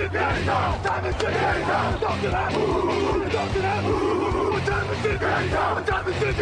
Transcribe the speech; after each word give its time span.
What 0.00 0.12
time 0.12 1.04
is 1.04 1.14
that. 1.16 2.00
Talk 2.00 2.20
to 2.22 2.28
that. 2.30 2.52
What 4.50 4.64
time 4.64 4.90
is 4.90 5.04
now? 5.50 5.80
Time 5.80 6.08
is 6.08 6.22
it? 6.22 6.36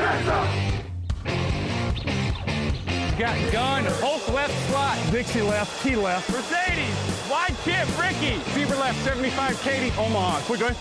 Got 3.19 3.53
gun, 3.53 3.85
Hulk 3.99 4.29
left 4.33 4.55
slot. 4.69 4.97
Dixie 5.11 5.43
left, 5.43 5.83
T 5.83 5.97
left. 5.97 6.31
Mercedes, 6.31 6.95
wide 7.29 7.57
chip, 7.65 7.89
Ricky. 7.99 8.39
Fever 8.55 8.77
left, 8.77 9.03
75, 9.05 9.61
Katie, 9.63 9.93
Omaha. 9.99 10.41
Quick, 10.43 10.61
going. 10.61 10.77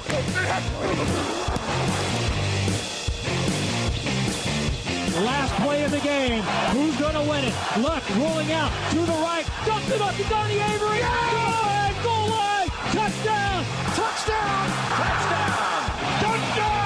Last 5.25 5.53
play 5.64 5.84
of 5.84 5.89
the 5.89 6.00
game. 6.02 6.44
Who's 6.73 6.95
going 6.97 7.16
to 7.16 7.23
win 7.28 7.44
it? 7.44 7.56
Luck 7.80 8.03
rolling 8.17 8.52
out 8.52 8.72
to 8.91 9.00
the 9.00 9.14
right. 9.14 9.47
Dumps 9.66 9.89
it 9.89 10.00
up 10.00 10.16
to 10.16 10.23
Donnie 10.30 10.59
Avery. 10.59 11.00
Goal 11.00 11.52
line, 11.64 11.95
goal 12.03 12.30
line. 12.30 12.56
Touchdown. 12.98 13.64
Touchdown. 13.95 14.66
Touchdown. 14.98 15.81
Touchdown. 16.20 16.78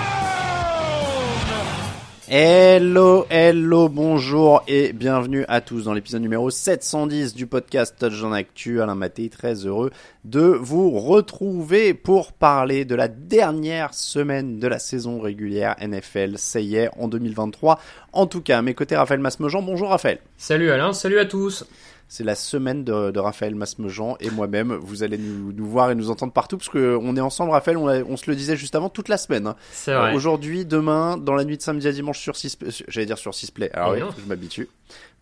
Hello, 2.28 3.26
hello, 3.30 3.88
bonjour 3.88 4.62
et 4.68 4.92
bienvenue 4.92 5.46
à 5.48 5.62
tous 5.62 5.86
dans 5.86 5.94
l'épisode 5.94 6.22
numéro 6.22 6.50
710 6.50 7.34
du 7.34 7.48
podcast 7.48 7.96
Touchdown 7.98 8.34
Actu. 8.34 8.82
Alain 8.82 8.96
Maté, 8.96 9.30
très 9.30 9.66
heureux 9.66 9.92
de 10.26 10.42
vous 10.42 11.00
retrouver 11.00 11.94
pour 11.94 12.34
parler 12.34 12.84
de 12.84 12.96
la 12.96 13.08
dernière 13.08 13.94
semaine 13.94 14.60
de 14.60 14.68
la 14.68 14.80
saison 14.80 15.22
régulière 15.22 15.78
NFL. 15.80 16.38
Ça 16.38 16.60
y 16.60 16.76
est, 16.76 16.90
en 17.00 17.08
2023. 17.08 17.80
En 18.12 18.28
tout 18.28 18.42
cas, 18.42 18.58
à 18.58 18.62
mes 18.62 18.74
côtés, 18.74 18.98
Raphaël 18.98 19.22
Masmejean. 19.22 19.62
Bonjour 19.62 19.92
Raphaël. 19.92 20.20
Salut 20.36 20.72
Alain, 20.72 20.92
salut 20.92 21.20
à 21.20 21.26
tous. 21.26 21.66
C'est 22.14 22.26
la 22.26 22.36
semaine 22.36 22.84
de, 22.84 23.10
de 23.12 23.20
Raphaël 23.22 23.56
Masmejean 23.56 24.18
et 24.20 24.30
moi-même. 24.32 24.74
Vous 24.74 25.02
allez 25.04 25.18
nous, 25.18 25.54
nous 25.54 25.66
voir 25.66 25.92
et 25.92 25.96
nous 25.96 26.10
entendre 26.10 26.34
partout 26.34 26.58
parce 26.58 26.68
que 26.68 27.00
on 27.02 27.16
est 27.16 27.22
ensemble, 27.22 27.52
Raphaël. 27.52 27.78
On, 27.78 27.88
a- 27.88 28.02
on 28.04 28.18
se 28.18 28.30
le 28.30 28.36
disait 28.36 28.58
juste 28.58 28.76
avant 28.76 28.90
toute 28.90 29.08
la 29.08 29.16
semaine. 29.18 29.48
hein. 29.48 29.56
C'est 29.72 29.94
vrai. 29.94 30.12
Euh, 30.12 30.16
Aujourd'hui, 30.16 30.66
demain, 30.66 31.16
dans 31.16 31.36
la 31.36 31.46
nuit 31.46 31.56
de 31.56 31.62
samedi 31.62 31.88
à 31.88 31.94
dimanche 31.94 32.20
sur 32.20 32.36
6 32.36 32.58
j'allais 32.90 33.06
dire 33.06 33.18
sur 33.18 33.34
6 33.34 33.52
play. 33.52 33.72
Alors 33.72 33.94
Oh 33.98 34.04
oui, 34.04 34.04
je 34.22 34.28
m'habitue. 34.28 34.68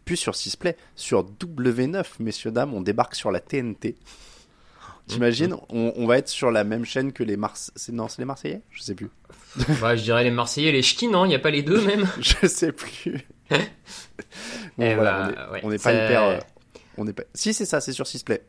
Puis 0.04 0.18
sur 0.18 0.34
6 0.36 0.56
play, 0.56 0.76
sur 0.96 1.24
W9, 1.24 2.04
messieurs 2.22 2.50
dames, 2.50 2.74
on 2.74 2.82
débarque 2.82 3.14
sur 3.14 3.30
la 3.30 3.40
TNT. 3.40 3.96
T'imagines, 5.06 5.56
on, 5.70 5.94
on 5.96 6.08
va 6.08 6.18
être 6.18 6.28
sur 6.30 6.50
la 6.50 6.64
même 6.64 6.86
chaîne 6.86 7.14
que 7.14 7.22
les 7.24 7.38
Mars. 7.38 7.72
c'est- 7.76 7.92
Non, 7.92 8.08
c'est 8.08 8.20
les 8.20 8.26
Marseillais? 8.26 8.62
Je 8.72 8.82
sais 8.82 8.96
plus. 8.96 9.10
Bah, 9.80 9.96
je 9.96 10.02
dirais 10.02 10.24
les 10.24 10.32
Marseillais, 10.32 10.72
les 10.72 10.82
ch'tis, 10.82 11.08
non 11.08 11.26
Il 11.26 11.30
n'y 11.30 11.36
a 11.36 11.40
pas 11.40 11.52
les 11.52 11.62
deux 11.62 11.82
même? 11.86 12.08
Je 12.20 12.48
sais 12.48 12.72
plus. 12.72 13.28
Bon, 14.78 14.86
Eh 14.86 14.96
voilà, 14.96 15.12
bah, 15.30 15.50
on 15.52 15.58
est- 15.58 15.66
ouais, 15.66 15.72
n'est 15.74 15.78
pas 15.80 15.92
hyper. 15.94 16.40
On 17.00 17.06
pas. 17.14 17.24
Si 17.34 17.54
c'est 17.54 17.66
ça, 17.66 17.82
c'est 17.82 17.94
sur 17.94 18.08
6 18.08 18.24
play. 18.24 18.44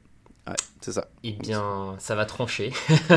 Ouais, 0.46 0.56
c'est 0.80 0.92
ça. 0.92 1.08
Eh 1.22 1.32
bien, 1.32 1.96
ça 1.98 2.14
va 2.14 2.24
trancher. 2.26 2.72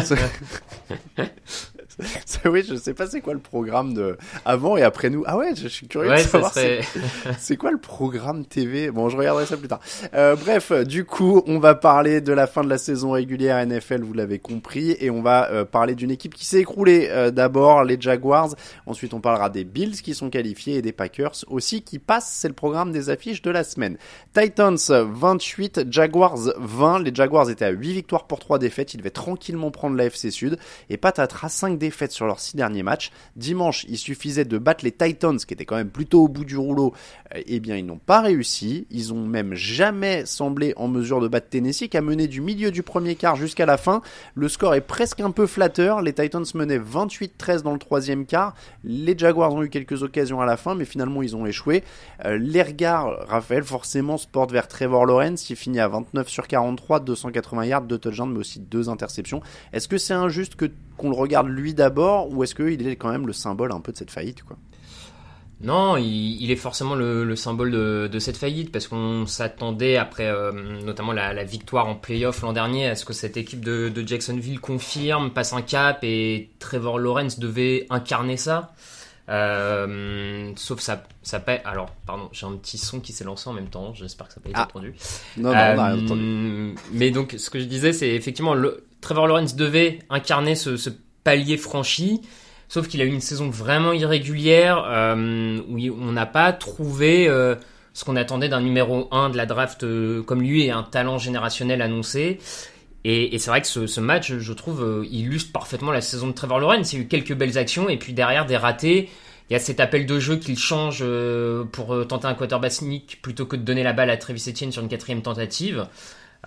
Oui, 2.46 2.64
je 2.68 2.76
sais 2.76 2.94
pas 2.94 3.08
c'est 3.08 3.22
quoi 3.22 3.34
le 3.34 3.40
programme 3.40 3.94
de 3.94 4.18
avant 4.46 4.78
et 4.78 4.84
après 4.84 5.10
nous. 5.10 5.24
Ah 5.26 5.38
ouais, 5.38 5.56
je, 5.56 5.64
je 5.64 5.68
suis 5.68 5.88
curieux 5.88 6.10
Ouais, 6.10 6.18
de 6.24 6.28
savoir 6.28 6.54
serait. 6.54 6.82
c'est- 6.84 7.00
c'est 7.40 7.58
quoi 7.58 7.72
le 7.72 7.78
programme 7.78 8.46
TV. 8.46 8.92
Bon, 8.92 9.10
je 9.10 9.18
regarderai 9.18 9.46
ça 9.46 9.58
plus 9.58 9.68
tard. 9.68 9.80
Euh, 10.14 10.36
bref, 10.36 10.72
du 10.72 11.06
coup, 11.06 11.42
on 11.48 11.60
va 11.60 11.76
parler 11.76 12.22
de 12.22 12.34
la 12.34 12.48
fin 12.48 12.64
de 12.64 12.70
la 12.70 12.78
saison 12.78 13.12
régulière 13.12 13.58
NFL, 13.66 14.02
vous 14.04 14.14
l'avez 14.14 14.40
compris, 14.40 14.96
et 15.00 15.10
on 15.10 15.22
va 15.22 15.50
euh, 15.52 15.66
parler 15.66 15.96
d'une 15.96 16.12
équipe 16.12 16.34
qui 16.34 16.46
s'est 16.46 16.60
écroulée. 16.60 17.08
Euh, 17.10 17.32
D'abord 17.32 17.84
les 17.84 17.98
Jaguars, 18.00 18.56
ensuite 18.86 19.14
on 19.14 19.22
parlera 19.22 19.50
des 19.50 19.64
Bills 19.64 20.02
qui 20.02 20.14
sont 20.14 20.30
qualifiés 20.30 20.76
et 20.78 20.82
des 20.82 20.92
Packers 20.92 21.32
aussi 21.48 21.82
qui 21.82 22.00
passent. 22.00 22.30
C'est 22.42 22.48
le 22.48 22.54
programme 22.54 22.92
des 22.92 23.10
affiches 23.10 23.42
de 23.42 23.52
la 23.52 23.64
semaine. 23.64 23.98
Titans 24.34 24.78
28, 24.90 25.82
Jaguars 25.92 26.38
20. 26.58 27.00
Les 27.00 27.14
Jaguars 27.14 27.50
étaient 27.50 27.66
à 27.66 27.70
8 27.72 27.94
victoires 27.94 28.28
pour 28.28 28.40
3 28.40 28.60
défaites. 28.60 28.94
Ils 28.94 28.98
devaient 28.98 29.10
tranquillement 29.10 29.72
prendre 29.72 29.96
la 29.96 30.06
FC 30.06 30.32
Sud. 30.32 30.58
Et 30.90 30.98
patatras 30.98 31.50
5 31.50 31.78
défaites 31.84 32.14
sur 32.14 32.26
leurs 32.26 32.40
6 32.40 32.56
derniers 32.56 32.84
matchs. 32.84 33.12
Dimanche, 33.36 33.86
il 33.90 33.98
suffisait 33.98 34.46
de 34.46 34.58
battre 34.58 34.86
les 34.86 34.92
Titans, 34.92 35.38
qui 35.38 35.54
étaient 35.54 35.66
quand 35.66 35.76
même 35.76 35.90
plutôt 35.90 36.24
au 36.24 36.28
bout 36.28 36.46
du 36.46 36.58
rouleau. 36.58 36.94
Eh 37.46 37.60
bien, 37.60 37.76
ils 37.76 37.86
n'ont 37.86 37.98
pas 37.98 38.22
réussi. 38.22 38.88
Ils 38.90 39.14
ont 39.14 39.26
même 39.26 39.54
jamais 39.54 40.26
semblé 40.26 40.74
en 40.78 40.88
mesure 40.88 41.20
de 41.20 41.28
battre 41.28 41.50
Tennessee, 41.50 41.90
qui 41.90 41.98
a 41.98 42.02
mené 42.02 42.28
du 42.28 42.42
milieu 42.42 42.72
du 42.72 42.84
premier 42.84 43.16
quart 43.16 43.36
jusqu'à 43.36 43.66
la 43.66 43.78
fin. 43.78 44.02
Le 44.34 44.48
score 44.48 44.76
est 44.76 44.82
presque 44.82 45.20
un 45.20 45.32
peu 45.32 45.46
flatteur. 45.46 46.02
Les 46.02 46.14
Titans 46.14 46.46
menaient 46.54 46.80
28-13 46.80 47.64
dans 47.64 47.74
le 47.74 47.80
troisième 47.80 48.26
quart. 48.26 48.56
Les 48.84 49.18
Jaguars 49.18 49.54
ont 49.54 49.64
eu 49.64 49.70
quelques 49.70 50.04
occasions 50.04 50.40
à 50.40 50.46
la 50.46 50.58
fin, 50.58 50.76
mais 50.76 50.86
finalement, 50.86 51.22
ils 51.22 51.36
ont 51.36 51.46
échoué. 51.46 51.84
Euh, 52.26 52.38
les 52.38 52.64
regards, 52.64 53.28
Raphaël, 53.28 53.64
forcément, 53.64 54.18
se 54.18 54.28
portent 54.28 54.52
vers 54.52 54.68
Trevor 54.68 55.06
Lawrence. 55.06 55.50
Il 55.50 55.56
finit 55.56 55.80
à 55.80 55.88
29 55.88 56.30
sur 56.30 56.48
43, 56.48 57.02
280 57.02 57.66
yards, 57.66 57.82
2 57.84 57.98
touchdowns, 57.98 58.32
mais 58.32 58.40
aussi 58.40 58.60
2 58.60 58.90
interceptions. 58.90 59.42
Est-ce 59.74 59.88
que 59.88 59.98
c'est 59.98 60.14
injuste 60.14 60.56
qu'on 60.98 61.10
le 61.10 61.16
regarde 61.16 61.48
lui 61.48 61.73
d'abord, 61.74 62.30
ou 62.32 62.44
est-ce 62.44 62.56
qu'il 62.56 62.88
est 62.88 62.96
quand 62.96 63.10
même 63.12 63.28
le 63.28 63.34
symbole 63.34 63.72
un 63.72 63.80
peu 63.82 63.92
de 63.92 63.98
cette 63.98 64.12
faillite, 64.12 64.44
quoi 64.44 64.58
Non, 65.62 65.98
il, 65.98 66.42
il 66.42 66.52
est 66.52 66.56
forcément 66.58 66.96
le, 66.96 67.24
le 67.24 67.36
symbole 67.36 67.72
de, 67.72 68.10
de 68.12 68.20
cette 68.20 68.38
faillite 68.38 68.72
parce 68.72 68.88
qu'on 68.88 69.26
s'attendait 69.26 69.98
après 69.98 70.28
euh, 70.28 70.52
notamment 70.84 71.12
la, 71.14 71.34
la 71.34 71.44
victoire 71.44 71.88
en 71.88 71.96
playoff 71.96 72.42
l'an 72.42 72.52
dernier 72.54 72.88
à 72.90 72.96
ce 72.96 73.06
que 73.06 73.14
cette 73.14 73.38
équipe 73.38 73.64
de, 73.64 73.90
de 73.90 74.08
Jacksonville 74.08 74.60
confirme, 74.60 75.32
passe 75.32 75.54
un 75.54 75.62
cap 75.62 76.00
et 76.04 76.50
Trevor 76.60 77.00
Lawrence 77.00 77.40
devait 77.40 77.86
incarner 77.90 78.36
ça. 78.38 78.74
Euh, 79.30 80.52
sauf 80.58 80.80
ça, 80.82 81.04
ça 81.22 81.40
pa- 81.40 81.62
Alors, 81.66 81.92
pardon, 82.06 82.28
j'ai 82.34 82.46
un 82.46 82.54
petit 82.58 82.78
son 82.78 83.00
qui 83.00 83.14
s'est 83.14 83.24
lancé 83.24 83.50
en 83.50 83.54
même 83.54 83.70
temps. 83.70 83.94
J'espère 83.94 84.28
que 84.28 84.34
ça 84.34 84.40
n'a 84.40 84.44
pas 84.44 84.50
été 84.50 84.60
Ah. 84.60 84.68
entendu. 84.70 84.94
Non, 85.38 85.44
non, 85.44 85.50
on 85.50 85.54
n'a 85.54 85.74
rien 85.88 85.98
Euh, 85.98 86.04
entendu. 86.04 86.76
Mais 86.92 87.10
donc, 87.12 87.36
ce 87.38 87.50
que 87.50 87.60
je 87.60 87.66
disais, 87.66 87.94
c'est 87.94 88.10
effectivement, 88.10 88.54
le, 88.54 88.84
Trevor 89.02 89.28
Lawrence 89.28 89.56
devait 89.56 90.00
incarner 90.10 90.56
ce, 90.56 90.76
ce 90.78 90.90
palier 91.24 91.58
franchi, 91.58 92.22
sauf 92.70 92.88
qu'il 92.88 93.02
a 93.02 93.06
eu 93.06 93.10
une 93.10 93.22
saison 93.22 93.50
vraiment 93.50 93.94
irrégulière, 93.94 94.84
euh, 94.88 95.60
où 95.70 95.78
on 96.02 96.12
n'a 96.12 96.26
pas 96.26 96.54
trouvé 96.54 97.28
euh, 97.28 97.56
ce 97.94 98.04
qu'on 98.06 98.16
attendait 98.16 98.50
d'un 98.50 98.62
numéro 98.62 99.08
1 99.12 99.30
de 99.30 99.38
la 99.38 99.46
draft 99.46 99.84
euh, 99.84 100.24
comme 100.24 100.42
lui 100.42 100.64
et 100.64 100.72
un 100.72 100.84
talent 100.84 101.18
générationnel 101.18 101.82
annoncé. 101.82 102.40
Et, 103.06 103.36
et 103.36 103.40
c'est 103.40 103.50
vrai 103.50 103.62
que 103.62 103.68
ce, 103.68 103.86
ce 103.86 104.00
match, 104.00 104.34
je 104.34 104.54
trouve, 104.54 104.84
euh, 104.84 105.06
illustre 105.12 105.52
parfaitement 105.52 105.92
la 105.92 106.02
saison 106.02 106.28
de 106.28 106.32
Trevor 106.32 106.60
Lawrence. 106.60 106.94
Il 106.94 107.00
y 107.00 107.02
a 107.02 107.06
eu 107.06 107.08
quelques 107.08 107.34
belles 107.34 107.58
actions, 107.58 107.90
et 107.90 107.98
puis 107.98 108.14
derrière, 108.14 108.46
des 108.46 108.58
ratés. 108.58 109.10
Il 109.50 109.54
y 109.54 109.56
a 109.58 109.60
cet 109.60 109.82
appel 109.82 110.06
de 110.06 110.20
jeu 110.20 110.38
qu'il 110.38 110.58
change 110.58 111.00
euh, 111.02 111.66
pour 111.66 111.94
euh, 111.94 112.06
tenter 112.06 112.28
un 112.28 112.34
quarterback 112.34 112.72
sneak 112.72 113.20
plutôt 113.22 113.46
que 113.46 113.58
de 113.58 113.62
donner 113.62 113.84
la 113.84 113.92
balle 113.92 114.10
à 114.10 114.16
Travis 114.16 114.46
Etienne 114.48 114.72
sur 114.72 114.82
une 114.82 114.88
quatrième 114.88 115.22
tentative. 115.22 115.86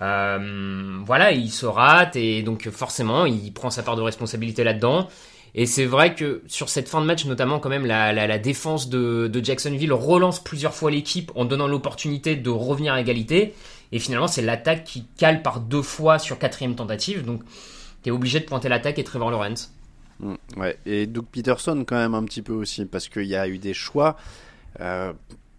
Euh, 0.01 0.99
voilà, 1.05 1.31
il 1.31 1.49
se 1.49 1.65
rate 1.65 2.15
et 2.15 2.43
donc 2.43 2.69
forcément 2.69 3.25
il 3.25 3.51
prend 3.51 3.69
sa 3.69 3.83
part 3.83 3.95
de 3.95 4.01
responsabilité 4.01 4.63
là-dedans. 4.63 5.07
Et 5.55 5.65
c'est 5.65 5.85
vrai 5.85 6.13
que 6.13 6.43
sur 6.45 6.69
cette 6.69 6.87
fin 6.87 7.01
de 7.01 7.05
match, 7.05 7.25
notamment 7.25 7.59
quand 7.59 7.69
même 7.69 7.85
la, 7.85 8.37
défense 8.37 8.89
de, 8.89 9.27
de 9.27 9.43
Jacksonville 9.43 9.93
relance 9.93 10.43
plusieurs 10.43 10.73
fois 10.73 10.91
l'équipe 10.91 11.31
en 11.35 11.45
donnant 11.45 11.67
l'opportunité 11.67 12.35
de 12.35 12.49
revenir 12.49 12.93
à 12.93 13.01
égalité. 13.01 13.53
Et 13.91 13.99
finalement 13.99 14.27
c'est 14.27 14.41
l'attaque 14.41 14.83
qui 14.83 15.05
cale 15.17 15.41
par 15.41 15.61
deux 15.61 15.81
fois 15.81 16.19
sur 16.19 16.37
quatrième 16.37 16.75
tentative. 16.75 17.25
Donc 17.25 17.41
t'es 18.03 18.11
obligé 18.11 18.39
de 18.39 18.45
pointer 18.45 18.69
l'attaque 18.69 18.99
et 18.99 19.03
Trevor 19.03 19.31
Lawrence. 19.31 19.73
Mm, 20.19 20.35
ouais. 20.57 20.77
Et 20.85 21.07
Doug 21.07 21.25
Peterson 21.31 21.83
quand 21.87 21.97
même 21.97 22.15
un 22.15 22.23
petit 22.23 22.41
peu 22.41 22.53
aussi, 22.53 22.85
parce 22.85 23.07
qu'il 23.09 23.25
y 23.25 23.35
a 23.35 23.47
eu 23.47 23.57
des 23.57 23.73
choix. 23.73 24.17
Euh, 24.79 25.13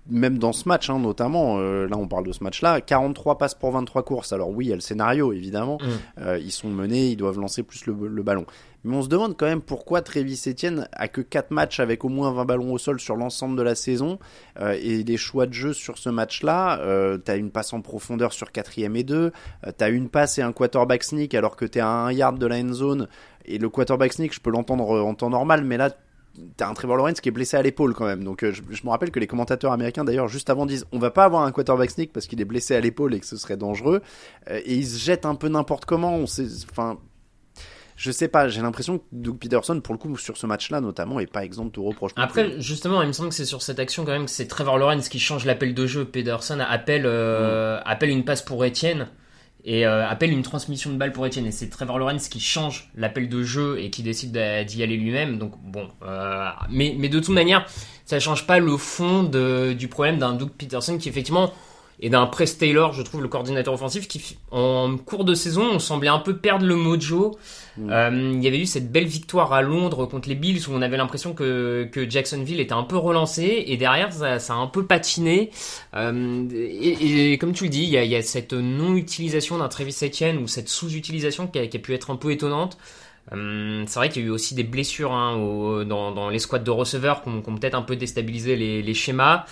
même 0.09 0.39
dans 0.39 0.53
ce 0.53 0.69
match, 0.69 0.89
hein, 0.91 0.99
notamment, 0.99 1.59
euh, 1.59 1.87
là 1.87 1.97
on 1.97 2.09
parle 2.09 2.27
de 2.27 2.33
ce 2.33 2.43
match-là, 2.43 2.81
43 2.81 3.39
passes 3.39 3.55
pour 3.55 3.71
23 3.73 4.03
courses. 4.03 4.33
Alors 4.33 4.51
oui, 4.51 4.67
il 4.67 4.69
y 4.69 4.73
a 4.73 4.77
le 4.77 4.81
scénario, 4.81 5.33
évidemment. 5.33 5.79
Mm. 5.81 6.23
Euh, 6.23 6.39
ils 6.39 6.53
sont 6.53 6.69
menés, 6.69 7.09
ils 7.09 7.17
doivent 7.17 7.39
lancer 7.39 7.63
plus 7.63 7.87
le, 7.87 7.95
le, 8.09 8.23
ballon. 8.23 8.47
Mais 8.85 8.97
on 8.97 9.03
se 9.03 9.09
demande 9.09 9.37
quand 9.37 9.47
même 9.47 9.61
pourquoi 9.61 10.03
Travis 10.03 10.41
Etienne 10.47 10.89
a 10.93 11.09
que 11.09 11.21
4 11.21 11.51
matchs 11.51 11.81
avec 11.81 12.05
au 12.05 12.09
moins 12.09 12.31
20 12.33 12.45
ballons 12.45 12.73
au 12.73 12.79
sol 12.79 13.01
sur 13.01 13.17
l'ensemble 13.17 13.57
de 13.57 13.63
la 13.63 13.75
saison. 13.75 14.19
Euh, 14.61 14.77
et 14.81 15.03
les 15.03 15.17
choix 15.17 15.47
de 15.47 15.53
jeu 15.53 15.73
sur 15.73 15.99
ce 15.99 16.09
match-là, 16.09 16.81
t'as 17.25 17.37
une 17.37 17.51
passe 17.51 17.73
en 17.73 17.81
profondeur 17.81 18.33
sur 18.33 18.53
4 18.53 18.79
et 18.79 19.05
2, 19.05 19.33
euh, 19.67 19.73
t'as 19.77 19.91
une 19.91 20.09
passe 20.09 20.39
et 20.39 20.43
un 20.43 20.53
quarterback 20.53 21.03
sneak 21.03 21.35
alors 21.35 21.57
que 21.57 21.65
t'es 21.65 21.81
à 21.81 21.89
1 21.89 22.13
yard 22.13 22.39
de 22.39 22.47
la 22.47 22.57
end 22.57 22.73
zone. 22.73 23.09
Et 23.45 23.59
le 23.59 23.69
quarterback 23.69 24.13
sneak, 24.13 24.35
je 24.35 24.41
peux 24.41 24.51
l'entendre 24.51 25.01
en 25.01 25.15
temps 25.15 25.31
normal, 25.31 25.65
mais 25.65 25.77
là, 25.77 25.91
t'as 26.57 26.69
un 26.69 26.75
Trevor 26.75 26.97
Lawrence 26.97 27.21
qui 27.21 27.29
est 27.29 27.33
blessé 27.33 27.57
à 27.57 27.63
l'épaule 27.63 27.95
quand 27.95 28.07
même. 28.07 28.25
Donc 28.25 28.43
euh, 28.43 28.53
je, 28.53 28.63
je, 28.71 28.85
me 28.85 28.91
rappelle 28.91 29.11
que 29.11 29.21
les 29.21 29.27
commentateurs 29.27 29.73
américains 29.73 30.05
d'ailleurs 30.05 30.29
juste 30.29 30.51
avant 30.51 30.67
disent 30.67 30.87
on 30.93 30.99
va 30.99 31.11
pas 31.11 31.25
avoir 31.25 31.43
un 31.43 31.53
quarterback 31.53 31.91
sneak 31.91 32.13
parce 32.13 32.27
qu'il 32.27 32.41
est 32.41 32.45
blessé 32.45 32.75
à 32.75 32.81
l'épaule 32.81 33.15
et 33.15 33.21
que 33.21 33.27
ce 33.27 33.37
serait 33.37 33.57
dangereux. 33.57 34.03
Euh, 34.51 34.61
et 34.65 34.75
ils 34.75 34.87
se 34.87 34.99
jettent 34.99 35.27
un 35.27 35.35
peu 35.35 35.49
n'importe 35.49 35.85
comment. 35.85 36.15
On 36.15 36.27
sait, 36.27 36.47
enfin, 36.71 36.99
je 37.97 38.11
sais 38.11 38.29
pas. 38.29 38.49
J'ai 38.49 38.63
l'impression 38.63 38.99
que 38.99 39.05
Doug 39.13 39.39
Peterson 39.39 39.81
pour 39.81 39.95
le 39.95 39.99
coup 39.99 40.17
sur 40.17 40.37
ce 40.37 40.47
match-là 40.47 40.81
notamment 40.81 41.21
est 41.21 41.27
pas 41.27 41.45
exempt 41.45 41.75
de 41.75 41.81
reproches. 41.81 42.13
Après 42.17 42.61
justement, 42.61 43.03
il 43.03 43.09
me 43.09 43.13
semble 43.13 43.31
que 43.31 43.35
c'est 43.35 43.45
sur 43.45 43.63
cette 43.63 43.79
action 43.79 44.05
quand 44.05 44.13
même 44.13 44.27
que 44.27 44.31
c'est 44.31 44.47
Trevor 44.47 44.79
Lawrence 44.79 45.09
qui 45.09 45.19
change 45.19 45.45
l'appel 45.45 45.75
de 45.75 45.87
jeu. 45.87 46.05
Peterson 46.05 46.61
appelle 46.61 47.07
euh, 47.07 47.79
mmh. 47.79 47.83
appelle 47.87 48.11
une 48.11 48.25
passe 48.25 48.43
pour 48.43 48.65
Etienne 48.65 49.09
et 49.65 49.87
euh, 49.87 50.09
appelle 50.09 50.33
une 50.33 50.43
transmission 50.43 50.91
de 50.91 50.97
balle 50.97 51.13
pour 51.13 51.27
Etienne. 51.27 51.47
Et 51.47 51.53
c'est 51.53 51.69
Trevor 51.69 51.99
Lawrence 51.99 52.29
qui 52.29 52.41
change 52.41 52.91
l'appel 52.97 53.29
de 53.29 53.43
jeu 53.43 53.79
et 53.81 53.91
qui 53.91 54.03
décide 54.03 54.33
d'y 54.67 54.83
aller 54.83 54.97
lui-même. 54.97 55.39
Donc 55.39 55.53
bon, 55.63 55.89
euh, 56.03 56.49
mais, 56.71 56.95
mais 56.99 57.09
de 57.09 57.19
toute 57.19 57.35
manière, 57.35 57.67
ça 58.05 58.21
change 58.21 58.47
pas 58.47 58.59
le 58.59 58.77
fond 58.77 59.25
du 59.25 59.89
problème 59.89 60.19
d'un 60.19 60.33
Doug 60.33 60.51
Peterson 60.51 60.99
qui 60.99 61.09
effectivement 61.09 61.53
et 62.01 62.11
d'un 62.11 62.27
Press 62.27 62.59
Taylor, 62.59 62.93
je 62.93 63.03
trouve 63.03 63.23
le 63.23 63.29
coordinateur 63.29 63.75
offensif, 63.75 64.07
qui 64.07 64.39
en 64.53 64.97
cours 64.97 65.25
de 65.25 65.35
saison, 65.35 65.69
on 65.73 65.79
semblait 65.81 66.09
un 66.09 66.21
peu 66.21 66.37
perdre 66.37 66.65
le 66.65 66.77
mojo. 66.77 67.37
Mm. 67.77 67.91
Euh, 67.91 68.33
il 68.35 68.43
y 68.43 68.47
avait 68.47 68.61
eu 68.61 68.67
cette 68.67 68.93
belle 68.93 69.07
victoire 69.07 69.53
à 69.53 69.63
Londres 69.63 70.07
contre 70.07 70.29
les 70.29 70.37
Bills 70.37 70.69
où 70.69 70.73
on 70.73 70.83
avait 70.83 70.97
l'impression 70.97 71.35
que, 71.35 71.89
que 71.91 72.09
Jacksonville 72.09 72.61
était 72.61 72.73
un 72.73 72.85
peu 72.85 72.97
relancé 72.97 73.65
et 73.67 73.77
derrière 73.77 74.13
ça, 74.13 74.39
ça 74.39 74.55
a 74.55 74.57
un 74.57 74.69
peu 74.69 74.85
patiné. 74.85 75.51
Euh, 75.95 76.49
et, 76.53 77.33
et, 77.33 77.39
comme 77.39 77.53
tu 77.53 77.65
le 77.65 77.71
dis, 77.71 77.83
il 77.83 77.91
y 77.91 77.99
a, 77.99 78.05
il 78.05 78.11
y 78.11 78.17
a 78.17 78.23
cette 78.23 78.53
non-utilisation 78.53 79.59
d'un 79.59 79.69
Travis 79.69 79.97
Etienne 80.03 80.39
ou 80.39 80.47
cette 80.47 80.69
sous-utilisation 80.69 81.49
qui, 81.49 81.69
qui 81.69 81.77
a, 81.77 81.81
pu 81.81 81.95
être 81.95 82.11
un 82.11 82.17
peu 82.17 82.31
étonnante. 82.31 82.79
Euh, 83.33 83.83
c'est 83.87 83.99
vrai 83.99 84.09
qu'il 84.09 84.23
y 84.23 84.25
a 84.25 84.29
eu 84.29 84.31
aussi 84.31 84.55
des 84.55 84.63
blessures 84.63 85.13
hein, 85.13 85.35
au, 85.37 85.85
dans, 85.85 86.13
dans 86.13 86.31
les 86.31 86.39
squads 86.39 86.61
de 86.61 86.71
receveurs 86.71 87.23
qui 87.23 87.29
ont, 87.29 87.43
qui 87.43 87.51
ont 87.51 87.57
peut-être 87.57 87.75
un 87.75 87.83
peu 87.83 87.97
déstabilisé 87.97 88.55
les, 88.55 88.83
les 88.83 88.95
schémas. 88.95 89.47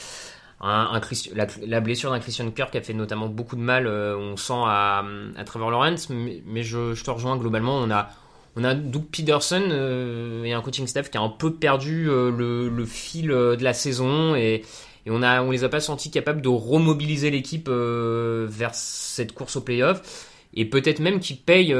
La, 0.63 1.81
blessure 1.81 2.11
d'un 2.11 2.19
Christian 2.19 2.51
Kirk 2.51 2.75
a 2.75 2.81
fait 2.81 2.95
notamment 2.95 3.29
beaucoup 3.29 3.57
de 3.57 3.61
mal, 3.61 3.87
euh, 3.87 4.17
on 4.17 4.37
sent 4.37 4.55
à, 4.55 5.05
Trevor 5.45 5.71
Lawrence, 5.71 6.09
mais, 6.11 6.63
je, 6.63 7.01
te 7.01 7.11
rejoins 7.11 7.37
globalement. 7.37 7.77
On 7.77 7.91
a, 7.91 8.09
on 8.57 8.63
Doug 8.63 9.05
Peterson 9.13 9.63
euh, 9.71 10.45
et 10.45 10.55
un 10.55 10.63
coaching 10.63 10.87
staff 10.87 11.11
qui 11.11 11.19
a 11.19 11.21
un 11.21 11.29
peu 11.29 11.53
perdu 11.53 12.09
euh, 12.09 12.31
le, 12.31 12.87
fil 12.87 13.29
de 13.29 13.63
la 13.63 13.75
saison 13.75 14.35
et, 14.35 14.63
on 15.09 15.23
a, 15.23 15.45
les 15.45 15.63
a 15.63 15.69
pas 15.69 15.79
sentis 15.79 16.11
capables 16.11 16.41
de 16.41 16.49
remobiliser 16.49 17.31
l'équipe 17.31 17.69
vers 17.69 18.75
cette 18.75 19.33
course 19.33 19.57
au 19.57 19.61
playoff. 19.61 20.33
Et 20.59 20.65
peut-être 20.65 21.01
même 21.01 21.21
qu'ils 21.21 21.37
payent 21.37 21.77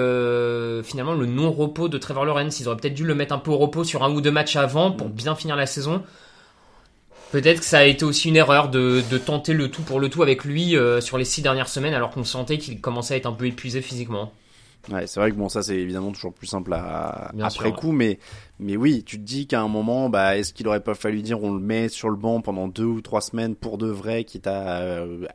finalement 0.85 1.15
le 1.15 1.27
non-repos 1.27 1.89
de 1.89 1.99
Trevor 1.99 2.25
Lawrence. 2.25 2.61
Ils 2.61 2.69
auraient 2.69 2.77
peut-être 2.77 2.95
dû 2.95 3.05
le 3.05 3.17
mettre 3.17 3.35
un 3.35 3.39
peu 3.39 3.51
au 3.51 3.57
repos 3.57 3.83
sur 3.83 4.05
un 4.05 4.13
ou 4.13 4.21
deux 4.21 4.31
matchs 4.31 4.55
avant 4.55 4.93
pour 4.93 5.09
bien 5.09 5.35
finir 5.35 5.57
la 5.57 5.67
saison. 5.67 6.05
Peut-être 7.33 7.61
que 7.61 7.67
ça 7.67 7.79
a 7.79 7.85
été 7.85 8.05
aussi 8.05 8.29
une 8.29 8.37
erreur 8.37 8.69
de, 8.69 9.03
de, 9.11 9.19
tenter 9.19 9.53
le 9.53 9.71
tout 9.71 9.83
pour 9.83 9.99
le 9.99 10.09
tout 10.09 10.23
avec 10.23 10.45
lui 10.45 10.77
euh, 10.77 11.01
sur 11.01 11.19
les 11.19 11.25
six 11.25 11.43
dernières 11.43 11.69
semaines 11.69 11.95
alors 11.95 12.11
qu'on 12.11 12.25
sentait 12.25 12.59
qu'il 12.59 12.81
commençait 12.81 13.15
à 13.15 13.17
être 13.17 13.27
un 13.27 13.33
peu 13.33 13.47
épuisé 13.47 13.83
physiquement. 13.83 14.33
Ouais, 14.91 15.09
c'est 15.09 15.19
vrai 15.19 15.33
que 15.33 15.37
bon, 15.37 15.49
ça 15.49 15.63
c'est 15.63 15.77
évidemment 15.77 16.13
toujours 16.13 16.33
plus 16.33 16.47
simple 16.47 16.73
à, 16.73 17.33
après 17.41 17.69
sûr, 17.69 17.77
coup, 17.77 17.93
mais 17.93 18.21
mais 18.61 18.77
oui, 18.77 19.03
tu 19.05 19.19
te 19.19 19.25
dis 19.25 19.49
qu'à 19.49 19.61
un 19.61 19.67
moment, 19.67 20.09
bah, 20.09 20.37
est-ce 20.37 20.53
qu'il 20.53 20.69
aurait 20.69 20.83
pas 20.83 20.95
fallu 20.95 21.23
dire 21.23 21.43
on 21.43 21.53
le 21.53 21.61
met 21.61 21.89
sur 21.89 22.09
le 22.09 22.17
banc 22.17 22.41
pendant 22.41 22.69
deux 22.69 22.85
ou 22.85 23.01
trois 23.01 23.21
semaines 23.21 23.57
pour 23.57 23.79
de 23.79 23.89
vrai, 23.89 24.23
quitte 24.23 24.47
à 24.47 24.79
euh, 24.83 25.27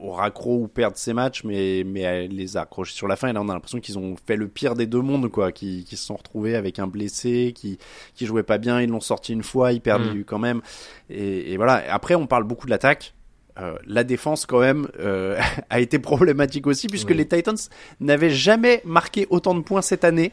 au 0.00 0.12
raccro 0.12 0.62
ou 0.62 0.68
perdre 0.68 0.96
ses 0.96 1.12
matchs, 1.12 1.44
mais 1.44 1.84
mais 1.84 2.04
à 2.04 2.22
les 2.22 2.56
accrocher 2.56 2.94
sur 2.94 3.08
la 3.08 3.16
fin. 3.16 3.28
Et 3.28 3.32
là, 3.32 3.40
on 3.42 3.48
a 3.48 3.54
l'impression 3.54 3.80
qu'ils 3.80 3.98
ont 3.98 4.16
fait 4.26 4.36
le 4.36 4.48
pire 4.48 4.74
des 4.74 4.86
deux 4.86 5.02
mondes, 5.02 5.28
quoi, 5.28 5.52
qui 5.52 5.84
qui 5.84 5.96
se 5.96 6.04
sont 6.04 6.16
retrouvés 6.16 6.56
avec 6.56 6.78
un 6.78 6.86
blessé, 6.86 7.52
qui 7.54 7.78
qui 8.14 8.26
jouait 8.26 8.42
pas 8.42 8.58
bien, 8.58 8.80
ils 8.80 8.88
l'ont 8.88 9.00
sorti 9.00 9.32
une 9.32 9.42
fois, 9.42 9.72
ils 9.72 9.80
perdent 9.80 10.16
mm. 10.16 10.24
quand 10.24 10.38
même. 10.38 10.60
Et, 11.08 11.52
et 11.52 11.56
voilà. 11.56 11.82
Après, 11.92 12.14
on 12.14 12.26
parle 12.26 12.44
beaucoup 12.44 12.66
de 12.66 12.70
l'attaque. 12.70 13.14
Euh, 13.58 13.76
la 13.84 14.04
défense 14.04 14.46
quand 14.46 14.60
même 14.60 14.88
euh, 15.00 15.38
a 15.70 15.80
été 15.80 15.98
problématique 15.98 16.66
aussi 16.66 16.86
puisque 16.86 17.10
oui. 17.10 17.16
les 17.16 17.28
Titans 17.28 17.56
n'avaient 17.98 18.30
jamais 18.30 18.80
marqué 18.84 19.26
autant 19.28 19.54
de 19.54 19.60
points 19.60 19.82
cette 19.82 20.04
année. 20.04 20.32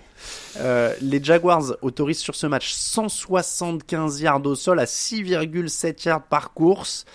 Euh, 0.57 0.93
les 1.01 1.21
Jaguars 1.21 1.75
autorisent 1.81 2.19
sur 2.19 2.35
ce 2.35 2.47
match 2.47 2.71
175 2.71 4.21
yards 4.21 4.45
au 4.45 4.55
sol 4.55 4.79
à 4.79 4.85
6,7 4.85 6.07
yards 6.07 6.23
par 6.23 6.53
course. 6.53 7.05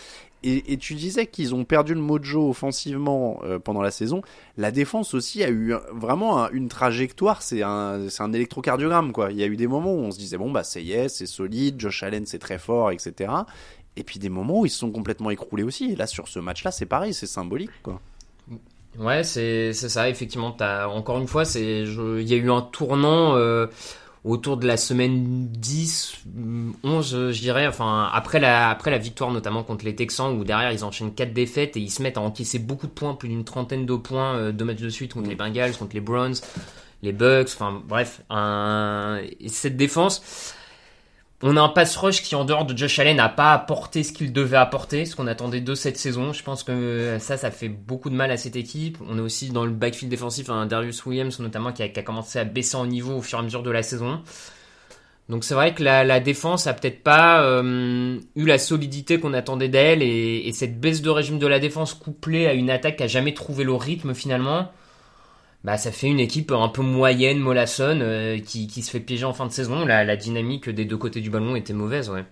Et, 0.45 0.73
et, 0.73 0.77
tu 0.77 0.95
disais 0.95 1.27
qu'ils 1.27 1.55
ont 1.55 1.65
perdu 1.65 1.95
le 1.95 2.01
mojo 2.01 2.49
offensivement 2.49 3.41
euh, 3.45 3.59
pendant 3.59 3.83
la 3.83 3.91
saison. 3.91 4.23
La 4.57 4.71
défense 4.71 5.15
aussi 5.15 5.45
a 5.45 5.51
eu 5.51 5.75
vraiment 5.93 6.45
un, 6.45 6.51
une 6.51 6.69
trajectoire. 6.69 7.43
C'est 7.43 7.63
un, 7.63 8.09
c'est 8.09 8.23
un 8.23 8.33
électrocardiogramme 8.33 9.13
quoi. 9.13 9.31
Il 9.31 9.39
y 9.39 9.43
a 9.43 9.47
eu 9.47 9.57
des 9.57 9.67
moments 9.67 9.95
où 9.95 10.01
on 10.01 10.11
se 10.11 10.19
disait 10.19 10.39
bon 10.39 10.51
bah 10.51 10.65
c'est 10.65 10.83
yes, 10.83 11.17
c'est 11.17 11.27
solide, 11.27 11.79
Josh 11.79 12.03
Allen 12.03 12.27
c'est 12.27 12.39
très 12.39 12.59
fort, 12.59 12.91
etc. 12.91 13.33
Et 13.97 14.05
puis 14.05 14.19
des 14.19 14.29
moments 14.29 14.61
où 14.61 14.67
ils 14.67 14.71
se 14.71 14.79
sont 14.79 14.91
complètement 14.91 15.31
écroulés 15.31 15.63
aussi. 15.63 15.93
Et 15.93 15.97
là 15.97 16.07
sur 16.07 16.29
ce 16.29 16.39
match-là, 16.39 16.71
c'est 16.71 16.87
pareil, 16.87 17.15
c'est 17.15 17.27
symbolique 17.27 17.71
quoi. 17.83 18.01
Ouais, 18.99 19.25
c'est 19.25 19.73
c'est 19.73 19.89
ça 19.89 20.09
effectivement. 20.09 20.53
T'as 20.53 20.87
encore 20.89 21.19
une 21.19 21.29
fois, 21.29 21.45
il 21.55 22.29
y 22.29 22.35
a 22.35 22.37
eu 22.37 22.51
un 22.51 22.63
tournant. 22.63 23.37
Euh 23.37 23.67
autour 24.25 24.57
de 24.57 24.67
la 24.67 24.77
semaine 24.77 25.49
10, 25.49 26.25
11, 26.85 27.33
je 27.33 27.41
dirais, 27.41 27.67
enfin 27.67 28.09
après 28.13 28.39
la 28.39 28.71
après 28.71 28.91
la 28.91 28.99
victoire 28.99 29.33
notamment 29.33 29.65
contre 29.65 29.85
les 29.85 29.97
Texans 29.97 30.33
où 30.39 30.45
derrière 30.45 30.71
ils 30.71 30.85
enchaînent 30.85 31.13
quatre 31.13 31.33
défaites 31.33 31.77
et 31.77 31.81
ils 31.81 31.91
se 31.91 32.03
mettent 32.03 32.19
à 32.19 32.21
encaisser 32.21 32.61
beaucoup 32.61 32.87
de 32.87 32.93
points, 32.93 33.15
plus 33.15 33.29
d'une 33.29 33.45
trentaine 33.45 33.85
de 33.85 33.97
points, 33.97 34.37
euh, 34.37 34.53
deux 34.53 34.65
matchs 34.65 34.81
de 34.81 34.89
suite 34.89 35.15
contre 35.15 35.29
les 35.29 35.35
Bengals, 35.35 35.77
contre 35.77 35.95
les 35.95 36.01
Browns, 36.01 36.37
les 37.03 37.13
Bucks, 37.13 37.51
enfin 37.55 37.83
bref, 37.85 38.23
un... 38.31 39.21
cette 39.49 39.77
défense. 39.77 40.55
On 41.45 41.57
a 41.57 41.61
un 41.61 41.69
pass 41.69 41.97
rush 41.97 42.23
qui, 42.23 42.37
en 42.37 42.45
dehors 42.45 42.65
de 42.65 42.77
Josh 42.77 43.01
Allen, 43.01 43.17
n'a 43.17 43.29
pas 43.29 43.53
apporté 43.53 44.05
ce 44.05 44.13
qu'il 44.13 44.33
devait 44.33 44.57
apporter, 44.57 45.05
ce 45.05 45.17
qu'on 45.17 45.27
attendait 45.27 45.61
de 45.61 45.75
cette 45.75 45.97
saison. 45.97 46.33
Je 46.33 46.43
pense 46.45 46.63
que 46.63 47.17
ça, 47.19 47.37
ça 47.37 47.51
fait 47.51 47.69
beaucoup 47.69 48.11
de 48.11 48.15
mal 48.15 48.31
à 48.31 48.37
cette 48.37 48.55
équipe. 48.55 48.99
On 49.09 49.19
est 49.19 49.21
aussi 49.21 49.51
dans 49.51 49.65
le 49.65 49.73
backfield 49.73 50.09
défensif, 50.09 50.51
un 50.51 50.67
Darius 50.67 51.05
Williams 51.05 51.41
notamment, 51.41 51.73
qui 51.73 51.83
a, 51.83 51.89
commencé 52.03 52.39
à 52.39 52.45
baisser 52.45 52.77
en 52.77 52.87
niveau 52.87 53.17
au 53.17 53.23
fur 53.23 53.39
et 53.39 53.41
à 53.41 53.45
mesure 53.45 53.65
de 53.65 53.71
la 53.73 53.83
saison. 53.83 54.23
Donc 55.29 55.43
c'est 55.43 55.55
vrai 55.55 55.75
que 55.75 55.83
la, 55.83 56.21
défense 56.21 56.69
a 56.69 56.75
peut-être 56.75 57.03
pas 57.03 57.43
euh, 57.43 58.19
eu 58.37 58.45
la 58.45 58.59
solidité 58.59 59.19
qu'on 59.19 59.33
attendait 59.33 59.69
d'elle, 59.69 60.03
et, 60.03 60.47
et, 60.47 60.53
cette 60.53 60.79
baisse 60.79 61.03
de 61.03 61.11
régime 61.11 61.39
de 61.41 61.47
la 61.47 61.59
défense 61.59 61.95
couplée 61.95 62.47
à 62.47 62.53
une 62.53 62.71
attaque 62.71 62.99
qui 62.99 63.03
a 63.03 63.09
jamais 63.09 63.35
trouvé 63.35 63.65
le 63.65 63.73
rythme 63.73 64.15
finalement, 64.15 64.71
bah 65.65 65.77
ça 65.77 65.93
fait 65.93 66.09
une 66.09 66.21
équipe 66.21 66.51
un 66.51 66.69
peu 66.69 66.83
moyenne, 66.83 67.39
mollassonne, 67.39 68.03
euh, 68.03 68.39
qui, 68.39 68.67
qui, 68.67 68.83
se 68.83 68.91
fait 68.91 69.01
piéger 69.01 69.25
en 69.25 69.33
fin 69.33 69.47
de 69.47 69.53
saison. 69.53 69.85
La, 69.85 70.05
la, 70.05 70.17
dynamique 70.17 70.69
des 70.69 70.85
deux 70.85 70.97
côtés 70.97 71.21
du 71.21 71.31
ballon 71.31 71.55
était 71.55 71.73
mauvaise, 71.73 72.11
ouais. 72.11 72.25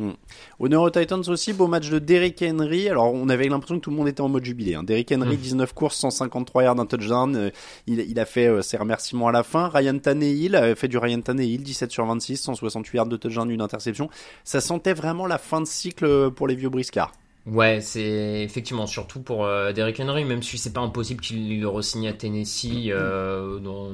Mmh. 0.00 0.10
Honneur 0.58 0.82
aux 0.82 0.90
Titans 0.90 1.22
aussi, 1.28 1.52
beau 1.52 1.68
match 1.68 1.88
de 1.88 2.00
Derrick 2.00 2.42
Henry. 2.42 2.88
Alors 2.88 3.14
on 3.14 3.28
avait 3.28 3.48
l'impression 3.48 3.76
que 3.76 3.80
tout 3.80 3.90
le 3.90 3.96
monde 3.96 4.08
était 4.08 4.22
en 4.22 4.28
mode 4.28 4.44
jubilé. 4.44 4.74
Hein. 4.74 4.82
Derrick 4.82 5.12
Henry, 5.12 5.36
mmh. 5.36 5.40
19 5.40 5.72
courses, 5.72 5.96
153 5.98 6.64
yards, 6.64 6.80
un 6.80 6.86
touchdown. 6.86 7.36
Euh, 7.36 7.50
il, 7.86 8.00
il, 8.00 8.18
a 8.18 8.24
fait 8.24 8.48
euh, 8.48 8.60
ses 8.60 8.76
remerciements 8.76 9.28
à 9.28 9.32
la 9.32 9.44
fin. 9.44 9.68
Ryan 9.68 9.96
Tannehill 9.96 10.56
a 10.56 10.74
fait 10.74 10.88
du 10.88 10.98
Ryan 10.98 11.20
Tannehill, 11.20 11.62
17 11.62 11.92
sur 11.92 12.04
26, 12.06 12.38
168 12.38 12.96
yards 12.96 13.06
de 13.06 13.16
touchdown, 13.16 13.48
une 13.48 13.60
interception. 13.60 14.10
Ça 14.42 14.60
sentait 14.60 14.94
vraiment 14.94 15.26
la 15.28 15.38
fin 15.38 15.60
de 15.60 15.66
cycle 15.66 16.32
pour 16.32 16.48
les 16.48 16.56
vieux 16.56 16.70
briscards. 16.70 17.12
Ouais, 17.46 17.80
c'est 17.82 18.42
effectivement 18.42 18.86
surtout 18.86 19.20
pour 19.20 19.44
euh, 19.44 19.72
Derrick 19.72 20.00
Henry, 20.00 20.24
même 20.24 20.42
si 20.42 20.56
c'est 20.56 20.72
pas 20.72 20.80
impossible 20.80 21.20
qu'il 21.20 21.60
le 21.60 21.68
re-signe 21.68 22.08
à 22.08 22.14
Tennessee 22.14 22.88
euh, 22.88 23.58
dans, 23.58 23.90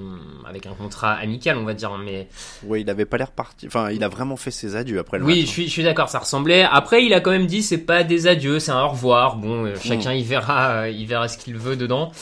avec 0.49 0.67
un 0.67 0.75
contrat 0.75 1.15
amical, 1.15 1.59
on 1.59 1.65
va 1.65 1.75
dire. 1.75 1.99
Mais 1.99 2.29
ouais, 2.65 2.83
il 2.83 2.91
avait 2.91 3.07
pas 3.07 3.19
l'air 3.19 3.33
parti. 3.33 3.67
Enfin, 3.67 3.91
il 3.91 4.05
a 4.05 4.09
vraiment 4.09 4.37
fait 4.37 4.53
ses 4.53 4.77
adieux 4.77 5.01
après 5.01 5.19
le 5.19 5.25
Oui, 5.25 5.41
match, 5.41 5.47
je 5.47 5.51
suis, 5.51 5.67
je 5.67 5.71
suis 5.71 5.83
d'accord, 5.83 6.09
ça 6.09 6.21
ressemblait. 6.21 6.63
Après, 6.63 7.05
il 7.05 7.13
a 7.13 7.21
quand 7.21 7.33
même 7.33 7.49
dit 7.49 7.63
c'est 7.63 7.79
pas 7.79 8.05
des 8.05 8.29
adieux, 8.29 8.61
c'est 8.61 8.71
un 8.71 8.85
au 8.85 8.91
revoir. 8.91 9.35
Bon, 9.37 9.65
euh, 9.65 9.75
chacun 9.83 10.13
mm. 10.13 10.19
il 10.19 10.25
verra, 10.25 10.71
euh, 10.71 10.89
il 10.89 11.07
verra 11.07 11.27
ce 11.27 11.37
qu'il 11.37 11.57
veut 11.57 11.75
dedans. 11.75 12.13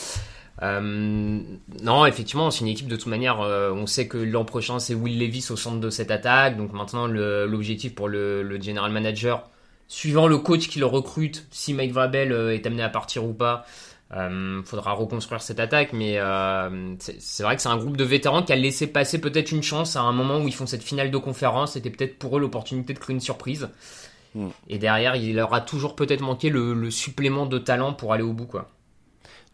Euh, 0.63 1.41
non, 1.83 2.05
effectivement, 2.07 2.49
c'est 2.49 2.61
une 2.61 2.69
équipe 2.69 2.87
de 2.87 2.95
toute 2.95 3.05
manière. 3.05 3.39
Euh, 3.41 3.71
on 3.71 3.85
sait 3.85 4.07
que 4.07 4.17
l'an 4.17 4.45
prochain 4.45 4.79
c'est 4.79 4.95
Will 4.95 5.19
Levis 5.19 5.45
au 5.51 5.55
centre 5.55 5.79
de 5.79 5.91
cette 5.91 6.09
attaque, 6.09 6.57
donc 6.57 6.73
maintenant 6.73 7.05
l'objectif 7.05 7.93
pour 7.93 8.07
le, 8.07 8.41
le 8.41 8.59
general 8.59 8.91
manager 8.91 9.47
suivant 9.89 10.27
le 10.27 10.37
coach 10.37 10.69
qui 10.69 10.79
le 10.79 10.85
recrute, 10.85 11.45
si 11.51 11.73
Mike 11.73 11.91
Vrabel 11.91 12.31
euh, 12.31 12.53
est 12.53 12.65
amené 12.65 12.83
à 12.83 12.89
partir 12.89 13.25
ou 13.25 13.33
pas, 13.33 13.65
Euh, 14.11 14.63
faudra 14.63 14.93
reconstruire 14.93 15.39
cette 15.39 15.59
attaque, 15.59 15.93
mais 15.93 16.17
euh, 16.17 16.95
c'est 16.97 17.43
vrai 17.43 17.55
que 17.55 17.61
c'est 17.61 17.69
un 17.69 17.77
groupe 17.77 17.95
de 17.95 18.03
vétérans 18.03 18.41
qui 18.41 18.51
a 18.51 18.55
laissé 18.55 18.87
passer 18.87 19.21
peut-être 19.21 19.51
une 19.51 19.61
chance 19.61 19.95
à 19.95 20.01
un 20.01 20.11
moment 20.11 20.39
où 20.39 20.47
ils 20.47 20.53
font 20.53 20.65
cette 20.65 20.81
finale 20.81 21.11
de 21.11 21.17
conférence. 21.19 21.73
C'était 21.73 21.91
peut-être 21.91 22.17
pour 22.17 22.35
eux 22.35 22.39
l'opportunité 22.39 22.95
de 22.95 22.99
créer 22.99 23.13
une 23.13 23.21
surprise. 23.21 23.69
Mm. 24.33 24.47
Et 24.67 24.79
derrière, 24.79 25.15
il 25.15 25.35
leur 25.35 25.53
a 25.53 25.61
toujours 25.61 25.95
peut-être 25.95 26.21
manqué 26.21 26.49
le, 26.49 26.73
le, 26.73 26.89
supplément 26.89 27.45
de 27.45 27.59
talent 27.59 27.93
pour 27.93 28.11
aller 28.11 28.23
au 28.23 28.33
bout, 28.33 28.47
quoi. 28.47 28.67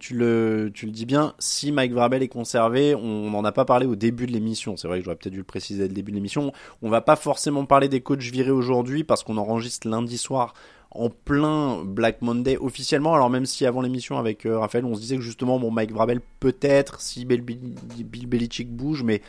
Tu 0.08 0.14
le, 0.14 0.72
dis 0.72 1.08
bien, 1.08 1.34
si 1.40 1.72
Mike 1.72 1.94
Vrabel 1.94 2.22
est 2.22 2.28
conservé, 2.28 2.94
on 2.94 3.32
n'en 3.32 3.44
a 3.44 3.52
pas 3.52 3.66
parlé 3.66 3.88
au 3.88 3.96
début 3.96 4.28
de 4.28 4.34
l'émission. 4.34 4.78
C'est 4.78 4.88
vrai 4.88 5.00
que 5.00 5.06
j'aurais 5.06 5.16
peut-être 5.16 5.34
dû 5.34 5.40
le 5.40 5.44
préciser 5.44 5.88
dès 5.88 5.96
début 5.96 6.12
de 6.12 6.18
l'émission. 6.18 6.54
On 6.84 6.92
va 6.92 7.02
pas 7.02 7.16
forcément 7.16 7.66
parler 7.66 7.90
des 7.90 8.02
coachs 8.02 8.20
virés 8.20 8.52
aujourd'hui 8.52 9.04
parce 9.04 9.24
qu'on 9.24 9.38
enregistre 9.38 9.88
lundi 9.88 10.20
soir 10.20 10.54
en 10.96 11.10
plein 11.10 11.84
Black 11.84 12.22
Monday 12.22 12.58
officiellement. 12.58 13.14
Alors 13.14 13.30
même 13.30 13.46
si 13.46 13.66
avant 13.66 13.82
l'émission 13.82 14.18
avec 14.18 14.46
euh, 14.46 14.60
Raphaël, 14.60 14.86
on 14.86 14.96
se 14.96 15.02
disait 15.02 15.18
que 15.18 15.22
justement, 15.22 15.60
mon 15.60 15.72
Mike 15.72 15.92
Vrabel 15.92 16.22
peut-être 16.40 17.02
si 17.02 17.26
Bill, 17.26 17.42
Bill 17.42 18.28
Belichick 18.28 18.70
bouge, 18.72 19.04
mais 19.04 19.22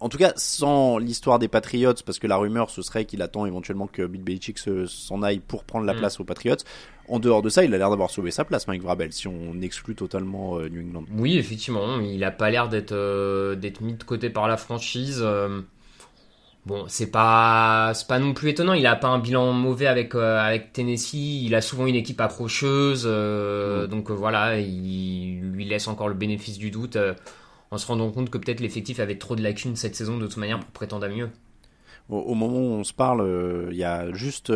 en 0.00 0.08
tout 0.08 0.18
cas 0.18 0.32
sans 0.36 0.98
l'histoire 0.98 1.38
des 1.38 1.48
Patriots, 1.48 1.94
parce 2.04 2.18
que 2.18 2.26
la 2.26 2.36
rumeur 2.36 2.70
ce 2.70 2.82
serait 2.82 3.04
qu'il 3.04 3.22
attend 3.22 3.46
éventuellement 3.46 3.86
que 3.86 4.06
Bill 4.06 4.22
Belichick 4.22 4.58
s'en 4.58 5.22
aille 5.22 5.40
pour 5.40 5.64
prendre 5.64 5.86
la 5.86 5.94
mm. 5.94 5.98
place 5.98 6.20
aux 6.20 6.24
Patriots. 6.24 6.56
En 7.06 7.18
dehors 7.18 7.42
de 7.42 7.50
ça, 7.50 7.64
il 7.64 7.74
a 7.74 7.78
l'air 7.78 7.90
d'avoir 7.90 8.10
sauvé 8.10 8.30
sa 8.30 8.44
place, 8.46 8.66
Mike 8.66 8.82
Vrabel, 8.82 9.12
si 9.12 9.28
on 9.28 9.60
exclut 9.60 9.94
totalement 9.94 10.58
euh, 10.58 10.68
New 10.70 10.80
England. 10.80 11.04
Oui, 11.14 11.36
effectivement, 11.36 12.00
il 12.00 12.24
a 12.24 12.30
pas 12.30 12.48
l'air 12.50 12.70
d'être 12.70 12.92
euh, 12.92 13.56
d'être 13.56 13.82
mis 13.82 13.92
de 13.92 14.04
côté 14.04 14.30
par 14.30 14.48
la 14.48 14.56
franchise. 14.56 15.22
Bon, 16.66 16.86
c'est 16.88 17.10
pas 17.10 17.92
c'est 17.94 18.06
pas 18.06 18.18
non 18.18 18.32
plus 18.32 18.50
étonnant. 18.50 18.72
Il 18.72 18.86
a 18.86 18.96
pas 18.96 19.08
un 19.08 19.18
bilan 19.18 19.52
mauvais 19.52 19.86
avec 19.86 20.14
euh, 20.14 20.38
avec 20.38 20.72
Tennessee. 20.72 21.42
Il 21.44 21.54
a 21.54 21.60
souvent 21.60 21.86
une 21.86 21.94
équipe 21.94 22.20
accrocheuse, 22.22 23.04
euh, 23.06 23.86
donc 23.86 24.10
euh, 24.10 24.14
voilà, 24.14 24.58
il 24.58 25.40
lui 25.40 25.66
laisse 25.66 25.88
encore 25.88 26.08
le 26.08 26.14
bénéfice 26.14 26.56
du 26.56 26.70
doute 26.70 26.96
en 27.70 27.78
se 27.78 27.86
rendant 27.86 28.10
compte 28.10 28.30
que 28.30 28.38
peut-être 28.38 28.60
l'effectif 28.60 28.98
avait 28.98 29.18
trop 29.18 29.36
de 29.36 29.42
lacunes 29.42 29.76
cette 29.76 29.94
saison 29.94 30.16
de 30.16 30.26
toute 30.26 30.38
manière 30.38 30.60
pour 30.60 30.70
prétendre 30.70 31.04
à 31.04 31.08
mieux. 31.08 31.28
Au, 32.08 32.34
moment 32.34 32.58
où 32.58 32.72
on 32.74 32.84
se 32.84 32.92
parle, 32.92 33.68
il 33.70 33.76
y 33.76 33.84
a 33.84 34.12
juste 34.12 34.52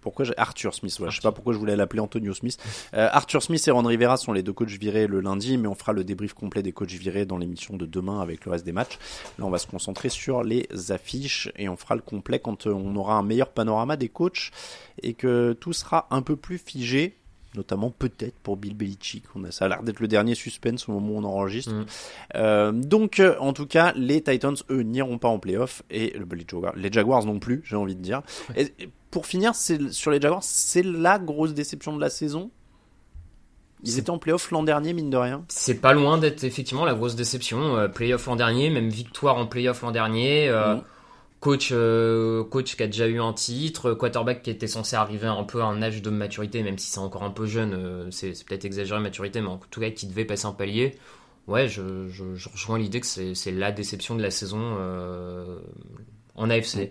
pourquoi 0.00 0.24
j'ai 0.24 0.36
Arthur 0.36 0.74
Smith 0.74 0.94
voilà, 0.98 1.10
je 1.10 1.16
sais 1.16 1.22
pas 1.22 1.32
pourquoi 1.32 1.52
je 1.52 1.58
voulais 1.58 1.76
l'appeler 1.76 2.00
Antonio 2.00 2.34
Smith. 2.34 2.58
Euh, 2.94 3.08
Arthur 3.12 3.42
Smith 3.42 3.66
et 3.66 3.70
Ron 3.70 3.82
Rivera 3.82 4.16
sont 4.16 4.32
les 4.32 4.42
deux 4.42 4.52
coachs 4.52 4.68
virés 4.68 5.06
le 5.06 5.20
lundi 5.20 5.56
mais 5.58 5.68
on 5.68 5.74
fera 5.74 5.92
le 5.92 6.04
débrief 6.04 6.34
complet 6.34 6.62
des 6.62 6.72
coachs 6.72 6.90
virés 6.90 7.26
dans 7.26 7.38
l'émission 7.38 7.76
de 7.76 7.86
demain 7.86 8.20
avec 8.20 8.44
le 8.44 8.52
reste 8.52 8.64
des 8.64 8.72
matchs. 8.72 8.98
Là 9.38 9.44
on 9.44 9.50
va 9.50 9.58
se 9.58 9.66
concentrer 9.66 10.08
sur 10.08 10.42
les 10.42 10.68
affiches 10.90 11.50
et 11.56 11.68
on 11.68 11.76
fera 11.76 11.94
le 11.94 12.02
complet 12.02 12.38
quand 12.38 12.66
euh, 12.66 12.72
on 12.72 12.94
aura 12.96 13.14
un 13.14 13.22
meilleur 13.22 13.50
panorama 13.50 13.96
des 13.96 14.08
coachs 14.08 14.50
et 15.02 15.14
que 15.14 15.52
tout 15.52 15.72
sera 15.72 16.06
un 16.10 16.22
peu 16.22 16.36
plus 16.36 16.58
figé 16.58 17.19
notamment 17.54 17.90
peut-être 17.90 18.36
pour 18.42 18.56
Bill 18.56 18.74
Belichick. 18.74 19.24
On 19.34 19.44
a, 19.44 19.50
ça 19.50 19.64
a 19.64 19.68
l'air 19.68 19.82
d'être 19.82 20.00
le 20.00 20.08
dernier 20.08 20.34
suspense 20.34 20.88
au 20.88 20.92
moment 20.92 21.14
où 21.14 21.18
on 21.18 21.24
enregistre. 21.24 21.72
Mm. 21.72 21.86
Euh, 22.36 22.72
donc, 22.72 23.20
euh, 23.20 23.36
en 23.40 23.52
tout 23.52 23.66
cas, 23.66 23.92
les 23.96 24.22
Titans, 24.22 24.56
eux, 24.70 24.82
n'iront 24.82 25.18
pas 25.18 25.28
en 25.28 25.38
playoff 25.38 25.82
et 25.90 26.14
les 26.16 26.46
Jaguars, 26.48 26.74
les 26.76 26.92
Jaguars 26.92 27.24
non 27.24 27.38
plus, 27.38 27.62
j'ai 27.64 27.76
envie 27.76 27.96
de 27.96 28.02
dire. 28.02 28.22
Et, 28.56 28.72
pour 29.10 29.26
finir, 29.26 29.54
sur 29.54 30.10
les 30.10 30.20
Jaguars, 30.20 30.42
c'est 30.42 30.84
la 30.84 31.18
grosse 31.18 31.54
déception 31.54 31.96
de 31.96 32.00
la 32.00 32.10
saison. 32.10 32.50
Ils 33.82 33.98
étaient 33.98 34.10
en 34.10 34.18
playoff 34.18 34.50
l'an 34.50 34.62
dernier, 34.62 34.92
mine 34.92 35.10
de 35.10 35.16
rien. 35.16 35.44
C'est 35.48 35.80
pas 35.80 35.94
loin 35.94 36.18
d'être 36.18 36.44
effectivement 36.44 36.84
la 36.84 36.94
grosse 36.94 37.16
déception. 37.16 37.76
Euh, 37.76 37.88
playoff 37.88 38.26
l'an 38.26 38.36
dernier, 38.36 38.68
même 38.68 38.90
victoire 38.90 39.36
en 39.36 39.46
playoff 39.46 39.80
l'an 39.82 39.90
dernier. 39.90 40.48
Euh, 40.48 40.76
mm 40.76 40.82
coach 41.40 41.70
euh, 41.72 42.44
coach 42.44 42.76
qui 42.76 42.82
a 42.82 42.86
déjà 42.86 43.08
eu 43.08 43.20
un 43.20 43.32
titre, 43.32 43.94
quarterback 43.94 44.42
qui 44.42 44.50
était 44.50 44.66
censé 44.66 44.94
arriver 44.94 45.26
un 45.26 45.42
peu 45.44 45.62
à 45.62 45.64
un 45.64 45.82
âge 45.82 46.02
de 46.02 46.10
maturité, 46.10 46.62
même 46.62 46.78
si 46.78 46.90
c'est 46.90 46.98
encore 46.98 47.22
un 47.22 47.30
peu 47.30 47.46
jeune, 47.46 47.74
euh, 47.74 48.10
c'est, 48.10 48.32
peut-être 48.44 48.66
exagéré 48.66 49.00
maturité, 49.00 49.40
mais 49.40 49.48
en 49.48 49.58
tout 49.70 49.80
cas 49.80 49.90
qui 49.90 50.06
devait 50.06 50.26
passer 50.26 50.46
un 50.46 50.52
palier. 50.52 50.96
Ouais, 51.46 51.66
je, 51.66 52.06
je, 52.08 52.48
rejoins 52.48 52.78
l'idée 52.78 53.00
que 53.00 53.06
c'est, 53.06 53.50
la 53.50 53.72
déception 53.72 54.14
de 54.14 54.22
la 54.22 54.30
saison 54.30 54.76
euh, 54.78 55.58
en 56.36 56.50
AFC. 56.50 56.90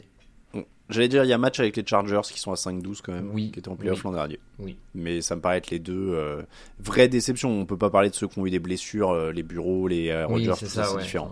J'allais 0.90 1.08
dire, 1.08 1.24
il 1.24 1.30
y 1.30 1.34
a 1.34 1.38
match 1.38 1.60
avec 1.60 1.78
les 1.78 1.86
Chargers 1.86 2.22
qui 2.24 2.40
sont 2.40 2.52
à 2.52 2.56
5-12 2.56 3.02
quand 3.04 3.14
même, 3.14 3.30
oui, 3.34 3.52
qui 3.52 3.60
étaient 3.60 3.70
en 3.70 3.76
playoff 3.76 4.04
l'an 4.04 4.12
dernier. 4.12 4.40
Oui. 4.58 4.76
Mais 4.96 5.22
ça 5.22 5.36
me 5.36 5.42
paraît 5.42 5.58
être 5.58 5.70
les 5.70 5.80
deux 5.80 6.14
euh, 6.14 6.42
vraies 6.80 7.08
déceptions. 7.08 7.52
On 7.52 7.66
peut 7.66 7.78
pas 7.78 7.90
parler 7.90 8.10
de 8.10 8.16
ceux 8.16 8.28
qui 8.28 8.40
ont 8.40 8.46
eu 8.46 8.50
des 8.50 8.60
blessures, 8.60 9.12
euh, 9.12 9.32
les 9.32 9.44
bureaux, 9.44 9.88
les 9.88 10.10
euh, 10.10 10.26
Rogers, 10.26 10.54
c'est, 10.58 10.68
ça, 10.68 10.86
c'est 10.86 11.02
différent. 11.02 11.32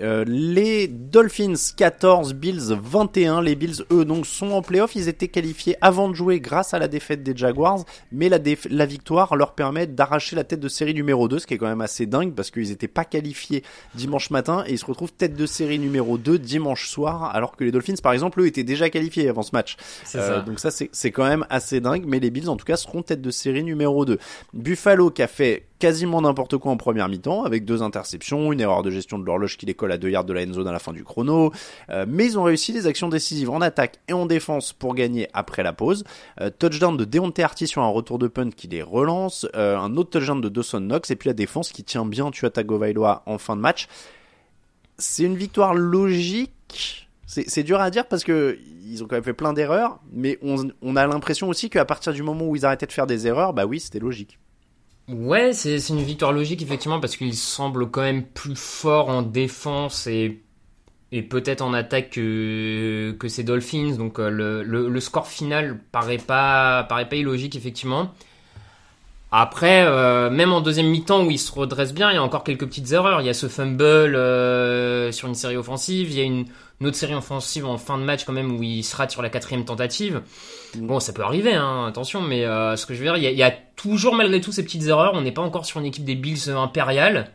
Euh, 0.00 0.24
les 0.26 0.86
Dolphins 0.88 1.54
14, 1.76 2.34
Bills 2.34 2.76
21. 2.80 3.40
Les 3.40 3.54
Bills, 3.54 3.84
eux, 3.90 4.04
donc, 4.04 4.26
sont 4.26 4.50
en 4.50 4.62
playoff. 4.62 4.94
Ils 4.96 5.08
étaient 5.08 5.28
qualifiés 5.28 5.76
avant 5.80 6.08
de 6.08 6.14
jouer 6.14 6.40
grâce 6.40 6.74
à 6.74 6.78
la 6.78 6.88
défaite 6.88 7.22
des 7.22 7.34
Jaguars, 7.34 7.84
mais 8.12 8.28
la, 8.28 8.38
la 8.70 8.86
victoire 8.86 9.34
leur 9.36 9.54
permet 9.54 9.86
d'arracher 9.86 10.36
la 10.36 10.44
tête 10.44 10.60
de 10.60 10.68
série 10.68 10.94
numéro 10.94 11.26
2, 11.26 11.38
ce 11.38 11.46
qui 11.46 11.54
est 11.54 11.58
quand 11.58 11.66
même 11.66 11.80
assez 11.80 12.06
dingue 12.06 12.34
parce 12.34 12.50
qu'ils 12.50 12.70
étaient 12.70 12.88
pas 12.88 13.04
qualifiés 13.04 13.62
dimanche 13.94 14.30
matin 14.30 14.64
et 14.66 14.72
ils 14.72 14.78
se 14.78 14.86
retrouvent 14.86 15.12
tête 15.12 15.36
de 15.36 15.46
série 15.46 15.78
numéro 15.78 16.18
2 16.18 16.38
dimanche 16.38 16.88
soir, 16.88 17.34
alors 17.34 17.56
que 17.56 17.64
les 17.64 17.72
Dolphins, 17.72 17.94
par 18.02 18.12
exemple, 18.12 18.40
eux, 18.40 18.46
étaient 18.46 18.64
déjà 18.64 18.73
déjà 18.74 18.90
qualifié 18.90 19.28
avant 19.28 19.42
ce 19.42 19.50
match. 19.52 19.76
Euh, 20.14 20.42
donc 20.42 20.60
ça, 20.60 20.70
c'est 20.70 21.10
quand 21.10 21.24
même 21.24 21.46
assez 21.50 21.80
dingue. 21.80 22.04
Mais 22.06 22.20
les 22.20 22.30
Bills, 22.30 22.48
en 22.48 22.56
tout 22.56 22.64
cas, 22.64 22.76
seront 22.76 23.02
tête 23.02 23.22
de 23.22 23.30
série 23.30 23.64
numéro 23.64 24.04
2. 24.04 24.18
Buffalo 24.52 25.10
qui 25.10 25.22
a 25.22 25.26
fait 25.26 25.66
quasiment 25.78 26.22
n'importe 26.22 26.56
quoi 26.56 26.72
en 26.72 26.76
première 26.76 27.08
mi-temps, 27.08 27.44
avec 27.44 27.64
deux 27.64 27.82
interceptions, 27.82 28.52
une 28.52 28.60
erreur 28.60 28.82
de 28.82 28.90
gestion 28.90 29.18
de 29.18 29.24
l'horloge 29.24 29.58
qui 29.58 29.66
les 29.66 29.74
colle 29.74 29.92
à 29.92 29.98
deux 29.98 30.08
yards 30.08 30.24
de 30.24 30.32
la 30.32 30.42
end 30.42 30.52
zone 30.52 30.66
à 30.66 30.72
la 30.72 30.78
fin 30.78 30.92
du 30.92 31.04
chrono. 31.04 31.52
Euh, 31.90 32.06
mais 32.08 32.24
ils 32.24 32.38
ont 32.38 32.44
réussi 32.44 32.72
des 32.72 32.86
actions 32.86 33.08
décisives 33.08 33.50
en 33.50 33.60
attaque 33.60 33.98
et 34.08 34.12
en 34.12 34.24
défense 34.24 34.72
pour 34.72 34.94
gagner 34.94 35.28
après 35.34 35.62
la 35.62 35.72
pause. 35.72 36.04
Euh, 36.40 36.50
touchdown 36.58 36.96
de 36.96 37.04
Deontay 37.04 37.42
Artie 37.42 37.66
sur 37.66 37.82
un 37.82 37.88
retour 37.88 38.18
de 38.18 38.28
punt 38.28 38.50
qui 38.50 38.68
les 38.68 38.82
relance. 38.82 39.46
un 39.54 39.96
autre 39.96 40.10
touchdown 40.10 40.40
de 40.40 40.48
Dawson 40.48 40.80
Knox. 40.80 41.10
Et 41.10 41.16
puis 41.16 41.28
la 41.28 41.34
défense 41.34 41.70
qui 41.70 41.84
tient 41.84 42.06
bien 42.06 42.30
Tua 42.30 42.50
Tagovailoa 42.50 43.22
en 43.26 43.38
fin 43.38 43.56
de 43.56 43.60
match. 43.60 43.88
C'est 44.96 45.24
une 45.24 45.36
victoire 45.36 45.74
logique 45.74 47.03
c'est 47.26 47.62
dur 47.62 47.80
à 47.80 47.90
dire 47.90 48.06
parce 48.06 48.24
que 48.24 48.58
ils 48.84 49.02
ont 49.02 49.06
quand 49.06 49.16
même 49.16 49.24
fait 49.24 49.32
plein 49.32 49.52
d'erreurs, 49.52 49.98
mais 50.12 50.38
on, 50.42 50.96
a 50.96 51.06
l'impression 51.06 51.48
aussi 51.48 51.70
qu'à 51.70 51.84
partir 51.84 52.12
du 52.12 52.22
moment 52.22 52.46
où 52.46 52.54
ils 52.54 52.66
arrêtaient 52.66 52.86
de 52.86 52.92
faire 52.92 53.06
des 53.06 53.26
erreurs, 53.26 53.52
bah 53.52 53.64
oui, 53.64 53.80
c'était 53.80 53.98
logique. 53.98 54.38
Ouais, 55.08 55.52
c'est 55.52 55.78
une 55.88 56.02
victoire 56.02 56.32
logique 56.32 56.62
effectivement 56.62 57.00
parce 57.00 57.16
qu'ils 57.16 57.34
semblent 57.34 57.90
quand 57.90 58.02
même 58.02 58.24
plus 58.24 58.56
forts 58.56 59.08
en 59.08 59.22
défense 59.22 60.06
et, 60.06 60.40
peut-être 61.30 61.62
en 61.62 61.74
attaque 61.74 62.10
que, 62.10 63.16
ces 63.28 63.42
Dolphins. 63.42 63.96
Donc 63.96 64.18
euh, 64.18 64.30
le, 64.30 64.62
le, 64.62 65.00
score 65.00 65.26
final 65.26 65.78
paraît 65.92 66.18
pas, 66.18 66.84
paraît 66.84 67.08
pas 67.08 67.16
illogique 67.16 67.56
effectivement. 67.56 68.12
Après, 69.36 69.84
euh, 69.84 70.30
même 70.30 70.52
en 70.52 70.60
deuxième 70.60 70.86
mi-temps 70.86 71.24
où 71.24 71.30
ils 71.32 71.40
se 71.40 71.50
redressent 71.50 71.92
bien, 71.92 72.12
il 72.12 72.14
y 72.14 72.18
a 72.18 72.22
encore 72.22 72.44
quelques 72.44 72.66
petites 72.66 72.92
erreurs. 72.92 73.20
Il 73.20 73.26
y 73.26 73.30
a 73.30 73.34
ce 73.34 73.48
fumble 73.48 73.82
euh, 73.82 75.10
sur 75.10 75.26
une 75.26 75.34
série 75.34 75.56
offensive, 75.56 76.08
il 76.08 76.16
y 76.16 76.20
a 76.20 76.24
une 76.24 76.46
une 76.80 76.88
autre 76.88 76.96
série 76.96 77.14
offensive 77.14 77.66
en 77.66 77.78
fin 77.78 77.98
de 77.98 78.02
match 78.02 78.24
quand 78.24 78.32
même 78.32 78.56
où 78.56 78.62
il 78.62 78.82
se 78.82 78.96
rate 78.96 79.10
sur 79.10 79.22
la 79.22 79.30
quatrième 79.30 79.64
tentative. 79.64 80.22
Bon, 80.76 81.00
ça 81.00 81.12
peut 81.12 81.22
arriver, 81.22 81.54
hein, 81.54 81.86
attention, 81.86 82.20
mais 82.20 82.44
euh, 82.44 82.76
ce 82.76 82.86
que 82.86 82.94
je 82.94 82.98
veux 82.98 83.04
dire, 83.04 83.16
il 83.16 83.38
y, 83.38 83.42
a, 83.42 83.54
toujours 83.76 84.14
malgré 84.14 84.40
tout 84.40 84.52
ces 84.52 84.64
petites 84.64 84.86
erreurs. 84.86 85.12
On 85.14 85.20
n'est 85.20 85.32
pas 85.32 85.42
encore 85.42 85.66
sur 85.66 85.80
une 85.80 85.86
équipe 85.86 86.04
des 86.04 86.14
Bills 86.14 86.50
impériales. 86.50 87.30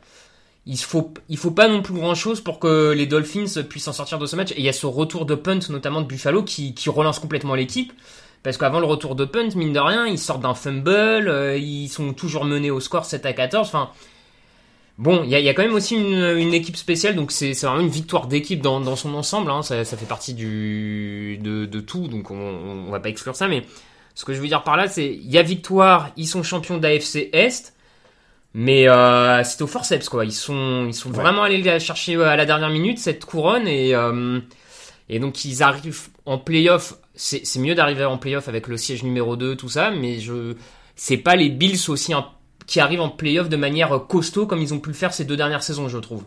Il 0.66 0.78
faut, 0.78 1.14
il 1.30 1.38
faut 1.38 1.52
pas 1.52 1.68
non 1.68 1.82
plus 1.82 1.94
grand 1.94 2.16
chose 2.16 2.42
pour 2.42 2.60
que 2.60 2.92
les 2.92 3.08
Dolphins 3.08 3.64
puissent 3.68 3.88
en 3.88 3.94
sortir 3.94 4.20
de 4.20 4.26
ce 4.26 4.36
match. 4.36 4.52
Et 4.52 4.60
il 4.60 4.64
y 4.64 4.70
a 4.70 4.74
ce 4.74 4.86
retour 4.86 5.26
de 5.26 5.36
punt, 5.36 5.60
notamment 5.70 6.02
de 6.02 6.06
Buffalo, 6.06 6.44
qui, 6.44 6.74
qui 6.74 6.90
relance 6.90 7.20
complètement 7.20 7.56
l'équipe. 7.56 7.94
Parce 8.44 8.58
qu'avant 8.58 8.80
le 8.80 8.86
retour 8.86 9.16
de 9.16 9.26
punt, 9.26 9.50
mine 9.56 9.74
de 9.74 9.80
rien, 9.80 10.08
ils 10.08 10.20
sortent 10.20 10.42
d'un 10.42 10.54
fumble, 10.54 11.28
euh, 11.28 11.58
ils 11.58 11.90
sont 11.90 12.14
toujours 12.14 12.46
menés 12.46 12.72
au 12.72 12.80
score 12.80 13.06
7 13.06 13.26
à 13.26 13.34
14. 13.34 13.68
Enfin, 13.68 13.90
Bon, 15.00 15.24
il 15.24 15.30
y 15.30 15.36
a, 15.36 15.40
y 15.40 15.48
a, 15.48 15.54
quand 15.54 15.62
même 15.62 15.74
aussi 15.76 15.96
une, 15.96 16.38
une 16.38 16.54
équipe 16.54 16.76
spéciale, 16.76 17.16
donc 17.16 17.32
c'est 17.32 17.54
vraiment 17.54 17.80
une 17.80 17.88
victoire 17.88 18.28
d'équipe 18.28 18.62
dans, 18.62 18.82
dans, 18.82 18.98
son 18.98 19.14
ensemble. 19.14 19.50
Hein, 19.50 19.62
ça, 19.62 19.86
ça, 19.86 19.96
fait 19.96 20.06
partie 20.06 20.34
du, 20.34 21.40
de, 21.42 21.66
de 21.66 21.80
tout, 21.80 22.10
donc 22.10 22.32
on, 22.32 22.36
on, 22.36 22.92
va 22.92 23.00
pas 23.00 23.08
exclure 23.08 23.34
ça. 23.34 23.48
Mais 23.48 23.64
ce 24.14 24.26
que 24.26 24.34
je 24.34 24.42
veux 24.42 24.48
dire 24.50 24.62
par 24.62 24.76
là, 24.76 24.90
c'est 24.90 25.08
il 25.08 25.32
y 25.32 25.38
a 25.38 25.42
victoire, 25.42 26.10
ils 26.18 26.28
sont 26.28 26.44
champions 26.44 26.78
d'AFC 26.78 27.30
Est, 27.32 27.74
mais 28.54 28.90
euh, 28.90 29.42
c'était 29.46 29.64
au 29.64 29.68
forceps 29.68 30.10
quoi. 30.10 30.26
Ils 30.26 30.34
sont, 30.34 30.86
ils 30.88 30.94
sont 30.94 31.12
vraiment 31.12 31.44
allés 31.44 31.62
la 31.64 31.80
chercher 31.80 32.18
euh, 32.18 32.28
à 32.28 32.36
la 32.36 32.46
dernière 32.46 32.70
minute 32.70 33.00
cette 33.00 33.24
couronne 33.24 33.70
et 33.70 33.96
euh, 33.96 34.42
et 35.08 35.20
donc 35.20 35.46
ils 35.46 35.64
arrivent 35.64 36.10
en 36.26 36.38
playoff. 36.38 36.96
C'est 37.16 37.60
mieux 37.60 37.74
d'arriver 37.74 38.04
en 38.04 38.18
playoff 38.18 38.50
avec 38.50 38.68
le 38.68 38.76
siège 38.76 39.04
numéro 39.04 39.38
2, 39.38 39.56
tout 39.56 39.70
ça, 39.70 39.92
mais 39.92 40.20
je 40.20 40.56
c'est 40.98 41.18
pas 41.18 41.38
les 41.38 41.48
Bills 41.48 41.90
aussi 41.90 42.12
un 42.14 42.28
qui 42.66 42.80
arrivent 42.80 43.02
en 43.02 43.10
playoff 43.10 43.50
de 43.50 43.58
manière 43.58 44.06
costaud 44.08 44.46
comme 44.46 44.60
ils 44.60 44.74
ont 44.74 44.80
pu 44.80 44.90
le 44.90 44.96
faire 44.96 45.14
ces 45.14 45.26
deux 45.26 45.38
dernières 45.38 45.64
saisons, 45.64 45.90
je 45.90 45.98
trouve. 45.98 46.24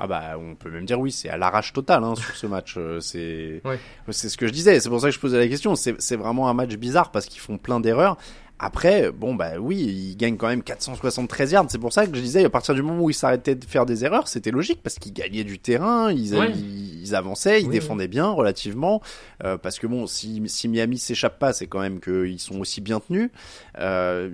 Ah 0.00 0.06
bah 0.06 0.22
on 0.38 0.54
peut 0.54 0.70
même 0.70 0.84
dire 0.84 1.00
oui, 1.00 1.10
c'est 1.10 1.28
à 1.28 1.36
l'arrache 1.36 1.72
total 1.72 2.04
hein, 2.04 2.14
sur 2.14 2.36
ce 2.36 2.46
match. 2.46 2.74
Euh, 2.76 3.00
c'est 3.00 3.62
c'est 4.10 4.28
ce 4.28 4.36
que 4.36 4.46
je 4.46 4.52
disais. 4.52 4.78
C'est 4.78 4.88
pour 4.88 5.00
ça 5.00 5.08
que 5.08 5.14
je 5.14 5.18
posais 5.18 5.38
la 5.38 5.48
question. 5.48 5.74
C'est 5.74 6.16
vraiment 6.16 6.48
un 6.48 6.54
match 6.54 6.74
bizarre 6.76 7.10
parce 7.10 7.26
qu'ils 7.26 7.40
font 7.40 7.58
plein 7.58 7.80
d'erreurs. 7.80 8.16
Après, 8.60 9.12
bon 9.12 9.34
bah 9.36 9.52
oui, 9.60 9.76
il 10.10 10.16
gagne 10.16 10.36
quand 10.36 10.48
même 10.48 10.62
473 10.64 11.52
yards. 11.52 11.66
C'est 11.68 11.78
pour 11.78 11.92
ça 11.92 12.06
que 12.08 12.16
je 12.16 12.20
disais, 12.20 12.44
à 12.44 12.50
partir 12.50 12.74
du 12.74 12.82
moment 12.82 13.04
où 13.04 13.10
il 13.10 13.14
s'arrêtait 13.14 13.54
de 13.54 13.64
faire 13.64 13.86
des 13.86 14.04
erreurs, 14.04 14.26
c'était 14.26 14.50
logique 14.50 14.80
parce 14.82 14.98
qu'il 14.98 15.12
gagnait 15.12 15.44
du 15.44 15.58
terrain, 15.60 16.10
ils, 16.10 16.34
Ouais. 16.34 16.50
ils, 16.54 17.00
ils 17.02 17.14
avançaient, 17.14 17.60
ils 17.60 17.66
Oui, 17.66 17.72
défendaient 17.72 18.08
bien 18.08 18.28
relativement. 18.28 19.00
Euh, 19.44 19.56
parce 19.58 19.78
que 19.78 19.86
bon, 19.86 20.08
si, 20.08 20.42
si 20.46 20.66
Miami 20.68 20.98
s'échappe 20.98 21.38
pas, 21.38 21.52
c'est 21.52 21.68
quand 21.68 21.78
même 21.80 22.00
qu'ils 22.00 22.40
sont 22.40 22.58
aussi 22.58 22.80
bien 22.80 22.98
tenus. 22.98 23.30
Euh, 23.78 24.28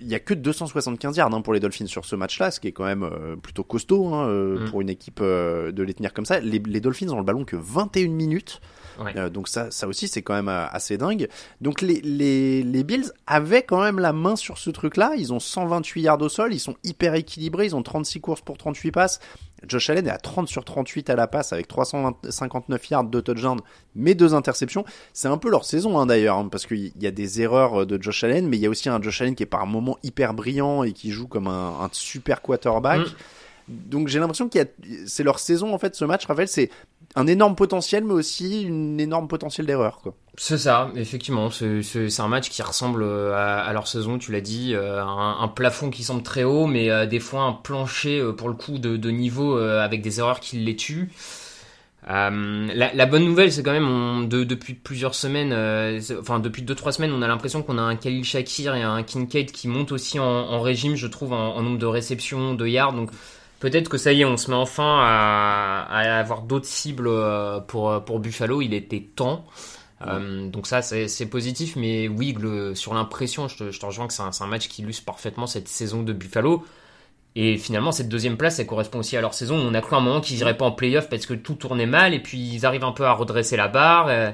Il 0.00 0.06
y 0.08 0.14
a 0.14 0.20
que 0.20 0.34
275 0.34 1.16
yards 1.16 1.34
hein, 1.34 1.40
pour 1.40 1.52
les 1.52 1.60
Dolphins 1.60 1.86
sur 1.86 2.04
ce 2.04 2.14
match-là, 2.14 2.50
ce 2.52 2.60
qui 2.60 2.68
est 2.68 2.72
quand 2.72 2.84
même 2.84 3.02
euh, 3.02 3.34
plutôt 3.36 3.64
costaud 3.64 4.14
hein, 4.14 4.28
euh, 4.28 4.44
Mm. 4.60 4.70
pour 4.70 4.80
une 4.82 4.88
équipe 4.90 5.18
euh, 5.20 5.72
de 5.72 5.82
les 5.82 5.94
tenir 5.94 6.12
comme 6.12 6.26
ça. 6.26 6.38
Les, 6.38 6.60
les 6.64 6.80
Dolphins 6.80 7.08
ont 7.08 7.16
le 7.18 7.24
ballon 7.24 7.44
que 7.44 7.56
21 7.56 8.08
minutes. 8.08 8.60
Ouais. 8.98 9.16
Euh, 9.16 9.28
donc 9.28 9.48
ça, 9.48 9.70
ça 9.70 9.86
aussi 9.86 10.08
c'est 10.08 10.22
quand 10.22 10.34
même 10.34 10.48
euh, 10.48 10.66
assez 10.68 10.96
dingue. 10.96 11.28
Donc 11.60 11.80
les, 11.80 12.00
les, 12.00 12.62
les 12.62 12.84
Bills 12.84 13.10
avaient 13.26 13.62
quand 13.62 13.82
même 13.82 13.98
la 13.98 14.12
main 14.12 14.36
sur 14.36 14.58
ce 14.58 14.70
truc-là. 14.70 15.12
Ils 15.16 15.32
ont 15.32 15.40
128 15.40 16.02
yards 16.02 16.22
au 16.22 16.28
sol, 16.28 16.54
ils 16.54 16.60
sont 16.60 16.76
hyper 16.84 17.14
équilibrés, 17.14 17.66
ils 17.66 17.76
ont 17.76 17.82
36 17.82 18.20
courses 18.20 18.40
pour 18.40 18.58
38 18.58 18.90
passes. 18.92 19.20
Josh 19.66 19.90
Allen 19.90 20.06
est 20.06 20.10
à 20.10 20.18
30 20.18 20.48
sur 20.48 20.64
38 20.64 21.10
à 21.10 21.16
la 21.16 21.26
passe 21.26 21.52
avec 21.52 21.68
359 21.68 22.90
yards, 22.90 23.04
deux 23.04 23.22
touchdowns, 23.22 23.60
mais 23.94 24.14
deux 24.14 24.34
interceptions. 24.34 24.84
C'est 25.12 25.28
un 25.28 25.38
peu 25.38 25.50
leur 25.50 25.64
saison 25.64 25.98
hein, 25.98 26.06
d'ailleurs, 26.06 26.38
hein, 26.38 26.48
parce 26.50 26.66
qu'il 26.66 26.92
y 27.00 27.06
a 27.06 27.10
des 27.10 27.40
erreurs 27.40 27.82
euh, 27.82 27.86
de 27.86 28.00
Josh 28.02 28.24
Allen, 28.24 28.46
mais 28.48 28.56
il 28.56 28.60
y 28.60 28.66
a 28.66 28.70
aussi 28.70 28.88
un 28.88 29.00
Josh 29.00 29.22
Allen 29.22 29.34
qui 29.34 29.42
est 29.42 29.46
par 29.46 29.66
moments 29.66 29.98
hyper 30.02 30.34
brillant 30.34 30.82
et 30.82 30.92
qui 30.92 31.10
joue 31.10 31.26
comme 31.26 31.46
un, 31.46 31.80
un 31.80 31.88
super 31.92 32.42
quarterback. 32.42 33.00
Mm. 33.00 33.14
Donc 33.68 34.08
j'ai 34.08 34.18
l'impression 34.18 34.48
qu'il 34.48 34.60
y 34.60 34.64
a, 34.64 34.68
c'est 35.06 35.22
leur 35.22 35.38
saison 35.38 35.74
en 35.74 35.78
fait. 35.78 35.94
Ce 35.94 36.04
match, 36.04 36.26
Raphaël, 36.26 36.48
c'est 36.48 36.70
un 37.16 37.26
énorme 37.26 37.54
potentiel, 37.54 38.04
mais 38.04 38.12
aussi 38.12 38.62
une 38.62 39.00
énorme 39.00 39.28
potentiel 39.28 39.66
d'erreur. 39.66 40.00
Quoi. 40.02 40.14
C'est 40.36 40.58
ça, 40.58 40.90
effectivement. 40.96 41.48
C'est 41.50 42.20
un 42.20 42.28
match 42.28 42.48
qui 42.50 42.60
ressemble 42.62 43.02
euh, 43.04 43.32
à, 43.34 43.60
à 43.60 43.72
leur 43.72 43.86
saison, 43.86 44.18
tu 44.18 44.32
l'as 44.32 44.40
dit. 44.40 44.74
euh, 44.74 45.02
un, 45.02 45.38
un 45.40 45.48
plafond 45.48 45.90
qui 45.90 46.02
semble 46.02 46.22
très 46.22 46.42
haut, 46.44 46.66
mais 46.66 46.90
euh, 46.90 47.06
des 47.06 47.20
fois 47.20 47.42
un 47.42 47.52
plancher, 47.52 48.22
pour 48.36 48.48
le 48.48 48.54
coup, 48.54 48.78
de, 48.78 48.96
de 48.96 49.10
niveau 49.10 49.56
avec 49.56 50.02
des 50.02 50.18
erreurs 50.18 50.40
qui 50.40 50.58
les 50.58 50.76
tuent. 50.76 51.10
Euh, 52.10 52.68
la, 52.74 52.92
la 52.92 53.06
bonne 53.06 53.24
nouvelle, 53.24 53.50
c'est 53.50 53.62
quand 53.62 53.72
même, 53.72 53.88
on, 53.88 54.20
de- 54.24 54.44
depuis 54.44 54.74
plusieurs 54.74 55.14
semaines, 55.14 55.52
euh, 55.54 55.98
enfin 56.20 56.38
depuis 56.38 56.62
2-3 56.62 56.92
semaines, 56.92 57.12
on 57.12 57.22
a 57.22 57.28
l'impression 57.28 57.62
qu'on 57.62 57.78
a 57.78 57.82
un 57.82 57.96
Khalil 57.96 58.24
Shakir 58.24 58.74
et 58.74 58.82
un 58.82 59.02
Kincaid 59.02 59.50
qui 59.52 59.68
montent 59.68 59.90
aussi 59.92 60.18
en, 60.18 60.24
en 60.26 60.60
régime, 60.60 60.96
je 60.96 61.06
trouve, 61.06 61.32
en, 61.32 61.54
en 61.56 61.62
nombre 61.62 61.78
de 61.78 61.86
réceptions, 61.86 62.52
de 62.52 62.66
yards. 62.66 62.92
Donc 62.92 63.10
peut-être 63.64 63.88
que 63.88 63.96
ça 63.96 64.12
y 64.12 64.20
est, 64.20 64.24
on 64.26 64.36
se 64.36 64.50
met 64.50 64.56
enfin 64.56 64.98
à, 65.00 65.86
à 65.90 66.18
avoir 66.18 66.42
d'autres 66.42 66.66
cibles 66.66 67.08
euh, 67.08 67.60
pour, 67.60 68.04
pour 68.04 68.20
Buffalo. 68.20 68.60
Il 68.60 68.74
était 68.74 69.00
temps. 69.00 69.46
Euh, 70.06 70.48
donc 70.50 70.66
ça 70.66 70.82
c'est 70.82 71.26
positif. 71.26 71.76
Mais 71.76 72.08
oui 72.08 72.36
le- 72.38 72.74
sur 72.74 72.92
l'impression 72.94 73.48
je 73.48 73.56
te, 73.56 73.70
je 73.70 73.80
te 73.80 73.86
rejoins 73.86 74.06
que 74.06 74.12
c'est 74.12 74.22
un, 74.22 74.46
match 74.46 74.68
qui 74.68 74.82
illustre 74.82 75.04
parfaitement 75.04 75.46
cette 75.46 75.68
saison 75.68 76.02
de 76.02 76.12
Buffalo. 76.12 76.64
Et 77.36 77.56
finalement 77.56 77.90
cette 77.90 78.08
deuxième 78.08 78.36
place 78.36 78.58
elle 78.58 78.66
correspond 78.66 78.98
aussi 78.98 79.16
à 79.16 79.20
leur 79.22 79.32
saison. 79.34 79.56
On 79.56 79.72
a 79.74 79.80
cru 79.80 79.96
un 79.96 80.00
moment 80.00 80.20
qu'ils 80.20 80.38
iraient 80.40 80.56
pas 80.56 80.66
en 80.66 80.72
playoff 80.72 81.08
parce 81.08 81.26
que 81.26 81.34
tout 81.34 81.54
tournait 81.54 81.86
mal 81.86 82.12
et 82.14 82.20
puis 82.20 82.38
ils 82.38 82.66
arrivent 82.66 82.84
un 82.84 82.92
peu 82.92 83.06
à 83.06 83.12
redresser 83.14 83.56
la 83.56 83.68
barre. 83.68 84.08
Euh, 84.08 84.30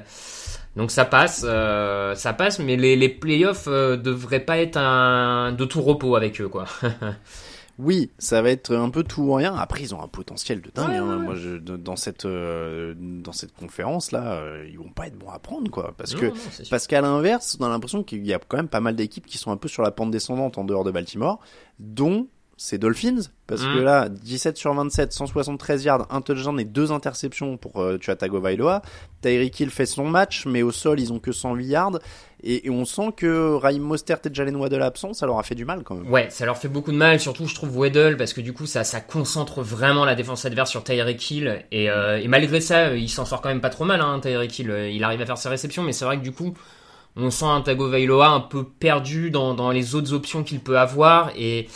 donc 0.75 0.91
ça 0.91 1.05
passe 1.05 1.45
euh, 1.47 2.15
ça 2.15 2.33
passe. 2.33 2.59
Mais 2.59 2.75
les, 2.75 2.95
les 2.97 3.09
playoffs 3.09 3.67
euh, 3.67 3.95
devraient 3.97 4.41
pas 4.45 4.57
être 4.57 4.77
un, 4.77 5.53
de 5.53 5.63
tout 5.65 5.81
repos 5.81 6.15
avec 6.17 6.41
eux 6.41 6.49
quoi 6.49 6.65
Oui, 7.83 8.11
ça 8.19 8.41
va 8.41 8.51
être 8.51 8.75
un 8.75 8.89
peu 8.89 9.03
tout 9.03 9.23
ou 9.23 9.33
rien. 9.33 9.55
Après, 9.55 9.81
ils 9.81 9.95
ont 9.95 10.01
un 10.01 10.07
potentiel 10.07 10.61
de 10.61 10.69
dingue. 10.69 10.89
Ouais, 10.89 10.97
hein. 10.97 11.17
ouais. 11.17 11.23
Moi, 11.23 11.35
je, 11.35 11.57
dans 11.57 11.95
cette 11.95 12.25
euh, 12.25 12.93
dans 12.97 13.31
cette 13.31 13.53
conférence 13.53 14.11
là, 14.11 14.33
euh, 14.33 14.67
ils 14.69 14.77
vont 14.77 14.91
pas 14.91 15.07
être 15.07 15.17
bons 15.17 15.29
à 15.29 15.39
prendre 15.39 15.69
quoi. 15.71 15.93
Parce 15.97 16.13
que 16.13 16.27
Non, 16.27 16.33
parce 16.69 16.87
qu'à 16.87 17.01
l'inverse, 17.01 17.57
on 17.59 17.65
a 17.65 17.69
l'impression 17.69 18.03
qu'il 18.03 18.25
y 18.25 18.33
a 18.33 18.39
quand 18.39 18.57
même 18.57 18.67
pas 18.67 18.81
mal 18.81 18.95
d'équipes 18.95 19.25
qui 19.25 19.37
sont 19.37 19.51
un 19.51 19.57
peu 19.57 19.67
sur 19.67 19.83
la 19.83 19.91
pente 19.91 20.11
descendante 20.11 20.57
en 20.57 20.63
dehors 20.63 20.83
de 20.83 20.91
Baltimore, 20.91 21.39
dont 21.79 22.27
ces 22.63 22.77
Dolphins. 22.77 23.21
Parce 23.47 23.63
Mm. 23.63 23.73
que 23.73 23.79
là, 23.79 24.07
17 24.09 24.55
sur 24.55 24.71
27, 24.73 25.11
173 25.13 25.83
yards, 25.83 26.05
un 26.11 26.21
touchdown 26.21 26.59
et 26.59 26.63
deux 26.63 26.91
interceptions 26.91 27.57
pour 27.57 27.81
euh, 27.81 27.97
Tua 27.97 28.15
Tagovailoa. 28.15 28.83
Tyreek 29.21 29.59
Hill 29.59 29.71
fait 29.71 29.87
son 29.87 30.07
match, 30.07 30.45
mais 30.45 30.61
au 30.61 30.71
sol, 30.71 30.99
ils 30.99 31.11
ont 31.11 31.17
que 31.19 31.31
108 31.31 31.65
yards. 31.65 31.99
Et, 32.43 32.67
et 32.67 32.69
on 32.69 32.85
sent 32.85 33.13
que 33.17 33.55
Raheem 33.55 33.81
Mostert 33.81 34.19
et 34.25 34.29
Jalen 34.33 34.55
Waddle 34.55 34.81
absents, 34.83 35.13
ça 35.13 35.25
leur 35.25 35.39
a 35.39 35.43
fait 35.43 35.55
du 35.55 35.65
mal 35.65 35.81
quand 35.83 35.95
même. 35.95 36.09
Ouais, 36.11 36.27
ça 36.29 36.45
leur 36.45 36.57
fait 36.57 36.67
beaucoup 36.67 36.91
de 36.91 36.97
mal, 36.97 37.19
surtout 37.19 37.45
je 37.47 37.53
trouve 37.55 37.75
Weddle, 37.79 38.15
parce 38.17 38.33
que 38.33 38.41
du 38.41 38.53
coup 38.53 38.65
ça, 38.67 38.83
ça 38.83 38.99
concentre 39.01 39.61
vraiment 39.63 40.05
la 40.05 40.15
défense 40.15 40.45
adverse 40.45 40.69
sur 40.71 40.83
Tyreek 40.83 41.31
Hill, 41.31 41.65
et, 41.71 41.89
euh, 41.89 42.19
et 42.19 42.27
malgré 42.27 42.59
ça, 42.61 42.89
euh, 42.89 42.97
il 42.97 43.09
s'en 43.09 43.25
sort 43.25 43.41
quand 43.41 43.49
même 43.49 43.61
pas 43.61 43.69
trop 43.69 43.85
mal, 43.85 44.01
hein, 44.01 44.19
Tyreek 44.21 44.57
Hill, 44.59 44.71
Euh, 44.71 44.89
il 44.89 45.03
arrive 45.03 45.21
à 45.21 45.25
faire 45.25 45.37
ses 45.37 45.49
réceptions, 45.49 45.83
mais 45.83 45.93
c'est 45.93 46.05
vrai 46.05 46.17
que 46.17 46.23
du 46.23 46.31
coup, 46.31 46.55
on 47.15 47.29
sent 47.29 47.45
un 47.45 47.61
Tagovailoa 47.61 48.29
un 48.29 48.39
peu 48.39 48.63
perdu 48.63 49.29
dans, 49.29 49.53
dans 49.53 49.69
les 49.69 49.93
autres 49.95 50.13
options 50.13 50.43
qu'il 50.43 50.61
peut 50.61 50.79
avoir, 50.79 51.31
et, 51.35 51.67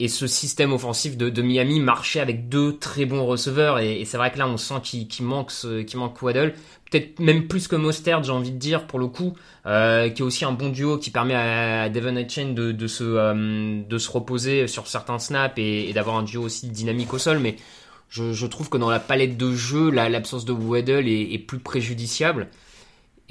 et 0.00 0.08
ce 0.08 0.26
système 0.26 0.72
offensif 0.72 1.16
de, 1.16 1.42
Miami 1.42 1.78
marchait 1.80 2.20
avec 2.20 2.48
deux 2.48 2.76
très 2.78 3.04
bons 3.04 3.24
receveurs, 3.26 3.78
et, 3.78 4.04
c'est 4.04 4.16
vrai 4.16 4.32
que 4.32 4.38
là 4.38 4.48
on 4.48 4.56
sent 4.56 4.80
qu'il 4.82 5.08
manque, 5.24 5.50
ce- 5.52 5.96
manque 5.96 6.20
Waddle, 6.20 6.54
peut-être 6.90 7.20
même 7.20 7.46
plus 7.46 7.68
que 7.68 7.76
Mostert, 7.76 8.22
j'ai 8.24 8.32
envie 8.32 8.50
de 8.50 8.58
dire, 8.58 8.86
pour 8.86 8.98
le 8.98 9.06
coup, 9.06 9.34
euh, 9.66 10.08
qui 10.10 10.22
est 10.22 10.24
aussi 10.24 10.44
un 10.44 10.52
bon 10.52 10.68
duo 10.68 10.98
qui 10.98 11.10
permet 11.10 11.34
à 11.34 11.88
Devon 11.88 12.16
Etchen 12.16 12.54
de, 12.54 12.86
se, 12.86 13.04
euh, 13.04 13.82
de 13.88 13.98
se 13.98 14.10
reposer 14.10 14.66
sur 14.66 14.86
certains 14.88 15.18
snaps 15.18 15.54
et, 15.58 15.92
d'avoir 15.92 16.16
un 16.16 16.22
duo 16.24 16.42
aussi 16.42 16.68
dynamique 16.68 17.14
au 17.14 17.18
sol. 17.18 17.38
Mais 17.38 17.56
je, 18.10 18.46
trouve 18.46 18.68
que 18.68 18.76
dans 18.78 18.90
la 18.90 19.00
palette 19.00 19.36
de 19.36 19.52
jeu, 19.54 19.90
la- 19.90 20.08
l'absence 20.08 20.44
de 20.44 20.52
Weddle 20.52 21.08
est, 21.08 21.38
plus 21.38 21.58
préjudiciable. 21.60 22.48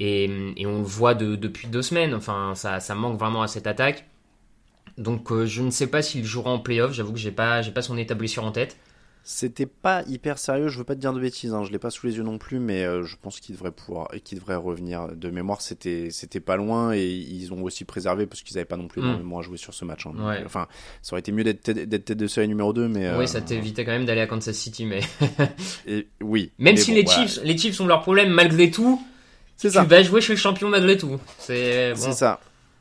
Et, 0.00 0.28
on 0.66 0.78
le 0.78 0.84
voit 0.84 1.14
de- 1.14 1.36
depuis 1.36 1.68
deux 1.68 1.82
semaines. 1.82 2.14
Enfin, 2.14 2.54
ça 2.54 2.94
manque 2.94 3.18
vraiment 3.18 3.42
à 3.42 3.48
cette 3.48 3.66
attaque. 3.66 4.06
Donc 4.98 5.32
euh, 5.32 5.46
je 5.46 5.62
ne 5.62 5.70
sais 5.70 5.86
pas 5.88 6.02
s'il 6.02 6.24
jouera 6.24 6.50
en 6.50 6.58
playoff. 6.58 6.92
J'avoue 6.92 7.12
que 7.12 7.18
j'ai 7.18 7.32
pas, 7.32 7.62
j'ai 7.62 7.72
pas 7.72 7.82
son 7.82 7.96
état 7.98 8.14
blessure 8.14 8.44
en 8.44 8.52
tête. 8.52 8.76
C'était 9.26 9.64
pas 9.64 10.02
hyper 10.06 10.36
sérieux, 10.36 10.68
je 10.68 10.76
veux 10.76 10.84
pas 10.84 10.94
te 10.94 11.00
dire 11.00 11.14
de 11.14 11.18
bêtises, 11.18 11.54
hein, 11.54 11.64
je 11.64 11.70
l'ai 11.72 11.78
pas 11.78 11.88
sous 11.88 12.06
les 12.06 12.14
yeux 12.18 12.22
non 12.22 12.36
plus, 12.36 12.58
mais 12.58 12.84
euh, 12.84 13.04
je 13.04 13.16
pense 13.16 13.40
qu'il 13.40 13.54
devrait 13.54 13.70
pouvoir, 13.70 14.08
qu'il 14.22 14.38
devrait 14.38 14.54
revenir 14.54 15.08
de 15.16 15.30
mémoire. 15.30 15.62
C'était, 15.62 16.08
c'était 16.10 16.40
pas 16.40 16.56
loin 16.56 16.92
et 16.92 17.06
ils 17.06 17.50
ont 17.54 17.62
aussi 17.62 17.86
préservé 17.86 18.26
parce 18.26 18.42
qu'ils 18.42 18.58
avaient 18.58 18.66
pas 18.66 18.76
non 18.76 18.86
plus 18.86 19.00
Mm. 19.00 19.04
énormément 19.06 19.38
à 19.38 19.42
jouer 19.42 19.56
sur 19.56 19.72
ce 19.72 19.86
match. 19.86 20.04
hein. 20.06 20.12
Donc, 20.14 20.26
Ouais. 20.26 20.42
Enfin, 20.44 20.68
ça 21.00 21.14
aurait 21.14 21.20
été 21.20 21.32
mieux 21.32 21.42
d'être, 21.42 21.62
tête- 21.62 22.12
de 22.12 22.26
série 22.26 22.48
numéro 22.48 22.74
2 22.74 22.86
mais. 22.86 23.06
euh, 23.06 23.18
Oui, 23.18 23.26
ça 23.26 23.40
t'évitait 23.40 23.86
quand 23.86 23.92
même 23.92 24.04
d'aller 24.04 24.20
à 24.20 24.26
Kansas 24.26 24.54
City, 24.54 24.84
mais 24.84 25.00
et- 25.86 26.06
oui. 26.20 26.52
même 26.58 26.74
Mais 26.74 26.80
si 26.80 26.90
bon, 26.90 26.96
les. 26.98 27.06
Chiefs, 27.06 27.40
les 27.42 27.56
Chiefs 27.56 27.80
ont 27.80 27.86
leurs 27.86 28.02
problèmes 28.02 28.28
malgré 28.30 28.70
tout. 28.70 29.02
c'est 29.56 29.68
Tu 29.68 29.74
ça. 29.74 29.84
vas 29.84 30.02
jouer 30.02 30.20
chez 30.20 30.34
le 30.34 30.38
champion 30.38 30.68
malgré 30.68 30.98
tout. 30.98 31.18
C'est 31.38 31.94
bon. 31.94 31.98
C'est 31.98 32.12
ça. 32.12 32.40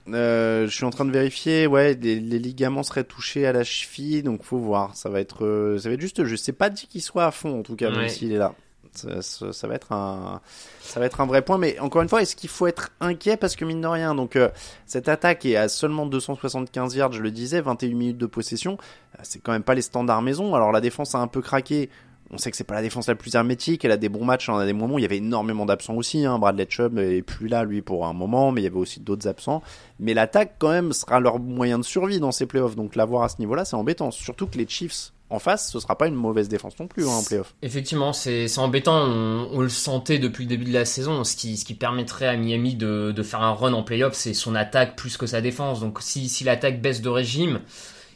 Euh, 0.10 0.68
je 0.68 0.76
suis 0.76 0.84
en 0.84 0.90
train 0.90 1.06
de 1.06 1.12
vérifier, 1.12 1.66
ouais, 1.66 1.94
les, 1.94 2.20
les 2.20 2.40
ligaments 2.40 2.84
seraient 2.84 3.06
touchés 3.06 3.46
à 3.48 3.54
la 3.54 3.64
cheville, 3.64 4.22
donc 4.24 4.44
faut 4.44 4.58
voir. 4.58 4.96
Ça 4.96 5.10
va 5.10 5.22
être, 5.22 5.46
euh, 5.46 5.78
ça 5.80 5.88
va 5.90 5.96
être 5.96 6.02
juste, 6.02 6.26
je 6.26 6.36
sais 6.36 6.52
pas 6.52 6.70
dit 6.70 6.88
qu'il 6.88 7.02
soit 7.02 7.26
à 7.26 7.32
fond 7.32 7.60
en 7.60 7.64
tout 7.64 7.76
cas, 7.78 7.90
même 7.90 8.10
s'il 8.10 8.32
est 8.34 8.38
là. 8.38 8.54
Ça, 8.96 9.22
ça- 9.24 9.54
ça 9.54 9.68
va 9.68 9.74
être 9.76 9.92
un, 9.92 10.40
ça 10.82 11.00
va 11.00 11.06
être 11.08 11.20
un 11.22 11.26
vrai 11.26 11.42
point. 11.42 11.58
Mais 11.58 11.80
encore 11.80 12.02
une 12.04 12.10
fois, 12.10 12.22
est-ce 12.22 12.36
qu'il 12.36 12.50
faut 12.50 12.68
être 12.68 12.92
inquiet? 13.00 13.38
Parce 13.38 13.56
que 13.56 13.66
mine 13.66 13.82
de 13.82 13.88
rien, 13.88 14.14
donc 14.14 14.36
euh, 14.36 14.50
cette 14.86 15.10
attaque 15.10 15.46
est 15.46 15.56
à 15.56 15.68
seulement 15.70 16.06
275 16.06 16.96
yards, 16.96 17.14
je 17.14 17.22
le 17.22 17.32
disais, 17.32 17.60
21 17.62 17.96
minutes 17.96 18.18
de 18.20 18.26
possession, 18.28 18.78
c'est 19.24 19.40
quand 19.42 19.52
même 19.54 19.64
pas 19.64 19.74
les 19.74 19.82
standards 19.82 20.22
maison. 20.22 20.54
Alors 20.54 20.72
la 20.72 20.82
défense 20.82 21.16
a 21.16 21.20
un 21.20 21.28
peu 21.28 21.42
craqué. 21.42 21.90
On 22.34 22.40
sait 22.40 22.50
que 22.50 22.58
c'est 22.58 22.64
pas 22.64 22.74
la 22.74 22.82
défense 22.82 23.08
la 23.08 23.14
plus 23.14 23.36
hermétique, 23.36 23.86
elle 23.86 23.92
a 23.92 23.98
des 23.98 24.10
bons 24.10 24.26
matchs, 24.26 24.50
elle 24.50 24.56
en 24.56 24.58
a 24.58 24.66
des 24.66 24.74
moments, 24.74 24.98
il 24.98 25.04
y 25.04 25.06
avait 25.06 25.18
énormément 25.18 25.68
d'absents 25.68 25.94
aussi, 25.94 26.26
hein. 26.26 26.40
Bradley 26.40 26.66
Chubb 26.68 26.98
est 26.98 27.22
plus 27.22 27.48
là 27.48 27.64
lui 27.64 27.84
pour 27.84 28.08
un 28.08 28.14
moment, 28.14 28.52
mais 28.52 28.62
il 28.62 28.64
y 28.64 28.68
avait 28.68 28.76
aussi 28.76 29.00
d'autres 29.00 29.28
absents. 29.28 29.62
Mais 30.00 30.16
l'attaque 30.16 30.56
quand 30.58 30.72
même 30.72 30.94
sera 30.94 31.20
leur 31.20 31.38
moyen 31.38 31.78
de 31.78 31.84
survie 31.84 32.20
dans 32.20 32.32
ces 32.32 32.48
playoffs, 32.48 32.76
donc 32.76 32.96
l'avoir 32.96 33.22
à 33.22 33.30
ce 33.30 33.36
niveau-là 33.38 33.66
c'est 33.66 33.76
embêtant, 33.76 34.10
surtout 34.10 34.48
que 34.48 34.58
les 34.58 34.68
Chiefs 34.68 35.14
en 35.30 35.40
face, 35.40 35.72
ce 35.72 35.80
sera 35.80 35.98
pas 35.98 36.08
une 36.08 36.16
mauvaise 36.16 36.48
défense 36.48 36.78
non 36.80 36.88
plus 36.88 37.08
hein, 37.08 37.12
en 37.12 37.24
playoff. 37.24 37.56
Effectivement, 37.64 38.14
c'est 38.14 38.48
c'est 38.48 38.60
embêtant. 38.60 38.98
On, 39.08 39.50
on 39.52 39.62
le 39.62 39.70
sentait 39.70 40.20
depuis 40.20 40.44
le 40.44 40.50
début 40.50 40.66
de 40.66 40.74
la 40.74 40.86
saison. 40.86 41.24
Ce 41.24 41.36
qui, 41.36 41.58
ce 41.58 41.66
qui 41.66 41.74
permettrait 41.74 42.28
à 42.28 42.38
Miami 42.38 42.76
de, 42.76 43.12
de 43.12 43.24
faire 43.24 43.42
un 43.42 43.54
run 43.54 43.74
en 43.74 43.82
playoff, 43.82 44.14
c'est 44.14 44.36
son 44.36 44.54
attaque 44.54 44.96
plus 44.96 45.18
que 45.18 45.26
sa 45.26 45.42
défense. 45.42 45.80
Donc 45.80 46.02
si, 46.02 46.30
si 46.30 46.44
l'attaque 46.44 46.82
baisse 46.84 47.02
de 47.02 47.10
régime, 47.10 47.62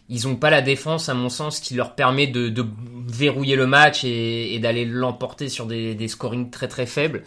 ils 0.09 0.27
ont 0.27 0.35
pas 0.35 0.49
la 0.49 0.61
défense, 0.61 1.09
à 1.09 1.13
mon 1.13 1.29
sens, 1.29 1.59
qui 1.59 1.73
leur 1.73 1.95
permet 1.95 2.27
de, 2.27 2.65
verrouiller 3.07 3.55
le 3.55 3.67
match 3.67 4.03
et, 4.03 4.57
d'aller 4.59 4.85
l'emporter 4.85 5.49
sur 5.49 5.65
des, 5.65 6.07
scorings 6.07 6.49
très 6.49 6.67
très 6.67 6.85
faibles. 6.85 7.23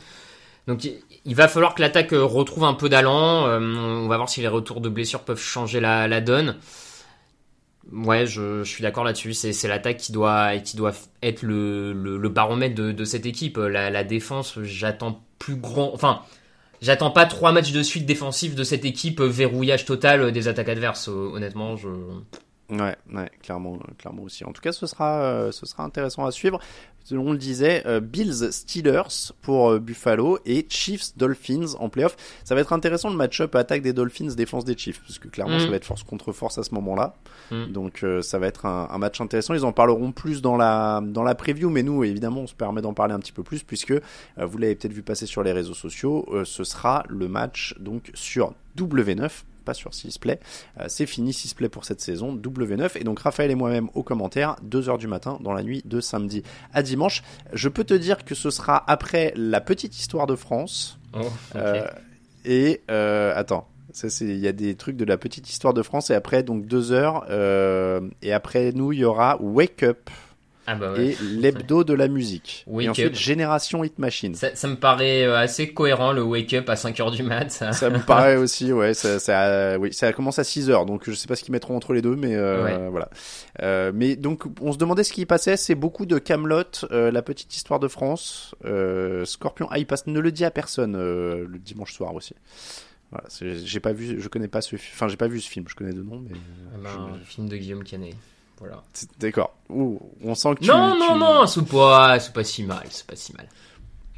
Donc 0.66 0.85
il- 1.25 1.35
va 1.35 1.49
falloir 1.49 1.75
que 1.75 1.83
l'attaque 1.83 2.12
euh, 2.12 2.25
retrouve 2.25 2.64
un 2.64 2.75
peu 2.75 2.88
d'allant. 2.88 3.47
Euh, 3.47 3.59
on 3.61 4.09
va 4.09 4.16
voir 4.16 4.29
si 4.29 4.40
les 4.40 4.49
retours 4.49 4.81
de 4.81 4.88
blessures 4.88 5.25
peuvent 5.25 5.40
changer 5.40 5.81
la, 5.81 6.21
donne. 6.21 6.57
Ouais, 7.93 8.27
je, 8.27 8.62
suis 8.64 8.83
d'accord 8.83 9.05
là-dessus. 9.05 9.35
C'est, 9.35 9.69
l'attaque 9.69 9.97
qui 9.99 10.12
doit, 10.12 10.57
qui 10.59 10.77
doit 10.77 10.93
être 11.23 11.43
le, 11.43 12.29
baromètre 12.29 12.75
de, 12.75 13.05
cette 13.05 13.27
équipe. 13.27 13.57
La, 13.59 13.90
la 13.90 14.05
défense, 14.05 14.59
j'attends 14.62 15.23
plus 15.38 15.57
grand. 15.57 15.90
Enfin, 15.95 16.23
j'attends 16.81 17.11
pas 17.11 17.27
trois 17.27 17.53
matchs 17.53 17.73
de 17.73 17.83
suite 17.83 18.07
défensifs 18.07 18.55
de 18.55 18.64
cette 18.64 18.85
équipe. 18.85 19.21
euh, 19.21 19.27
Verrouillage 19.29 19.85
total 19.85 20.33
des 20.33 20.49
attaques 20.49 20.69
adverses. 20.69 21.09
Honnêtement, 21.09 21.77
je. 21.77 21.88
Ouais, 22.70 22.96
ouais, 23.12 23.30
clairement, 23.42 23.74
euh, 23.74 23.92
clairement 23.98 24.22
aussi. 24.22 24.44
En 24.44 24.52
tout 24.52 24.62
cas, 24.62 24.70
ce 24.72 24.87
sera, 24.87 25.22
euh, 25.22 25.52
ce 25.52 25.66
sera 25.66 25.83
intéressant 25.83 26.24
à 26.24 26.30
suivre. 26.30 26.61
On 27.12 27.33
le 27.33 27.38
disait, 27.38 27.83
euh, 27.87 27.98
Bills 27.98 28.52
Steelers 28.52 29.33
pour 29.40 29.70
euh, 29.70 29.78
Buffalo 29.80 30.38
et 30.46 30.66
Chiefs 30.68 31.16
Dolphins 31.16 31.74
en 31.80 31.88
playoff. 31.88 32.14
Ça 32.44 32.54
va 32.54 32.61
être 32.61 32.72
intéressant 32.72 33.09
le 33.11 33.16
match-up 33.16 33.54
attaque 33.56 33.83
des 33.83 33.92
Dolphins, 33.92 34.28
défense 34.37 34.64
des 34.64 34.76
Chiefs, 34.76 35.00
parce 35.00 35.18
que 35.18 35.26
clairement, 35.26 35.56
Mm. 35.56 35.61
ça 35.61 35.66
va 35.68 35.76
être 35.76 35.85
force 35.87 36.04
contre 36.04 36.30
force 36.33 36.59
à 36.59 36.62
ce 36.62 36.72
moment-là. 36.74 37.14
Mm. 37.50 37.72
Donc, 37.72 38.04
euh, 38.04 38.22
ça 38.22 38.38
va 38.38 38.46
être 38.46 38.66
un, 38.66 38.87
un 38.90 38.98
match 38.98 39.20
intéressant. 39.20 39.54
Ils 39.54 39.64
en 39.64 39.72
parleront 39.72 40.12
plus 40.12 40.42
dans 40.42 40.56
la 40.56 41.00
dans 41.02 41.24
la 41.24 41.35
preview, 41.35 41.70
mais 41.70 41.83
nous, 41.83 42.04
évidemment, 42.04 42.42
on 42.42 42.46
se 42.46 42.54
permet 42.54 42.83
d'en 42.83 42.94
parler 42.94 43.14
un 43.14 43.18
petit 43.18 43.33
peu 43.33 43.42
plus 43.42 43.64
puisque 43.64 43.90
euh, 43.92 44.00
vous 44.38 44.59
l'avez 44.59 44.76
peut-être 44.76 44.92
vu 44.92 45.02
passer 45.02 45.26
sur 45.26 45.42
les 45.42 45.52
réseaux 45.52 45.74
sociaux. 45.74 46.26
euh, 46.33 46.44
ce 46.44 46.62
sera 46.62 47.02
le 47.09 47.26
match 47.26 47.74
donc 47.80 48.11
sur 48.14 48.52
W9 48.76 49.28
pas 49.61 49.75
sur 49.75 49.94
Sisplay. 49.94 50.40
Euh, 50.79 50.87
c'est 50.88 51.07
fini 51.07 51.33
Sisplay 51.33 51.68
pour 51.68 51.85
cette 51.85 52.01
saison, 52.01 52.35
W9. 52.35 52.99
Et 52.99 53.05
donc 53.05 53.20
Raphaël 53.20 53.51
et 53.51 53.55
moi-même 53.55 53.88
au 53.94 54.03
commentaire, 54.03 54.57
2h 54.68 54.99
du 54.99 55.07
matin 55.07 55.38
dans 55.40 55.53
la 55.53 55.62
nuit 55.62 55.83
de 55.85 56.01
samedi 56.01 56.42
à 56.73 56.83
dimanche. 56.83 57.23
Je 57.53 57.68
peux 57.68 57.85
te 57.85 57.94
dire 57.94 58.25
que 58.25 58.35
ce 58.35 58.51
sera 58.51 58.85
après 58.90 59.33
la 59.37 59.61
petite 59.61 59.99
histoire 59.99 60.27
de 60.27 60.37
France. 60.37 60.99
Oh. 61.12 61.20
Euh, 61.57 61.87
et 62.44 62.81
euh, 62.90 63.33
attends, 63.37 63.68
il 64.20 64.38
y 64.38 64.49
a 64.49 64.53
des 64.53 64.75
trucs 64.75 64.96
de 64.96 65.05
la 65.05 65.16
petite 65.16 65.49
histoire 65.51 65.75
de 65.75 65.83
France 65.83 66.11
et 66.11 66.14
après 66.14 66.42
donc 66.42 66.66
deux 66.66 66.92
heures 66.92 67.27
euh, 67.31 68.01
et 68.23 68.33
après 68.33 68.73
nous 68.73 68.92
il 68.92 69.01
y 69.01 69.05
aura 69.05 69.37
Wake 69.40 69.83
Up 69.83 70.11
ah 70.66 70.75
bah 70.75 70.92
ouais. 70.92 71.09
et 71.09 71.16
l'hebdo 71.23 71.85
de 71.85 71.94
la 71.94 72.07
musique 72.09 72.64
Wake 72.66 72.87
et 72.87 72.90
ensuite 72.90 73.07
Up. 73.07 73.14
Génération 73.14 73.83
Hit 73.83 73.99
Machine. 73.99 74.35
Ça, 74.35 74.55
ça 74.55 74.68
me 74.68 74.77
paraît 74.77 75.25
euh, 75.25 75.37
assez 75.38 75.73
cohérent 75.73 76.12
le 76.12 76.23
wake 76.23 76.53
up 76.55 76.68
à 76.68 76.75
5h 76.75 77.14
du 77.16 77.23
mat. 77.23 77.51
Ça. 77.51 77.73
Ça 77.81 77.90
me 77.90 77.99
paraît 77.99 78.37
aussi, 78.37 78.73
ouais, 78.73 78.94
ça, 78.94 79.18
ça, 79.18 79.79
oui, 79.79 79.92
ça 79.92 80.12
commence 80.12 80.38
à 80.38 80.44
6 80.44 80.70
heures, 80.70 80.87
donc 80.87 81.09
je 81.09 81.12
sais 81.14 81.27
pas 81.29 81.35
ce 81.37 81.42
qu'ils 81.44 81.53
mettront 81.53 81.77
entre 81.77 81.92
les 81.92 82.03
deux, 82.03 82.14
mais 82.16 82.35
euh, 82.37 82.64
Ouais. 82.64 82.88
voilà. 82.90 83.09
Euh, 83.62 83.90
mais 83.94 84.16
donc, 84.16 84.44
on 84.61 84.73
se 84.73 84.79
demandait 84.79 85.03
ce 85.05 85.12
qui 85.12 85.23
y 85.23 85.27
passait, 85.27 85.57
c'est 85.57 85.75
beaucoup 85.75 86.07
de 86.07 86.18
Camelot, 86.18 86.62
euh, 86.92 87.11
la 87.11 87.23
petite 87.23 87.55
histoire 87.57 87.81
de 87.81 87.88
France, 87.88 88.55
euh, 88.64 89.25
Scorpion, 89.25 89.66
ah, 89.70 89.79
il 89.79 89.87
passe, 89.87 90.07
ne 90.07 90.20
le 90.20 90.31
dit 90.33 90.44
à 90.44 90.51
personne 90.51 90.94
euh, 90.96 91.46
le 91.49 91.59
dimanche 91.59 91.92
soir 91.94 92.14
aussi. 92.14 92.35
Voilà, 93.11 93.25
j'ai 93.64 93.81
pas 93.81 93.92
vu, 93.92 94.20
je 94.20 94.29
connais 94.29 94.46
pas 94.46 94.61
ce, 94.61 94.77
fi- 94.77 94.90
enfin, 94.94 95.09
j'ai 95.09 95.16
pas 95.16 95.27
vu 95.27 95.40
ce 95.40 95.49
film, 95.49 95.64
je 95.68 95.75
connais 95.75 95.92
deux 95.92 96.05
noms, 96.05 96.23
mais 96.29 96.37
Ah 96.75 96.79
bah, 96.83 96.90
un 97.20 97.25
film 97.25 97.49
de 97.49 97.57
Guillaume 97.57 97.83
Canet. 97.83 98.14
Voilà. 98.61 98.83
d'accord. 99.18 99.57
On 99.70 100.35
sent 100.35 100.55
que 100.57 100.61
tu, 100.61 100.68
non, 100.68 100.94
non, 100.96 101.14
tu- 101.14 101.18
non, 101.18 101.46
c'est 101.46 101.66
pas, 101.66 102.20
c'est 102.20 102.33
pas 102.33 102.44
si 102.44 102.62
mal, 102.62 102.87
c'est 102.90 103.07
pas 103.07 103.16
si 103.16 103.33
mal. 103.35 103.49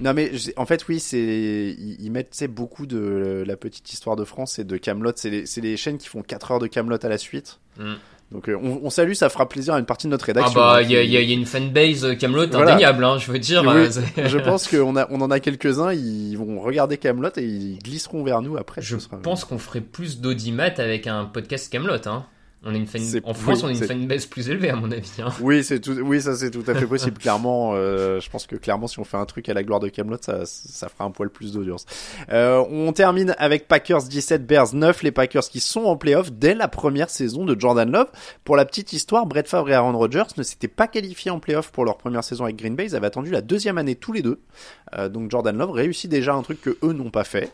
Non 0.00 0.14
mais 0.14 0.32
en 0.56 0.66
fait 0.66 0.88
oui 0.88 0.98
c'est 0.98 1.76
ils, 1.78 2.10
mettent 2.10 2.42
beaucoup 2.50 2.86
de 2.86 2.98
euh, 2.98 3.44
la 3.44 3.56
petite 3.56 3.92
histoire 3.92 4.16
de 4.16 4.24
France 4.24 4.58
et 4.58 4.64
de 4.64 4.76
Camelot 4.76 5.12
c'est 5.14 5.30
les, 5.30 5.44
les 5.58 5.76
chaînes 5.76 5.98
qui 5.98 6.08
font 6.08 6.22
4 6.22 6.50
heures 6.52 6.58
de 6.58 6.66
Camelot 6.66 6.98
à 7.04 7.08
la 7.08 7.18
suite 7.18 7.60
Mm. 7.78 7.94
donc 8.32 8.48
euh, 8.48 8.58
on, 8.60 8.80
on 8.82 8.90
salue 8.90 9.12
ça 9.12 9.28
fera 9.28 9.48
plaisir 9.48 9.74
à 9.74 9.78
une 9.78 9.86
partie 9.86 10.06
de 10.08 10.10
notre 10.10 10.24
Ah 10.24 10.32
rédaction 10.32 10.60
bah, 10.60 10.74
hein, 10.78 10.82
il 10.82 10.90
y, 10.90 10.96
a- 10.96 11.02
y 11.04 11.24
y 11.30 11.32
une 11.32 11.46
fanbase 11.46 12.18
Camelot 12.18 12.48
Voilà. 12.50 12.72
indéniable, 12.72 13.04
hein, 13.04 13.16
je 13.18 13.30
veux 13.30 13.38
dire. 13.38 13.62
Oui, 13.64 13.70
euh, 14.18 14.28
je 14.28 14.38
pense 14.38 14.66
qu'on 14.68 14.96
a 14.96 15.06
on 15.10 15.20
en 15.20 15.30
a 15.30 15.38
quelques 15.38 15.78
uns 15.78 15.92
ils 15.92 16.34
vont 16.36 16.60
regarder 16.60 16.96
Camelot 16.98 17.30
et 17.36 17.44
ils 17.44 17.78
glisseront 17.78 18.24
vers 18.24 18.42
nous 18.42 18.56
après 18.56 18.82
Je 18.82 18.96
pense 19.22 19.44
qu'on 19.44 19.58
ferait 19.58 19.80
plus 19.82 20.20
d'audimat 20.20 20.72
avec 20.78 21.06
un 21.06 21.26
podcast 21.26 21.70
Camelot. 21.72 22.06
Hein. 22.06 22.26
On 22.64 22.74
est 22.74 22.78
une 22.78 22.86
fan... 22.86 23.02
En 23.24 23.34
France, 23.34 23.64
oui, 23.64 23.64
on 23.64 23.68
est 23.70 23.78
une 23.78 23.84
fanbase 23.84 24.26
plus 24.26 24.48
élevée, 24.48 24.70
à 24.70 24.76
mon 24.76 24.90
avis. 24.92 25.10
Hein. 25.18 25.32
Oui, 25.40 25.64
c'est 25.64 25.80
tout. 25.80 25.92
Oui, 25.92 26.22
ça 26.22 26.36
c'est 26.36 26.50
tout 26.50 26.62
à 26.68 26.74
fait 26.74 26.86
possible. 26.86 27.18
clairement, 27.20 27.72
euh, 27.74 28.20
je 28.20 28.30
pense 28.30 28.46
que 28.46 28.54
clairement, 28.54 28.86
si 28.86 29.00
on 29.00 29.04
fait 29.04 29.16
un 29.16 29.24
truc 29.24 29.48
à 29.48 29.54
la 29.54 29.64
gloire 29.64 29.80
de 29.80 29.88
Camelot, 29.88 30.18
ça, 30.20 30.46
ça 30.46 30.88
fera 30.88 31.04
un 31.04 31.10
poil 31.10 31.28
plus 31.28 31.52
d'audience. 31.52 31.86
Euh, 32.30 32.64
on 32.70 32.92
termine 32.92 33.34
avec 33.38 33.66
Packers 33.66 34.04
17, 34.04 34.46
Bears 34.46 34.74
9. 34.74 35.02
Les 35.02 35.10
Packers 35.10 35.42
qui 35.42 35.58
sont 35.58 35.84
en 35.84 35.96
playoff 35.96 36.30
dès 36.30 36.54
la 36.54 36.68
première 36.68 37.10
saison 37.10 37.44
de 37.44 37.58
Jordan 37.58 37.90
Love. 37.90 38.10
Pour 38.44 38.54
la 38.54 38.64
petite 38.64 38.92
histoire, 38.92 39.26
Brett 39.26 39.48
Favre 39.48 39.68
et 39.70 39.74
Aaron 39.74 39.98
Rodgers 39.98 40.22
ne 40.36 40.44
s'étaient 40.44 40.68
pas 40.68 40.86
qualifiés 40.86 41.32
en 41.32 41.40
playoff 41.40 41.72
pour 41.72 41.84
leur 41.84 41.98
première 41.98 42.22
saison 42.22 42.44
avec 42.44 42.56
Green 42.56 42.76
Bay. 42.76 42.84
Ils 42.86 42.94
avaient 42.94 43.08
attendu 43.08 43.30
la 43.30 43.40
deuxième 43.40 43.76
année 43.76 43.96
tous 43.96 44.12
les 44.12 44.22
deux. 44.22 44.40
Euh, 44.96 45.08
donc 45.08 45.32
Jordan 45.32 45.56
Love 45.56 45.72
réussit 45.72 46.08
déjà 46.08 46.34
un 46.34 46.42
truc 46.42 46.60
que 46.60 46.78
eux 46.84 46.92
n'ont 46.92 47.10
pas 47.10 47.24
fait. 47.24 47.52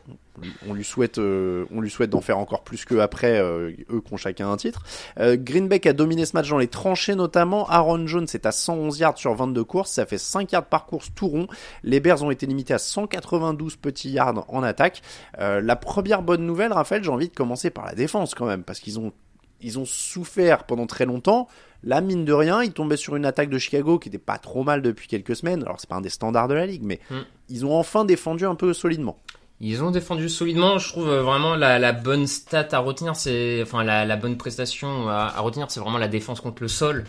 On 0.69 0.75
lui 0.75 0.85
souhaite, 0.85 1.19
euh, 1.19 1.65
on 1.75 1.81
lui 1.81 1.91
souhaite 1.91 2.11
d'en 2.11 2.21
faire 2.21 2.39
encore 2.39 2.63
plus 2.63 2.85
que 2.85 2.97
après 2.97 3.39
euh, 3.39 3.71
eux 3.91 4.01
qui 4.01 4.13
ont 4.13 4.17
chacun 4.17 4.51
un 4.51 4.57
titre. 4.57 4.83
Euh, 5.19 5.37
Green 5.39 5.69
Bay 5.69 5.81
qui 5.81 5.89
a 5.89 5.93
dominé 5.93 6.25
ce 6.27 6.35
match 6.35 6.49
dans 6.49 6.59
les 6.59 6.69
tranchées 6.69 7.15
notamment. 7.15 7.69
Aaron 7.69 8.07
Jones 8.07 8.27
est 8.33 8.47
à 8.47 8.53
111 8.53 8.99
yards 8.99 9.19
sur 9.19 9.35
22 9.35 9.65
courses, 9.65 9.91
ça 9.93 10.07
fait 10.07 10.19
5 10.19 10.53
yards 10.53 10.67
par 10.67 10.87
course 10.87 11.11
tout 11.15 11.29
rond. 11.29 11.47
Les 11.83 12.01
Bears 12.01 12.23
ont 12.23 12.31
été 12.31 12.47
limités 12.47 12.75
à 12.75 12.79
192 12.79 13.77
petits 13.77 14.11
yards 14.11 14.45
en 14.49 14.63
attaque. 14.63 15.03
Euh, 15.39 15.61
la 15.61 15.77
première 15.77 16.23
bonne 16.23 16.45
nouvelle, 16.47 16.73
Raphaël, 16.73 17.03
j'ai 17.03 17.11
envie 17.11 17.29
de 17.29 17.35
commencer 17.35 17.71
par 17.71 17.87
la 17.87 17.95
défense 17.95 18.35
quand 18.35 18.47
même, 18.47 18.63
parce 18.63 18.81
qu'ils 18.81 18.99
ont 18.99 19.13
ils 19.61 19.77
ont 19.79 19.85
souffert 19.85 20.65
pendant 20.65 20.87
très 20.87 21.05
longtemps. 21.05 21.49
Là, 21.83 22.01
mine 22.01 22.25
de 22.25 22.33
rien, 22.33 22.63
ils 22.63 22.73
tombaient 22.73 22.97
sur 22.97 23.17
une 23.17 23.25
attaque 23.25 23.51
de 23.51 23.59
Chicago 23.59 23.99
qui 23.99 24.09
était 24.09 24.19
pas 24.19 24.39
trop 24.39 24.63
mal 24.63 24.83
depuis 24.83 25.09
quelques 25.09 25.35
semaines. 25.35 25.63
Alors, 25.65 25.81
c'est 25.81 25.89
pas 25.89 25.97
un 25.97 26.01
des 26.01 26.09
standards 26.11 26.47
de 26.47 26.55
la 26.55 26.65
ligue, 26.67 26.83
mais 26.85 27.01
Mm. 27.11 27.17
ils 27.49 27.67
ont 27.67 27.77
enfin 27.77 28.05
défendu 28.05 28.47
un 28.47 28.55
peu 28.55 28.73
solidement. 28.73 29.19
Ils 29.61 29.83
ont 29.83 29.91
défendu 29.91 30.29
solidement. 30.29 30.79
Je 30.79 30.89
trouve 30.89 31.09
euh, 31.09 31.23
vraiment 31.23 31.57
la, 31.57 31.79
la 31.79 31.93
bonne 31.93 32.27
stat 32.27 32.69
à 32.73 32.79
retenir, 32.79 33.17
c'est 33.17 33.61
enfin 33.63 33.83
la, 33.85 34.05
la 34.05 34.17
bonne 34.17 34.37
prestation 34.37 35.09
à, 35.09 35.41
retenir, 35.41 35.71
c'est 35.71 35.81
vraiment 35.81 35.99
la 35.99 36.09
défense 36.09 36.41
contre 36.41 36.63
le 36.63 36.69
sol. 36.69 37.05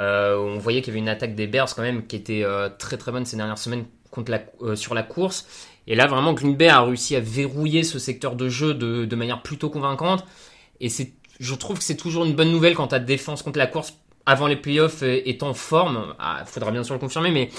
Euh, 0.00 0.36
on 0.36 0.58
voyait 0.58 0.80
qu'il 0.80 0.88
y 0.88 0.96
avait 0.96 1.00
une 1.00 1.08
attaque 1.08 1.34
des 1.34 1.46
Bears 1.46 1.74
quand 1.74 1.82
même 1.82 2.06
qui 2.06 2.16
était 2.16 2.42
euh, 2.44 2.68
très 2.78 2.96
très 2.96 3.12
bonne 3.12 3.26
ces 3.26 3.36
dernières 3.36 3.58
semaines 3.58 3.84
contre 4.10 4.30
la, 4.30 4.40
euh, 4.62 4.74
sur 4.74 4.94
la 4.94 5.02
course. 5.02 5.46
Et 5.86 5.94
là, 5.94 6.06
vraiment, 6.06 6.32
Green 6.32 6.56
Bay 6.56 6.68
a 6.68 6.80
réussi 6.82 7.16
à 7.16 7.20
verrouiller 7.20 7.82
ce 7.82 7.98
secteur 7.98 8.36
de 8.36 8.48
jeu 8.48 8.74
de, 8.74 9.04
de 9.04 9.16
manière 9.16 9.42
plutôt 9.42 9.68
convaincante. 9.68 10.24
Et 10.80 10.88
c'est, 10.88 11.12
je 11.40 11.54
trouve 11.54 11.78
que 11.78 11.84
c'est 11.84 11.96
toujours 11.96 12.24
une 12.24 12.34
bonne 12.34 12.50
nouvelle 12.50 12.74
quand 12.74 12.88
ta 12.88 13.00
défense 13.00 13.42
contre 13.42 13.58
la 13.58 13.66
course 13.66 13.94
avant 14.24 14.46
les 14.46 14.56
playoffs 14.56 15.02
est 15.02 15.42
en 15.42 15.54
forme. 15.54 16.14
Ah, 16.20 16.44
faudra 16.46 16.70
bien 16.70 16.84
sûr 16.84 16.94
le 16.94 17.00
confirmer, 17.00 17.32
mais 17.32 17.50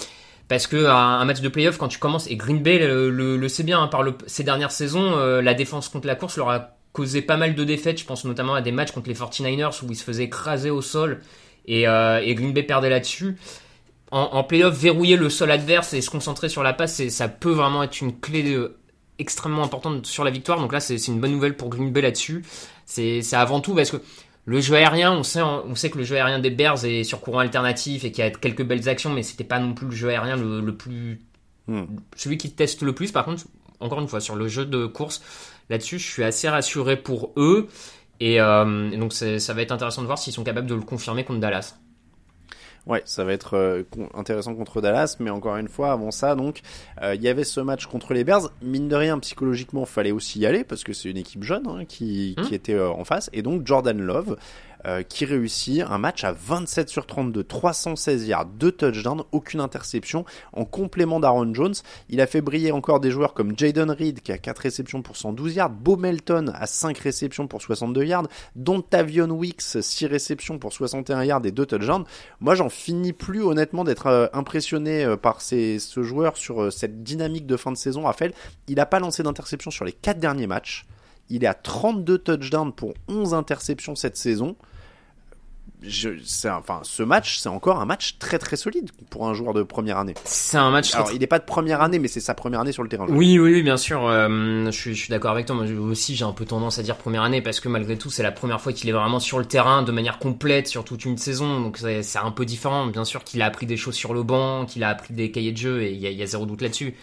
parce 0.47 0.67
que 0.67 0.85
un 0.85 1.23
match 1.25 1.41
de 1.41 1.49
playoff, 1.49 1.77
quand 1.77 1.87
tu 1.87 1.99
commences, 1.99 2.27
et 2.29 2.35
Green 2.35 2.61
Bay 2.61 2.79
le, 2.79 3.47
sait 3.47 3.63
bien, 3.63 3.81
hein, 3.81 3.87
par 3.87 4.03
ces 4.27 4.43
dernières 4.43 4.71
saisons, 4.71 5.17
euh, 5.17 5.41
la 5.41 5.53
défense 5.53 5.89
contre 5.89 6.07
la 6.07 6.15
course 6.15 6.37
leur 6.37 6.49
a 6.49 6.77
causé 6.91 7.21
pas 7.21 7.37
mal 7.37 7.55
de 7.55 7.63
défaites. 7.63 7.99
Je 7.99 8.05
pense 8.05 8.25
notamment 8.25 8.53
à 8.53 8.61
des 8.61 8.71
matchs 8.71 8.91
contre 8.91 9.09
les 9.09 9.15
49ers 9.15 9.83
où 9.83 9.87
ils 9.89 9.95
se 9.95 10.03
faisaient 10.03 10.25
écraser 10.25 10.69
au 10.69 10.81
sol 10.81 11.21
et, 11.65 11.87
euh, 11.87 12.21
et 12.23 12.35
Green 12.35 12.53
Bay 12.53 12.63
perdait 12.63 12.89
là-dessus. 12.89 13.37
En, 14.11 14.29
en 14.33 14.43
playoff, 14.43 14.77
verrouiller 14.77 15.15
le 15.15 15.29
sol 15.29 15.49
adverse 15.49 15.93
et 15.93 16.01
se 16.01 16.09
concentrer 16.09 16.49
sur 16.49 16.61
la 16.61 16.73
passe, 16.73 17.07
ça 17.07 17.27
peut 17.27 17.51
vraiment 17.51 17.81
être 17.81 17.99
une 18.01 18.19
clé 18.19 18.55
extrêmement 19.17 19.63
importante 19.63 20.05
sur 20.05 20.23
la 20.23 20.31
victoire. 20.31 20.59
Donc 20.59 20.73
là, 20.73 20.79
c'est 20.79 20.95
une 21.07 21.19
bonne 21.19 21.31
nouvelle 21.31 21.55
pour 21.55 21.69
Green 21.69 21.91
Bay 21.91 22.01
là-dessus. 22.01 22.43
C'est 22.85 23.21
avant 23.33 23.59
tout 23.59 23.73
parce 23.73 23.89
que 23.89 23.97
le 24.45 24.59
jeu 24.59 24.75
aérien, 24.75 25.13
on 25.13 25.23
sait, 25.23 25.41
on 25.41 25.73
sait 25.75 25.89
que 25.89 25.97
le 25.97 26.03
jeu 26.03 26.15
aérien 26.15 26.39
des 26.39 26.49
Bears 26.49 26.83
est 26.85 27.03
sur 27.03 27.21
courant 27.21 27.39
alternatif 27.39 28.03
et 28.03 28.11
qu'il 28.11 28.23
y 28.23 28.27
a 28.27 28.31
quelques 28.31 28.63
belles 28.63 28.89
actions, 28.89 29.09
mais 29.09 29.23
c'était 29.23 29.45
pas 29.45 29.59
non 29.59 29.73
plus 29.73 29.87
le 29.87 29.95
jeu 29.95 30.09
aérien 30.09 30.35
le, 30.35 30.59
le 30.59 30.75
plus. 30.75 31.21
Hmm. 31.67 31.83
Celui 32.17 32.37
qui 32.37 32.51
teste 32.51 32.81
le 32.81 32.93
plus. 32.93 33.11
Par 33.11 33.23
contre, 33.23 33.45
encore 33.79 34.01
une 34.01 34.07
fois, 34.07 34.19
sur 34.19 34.35
le 34.35 34.47
jeu 34.49 34.65
de 34.65 34.85
course, 34.85 35.21
là-dessus, 35.69 35.97
je 35.97 36.09
suis 36.09 36.23
assez 36.23 36.49
rassuré 36.49 36.97
pour 36.97 37.31
eux. 37.37 37.69
Et, 38.19 38.41
euh, 38.41 38.91
et 38.91 38.97
donc, 38.97 39.13
ça 39.13 39.53
va 39.53 39.61
être 39.61 39.71
intéressant 39.71 40.01
de 40.01 40.07
voir 40.07 40.17
s'ils 40.17 40.33
sont 40.33 40.43
capables 40.43 40.67
de 40.67 40.75
le 40.75 40.81
confirmer 40.81 41.23
contre 41.23 41.39
Dallas. 41.39 41.75
Ouais, 42.85 43.01
ça 43.05 43.23
va 43.23 43.31
être 43.31 43.55
euh, 43.55 43.83
intéressant 44.13 44.53
contre 44.55 44.81
Dallas, 44.81 45.15
mais 45.19 45.29
encore 45.29 45.55
une 45.55 45.69
fois, 45.69 45.93
avant 45.93 46.11
ça, 46.11 46.35
donc, 46.35 46.59
euh, 47.01 47.15
il 47.15 47.21
y 47.21 47.29
avait 47.29 47.45
ce 47.45 47.61
match 47.61 47.85
contre 47.85 48.13
les 48.13 48.25
Bears. 48.25 48.51
Mine 48.61 48.89
de 48.89 48.95
rien, 48.95 49.17
psychologiquement, 49.19 49.85
fallait 49.85 50.11
aussi 50.11 50.39
y 50.39 50.45
aller 50.45 50.65
parce 50.65 50.83
que 50.83 50.91
c'est 50.91 51.09
une 51.09 51.15
équipe 51.17 51.43
jeune 51.43 51.65
hein, 51.67 51.85
qui, 51.85 52.35
Hmm. 52.37 52.41
qui 52.41 52.55
était 52.55 52.73
euh, 52.73 52.89
en 52.89 53.05
face. 53.05 53.29
Et 53.31 53.41
donc 53.41 53.65
Jordan 53.65 53.97
Love, 54.01 54.35
euh, 54.85 55.03
qui 55.03 55.25
réussit 55.25 55.81
un 55.81 55.97
match 55.97 56.23
à 56.23 56.31
27 56.31 56.89
sur 56.89 57.05
32, 57.05 57.43
316 57.43 58.27
yards, 58.27 58.45
2 58.45 58.71
touchdowns, 58.71 59.23
aucune 59.31 59.59
interception, 59.59 60.25
en 60.53 60.65
complément 60.65 61.19
d'Aaron 61.19 61.53
Jones. 61.53 61.73
Il 62.09 62.21
a 62.21 62.27
fait 62.27 62.41
briller 62.41 62.71
encore 62.71 62.99
des 62.99 63.11
joueurs 63.11 63.33
comme 63.33 63.57
Jaden 63.57 63.91
Reed 63.91 64.21
qui 64.21 64.31
a 64.31 64.37
4 64.37 64.59
réceptions 64.59 65.01
pour 65.01 65.17
112 65.17 65.55
yards, 65.55 65.69
Bo 65.69 65.95
Melton 65.95 66.51
à 66.53 66.67
5 66.67 66.97
réceptions 66.97 67.47
pour 67.47 67.61
62 67.61 68.03
yards, 68.03 68.27
dont 68.55 68.81
Tavion 68.81 69.29
Wicks 69.31 69.61
6 69.81 70.05
réceptions 70.07 70.59
pour 70.59 70.73
61 70.73 71.23
yards 71.23 71.45
et 71.45 71.51
2 71.51 71.65
touchdowns. 71.65 72.05
Moi, 72.39 72.55
j'en 72.55 72.69
finis 72.69 73.13
plus 73.13 73.41
honnêtement 73.41 73.83
d'être 73.83 74.07
euh, 74.07 74.27
impressionné 74.33 75.03
euh, 75.03 75.15
par 75.15 75.41
ces, 75.41 75.79
ce 75.79 76.03
joueur 76.03 76.37
sur 76.37 76.63
euh, 76.63 76.69
cette 76.69 77.03
dynamique 77.03 77.45
de 77.45 77.57
fin 77.57 77.71
de 77.71 77.77
saison. 77.77 78.03
Raphaël, 78.03 78.33
il 78.67 78.75
n'a 78.75 78.85
pas 78.85 78.99
lancé 78.99 79.23
d'interception 79.23 79.71
sur 79.71 79.85
les 79.85 79.91
4 79.91 80.19
derniers 80.19 80.47
matchs. 80.47 80.85
Il 81.29 81.43
est 81.43 81.47
à 81.47 81.53
32 81.53 82.17
touchdowns 82.17 82.73
pour 82.73 82.93
11 83.07 83.33
interceptions 83.33 83.95
cette 83.95 84.17
saison. 84.17 84.55
Je, 85.85 86.09
enfin, 86.47 86.79
ce 86.83 87.03
match, 87.03 87.37
c'est 87.37 87.49
encore 87.49 87.79
un 87.79 87.85
match 87.85 88.17
très 88.19 88.39
très 88.39 88.55
solide 88.55 88.89
pour 89.09 89.27
un 89.27 89.33
joueur 89.33 89.53
de 89.53 89.63
première 89.63 89.97
année. 89.97 90.13
C'est 90.23 90.57
un 90.57 90.71
match. 90.71 90.93
Alors, 90.95 91.11
il 91.11 91.19
n'est 91.19 91.27
pas 91.27 91.39
de 91.39 91.43
première 91.43 91.81
année, 91.81 91.99
mais 91.99 92.07
c'est 92.07 92.19
sa 92.21 92.33
première 92.33 92.61
année 92.61 92.71
sur 92.71 92.83
le 92.83 92.89
terrain. 92.89 93.05
Oui, 93.09 93.37
oui, 93.39 93.53
oui, 93.53 93.63
bien 93.63 93.77
sûr. 93.77 94.07
euh, 94.07 94.65
je 94.65 94.71
suis, 94.71 94.95
je 94.95 94.99
suis 94.99 95.09
d'accord 95.09 95.31
avec 95.31 95.45
toi. 95.45 95.55
Moi 95.55 95.65
aussi, 95.89 96.15
j'ai 96.15 96.25
un 96.25 96.31
peu 96.31 96.45
tendance 96.45 96.79
à 96.79 96.83
dire 96.83 96.95
première 96.95 97.23
année 97.23 97.41
parce 97.41 97.59
que 97.59 97.67
malgré 97.69 97.97
tout, 97.97 98.09
c'est 98.09 98.23
la 98.23 98.31
première 98.31 98.61
fois 98.61 98.71
qu'il 98.73 98.89
est 98.89 98.93
vraiment 98.93 99.19
sur 99.19 99.39
le 99.39 99.45
terrain 99.45 99.83
de 99.83 99.91
manière 99.91 100.19
complète 100.19 100.67
sur 100.67 100.83
toute 100.85 101.05
une 101.05 101.17
saison. 101.17 101.59
Donc 101.59 101.77
c'est 101.77 102.01
c'est 102.03 102.19
un 102.19 102.31
peu 102.31 102.45
différent. 102.45 102.85
Bien 102.87 103.05
sûr 103.05 103.23
qu'il 103.23 103.41
a 103.41 103.45
appris 103.45 103.65
des 103.65 103.77
choses 103.77 103.95
sur 103.95 104.13
le 104.13 104.23
banc, 104.23 104.65
qu'il 104.65 104.83
a 104.83 104.89
appris 104.89 105.13
des 105.13 105.31
cahiers 105.31 105.51
de 105.51 105.57
jeu 105.57 105.81
et 105.83 105.91
il 105.91 105.97
y 105.99 106.13
y 106.13 106.23
a 106.23 106.25
zéro 106.25 106.45
doute 106.45 106.61
là-dessus. 106.61 106.95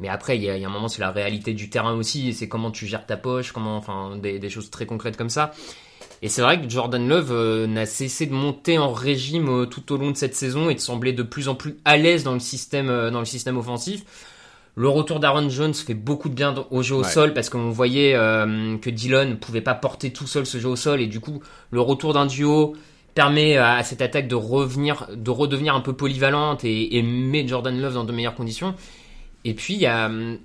Mais 0.00 0.08
après, 0.08 0.36
il 0.36 0.42
y, 0.42 0.46
y 0.46 0.64
a 0.64 0.68
un 0.68 0.70
moment, 0.72 0.88
c'est 0.88 1.00
la 1.02 1.12
réalité 1.12 1.54
du 1.54 1.70
terrain 1.70 1.92
aussi. 1.94 2.28
et 2.28 2.32
C'est 2.32 2.48
comment 2.48 2.72
tu 2.72 2.86
gères 2.86 3.06
ta 3.06 3.16
poche, 3.16 3.52
comment, 3.52 3.76
enfin, 3.76 4.16
des, 4.16 4.40
des 4.40 4.50
choses 4.50 4.68
très 4.70 4.86
concrètes 4.86 5.16
comme 5.16 5.30
ça. 5.30 5.52
Et 6.24 6.28
c'est 6.28 6.40
vrai 6.40 6.58
que 6.58 6.66
Jordan 6.70 7.06
Love 7.06 7.32
euh, 7.32 7.66
n'a 7.66 7.84
cessé 7.84 8.24
de 8.24 8.32
monter 8.32 8.78
en 8.78 8.90
régime 8.90 9.46
euh, 9.50 9.66
tout 9.66 9.92
au 9.92 9.98
long 9.98 10.10
de 10.10 10.16
cette 10.16 10.34
saison 10.34 10.70
et 10.70 10.74
de 10.74 10.80
sembler 10.80 11.12
de 11.12 11.22
plus 11.22 11.48
en 11.48 11.54
plus 11.54 11.76
à 11.84 11.98
l'aise 11.98 12.24
dans 12.24 12.32
le 12.32 12.40
système, 12.40 12.88
euh, 12.88 13.10
dans 13.10 13.18
le 13.18 13.26
système 13.26 13.58
offensif. 13.58 14.04
Le 14.74 14.88
retour 14.88 15.20
d'Aaron 15.20 15.50
Jones 15.50 15.74
fait 15.74 15.92
beaucoup 15.92 16.30
de 16.30 16.34
bien 16.34 16.54
au 16.70 16.82
jeu 16.82 16.94
au 16.94 17.02
Ouais. 17.02 17.10
sol 17.10 17.34
parce 17.34 17.50
qu'on 17.50 17.68
voyait 17.68 18.14
que 18.14 18.88
Dillon 18.90 19.26
ne 19.26 19.34
pouvait 19.34 19.60
pas 19.60 19.74
porter 19.74 20.14
tout 20.14 20.26
seul 20.26 20.46
ce 20.46 20.58
jeu 20.58 20.68
au 20.68 20.76
sol 20.76 21.00
et 21.02 21.06
du 21.06 21.20
coup 21.20 21.42
le 21.70 21.80
retour 21.82 22.14
d'un 22.14 22.24
duo 22.26 22.74
permet 23.14 23.56
à, 23.58 23.82
cette 23.84 24.00
attaque 24.02 24.26
de 24.26 24.34
revenir, 24.34 25.06
de 25.14 25.30
redevenir 25.30 25.76
un 25.76 25.80
peu 25.80 25.92
polyvalente 25.92 26.64
et, 26.64 26.96
et 26.96 27.02
met 27.02 27.46
Jordan 27.46 27.78
Love 27.80 27.94
dans 27.94 28.02
de 28.04 28.12
meilleures 28.12 28.34
conditions. 28.34 28.74
Et 29.44 29.54
puis 29.54 29.74
il 29.74 29.80
y 29.80 29.86
a 29.86 30.06
hum, 30.06 30.38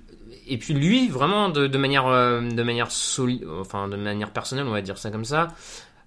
et 0.52 0.58
puis 0.58 0.74
lui 0.74 1.08
vraiment 1.08 1.48
de, 1.48 1.66
de 1.66 1.78
manière 1.78 2.06
euh, 2.08 2.40
de 2.42 2.62
manière 2.62 2.90
solide, 2.90 3.44
enfin 3.60 3.88
de 3.88 3.96
manière 3.96 4.30
personnelle 4.32 4.66
on 4.66 4.72
va 4.72 4.82
dire 4.82 4.98
ça 4.98 5.10
comme 5.10 5.24
ça. 5.24 5.48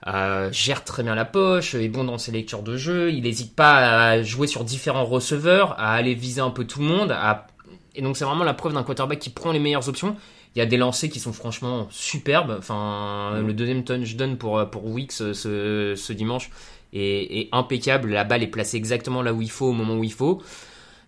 euh, 0.07 0.51
gère 0.51 0.83
très 0.83 1.03
bien 1.03 1.15
la 1.15 1.25
poche, 1.25 1.75
est 1.75 1.87
bon 1.89 2.03
dans 2.03 2.17
ses 2.17 2.31
lectures 2.31 2.61
de 2.63 2.75
jeu, 2.77 3.11
il 3.11 3.23
n'hésite 3.23 3.55
pas 3.55 4.09
à 4.09 4.21
jouer 4.21 4.47
sur 4.47 4.63
différents 4.63 5.05
receveurs, 5.05 5.73
à 5.79 5.93
aller 5.93 6.13
viser 6.13 6.41
un 6.41 6.49
peu 6.49 6.65
tout 6.65 6.79
le 6.81 6.85
monde, 6.87 7.11
à... 7.11 7.47
et 7.95 8.01
donc 8.01 8.17
c'est 8.17 8.25
vraiment 8.25 8.43
la 8.43 8.53
preuve 8.53 8.73
d'un 8.73 8.83
quarterback 8.83 9.19
qui 9.19 9.29
prend 9.29 9.51
les 9.51 9.59
meilleures 9.59 9.87
options. 9.87 10.15
Il 10.55 10.59
y 10.59 10.61
a 10.61 10.67
des 10.67 10.77
lancers 10.77 11.09
qui 11.09 11.19
sont 11.19 11.33
franchement 11.33 11.87
superbes. 11.89 12.55
Enfin, 12.59 13.41
le 13.43 13.53
deuxième 13.53 13.83
touchdown 13.83 14.37
pour 14.37 14.69
pour 14.69 14.85
Wicks 14.85 15.19
euh, 15.21 15.33
ce, 15.33 15.95
ce 15.95 16.13
dimanche 16.13 16.51
est, 16.93 17.39
est 17.39 17.49
impeccable. 17.51 18.11
La 18.11 18.23
balle 18.23 18.43
est 18.43 18.47
placée 18.47 18.77
exactement 18.77 19.23
là 19.23 19.33
où 19.33 19.41
il 19.41 19.49
faut 19.49 19.65
au 19.67 19.73
moment 19.73 19.95
où 19.95 20.03
il 20.03 20.13
faut. 20.13 20.43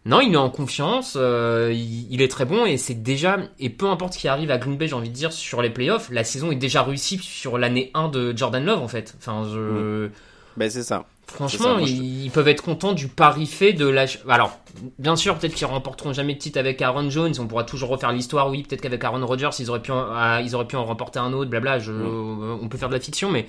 Non, 0.05 0.21
il 0.21 0.33
est 0.33 0.37
en 0.37 0.51
confiance, 0.51 1.17
euh, 1.19 1.71
il, 1.73 2.11
il 2.11 2.21
est 2.21 2.27
très 2.27 2.45
bon 2.45 2.65
et 2.65 2.77
c'est 2.77 2.93
déjà 3.01 3.37
et 3.57 3.71
peu 3.71 3.87
importe 3.89 4.13
ce 4.13 4.19
qui 4.19 4.27
arrive 4.27 4.51
à 4.51 4.59
Green 4.59 4.77
Bay, 4.77 4.87
j'ai 4.87 4.93
envie 4.93 5.09
de 5.09 5.15
dire 5.15 5.33
sur 5.33 5.63
les 5.63 5.71
playoffs, 5.71 6.09
la 6.11 6.23
saison 6.23 6.51
est 6.51 6.55
déjà 6.55 6.83
réussie 6.83 7.17
sur 7.17 7.57
l'année 7.57 7.89
1 7.95 8.09
de 8.09 8.37
Jordan 8.37 8.63
Love 8.63 8.81
en 8.83 8.87
fait. 8.87 9.15
Enfin, 9.17 9.47
je... 9.51 10.09
Ben 10.57 10.69
c'est 10.69 10.83
ça. 10.83 11.05
Franchement, 11.27 11.79
ça, 11.79 11.85
je- 11.85 11.91
ils, 11.91 12.29
peuvent 12.29 12.47
être 12.47 12.61
contents 12.61 12.93
du 12.93 13.07
pari 13.07 13.47
fait 13.47 13.73
de 13.73 13.87
la. 13.87 14.05
Alors, 14.29 14.59
bien 14.99 15.15
sûr, 15.15 15.35
peut-être 15.37 15.55
qu'ils 15.55 15.65
remporteront 15.65 16.13
jamais 16.13 16.35
de 16.35 16.39
titre 16.39 16.59
avec 16.59 16.81
Aaron 16.83 17.09
Jones. 17.09 17.33
On 17.39 17.47
pourra 17.47 17.63
toujours 17.63 17.89
refaire 17.89 18.11
l'histoire. 18.11 18.49
Oui, 18.51 18.61
peut-être 18.61 18.81
qu'avec 18.81 19.03
Aaron 19.03 19.25
Rodgers, 19.25 19.49
ils 19.59 19.69
auraient 19.69 19.81
pu, 19.81 19.91
en, 19.91 20.05
ah, 20.13 20.41
ils 20.41 20.55
auraient 20.55 20.67
pu 20.67 20.75
en 20.75 20.85
remporter 20.85 21.17
un 21.17 21.33
autre. 21.33 21.49
Blabla. 21.49 21.79
Je, 21.79 21.91
On 21.91 22.67
peut 22.69 22.77
faire 22.77 22.89
de 22.89 22.93
la 22.93 22.99
fiction, 22.99 23.31
mais 23.31 23.47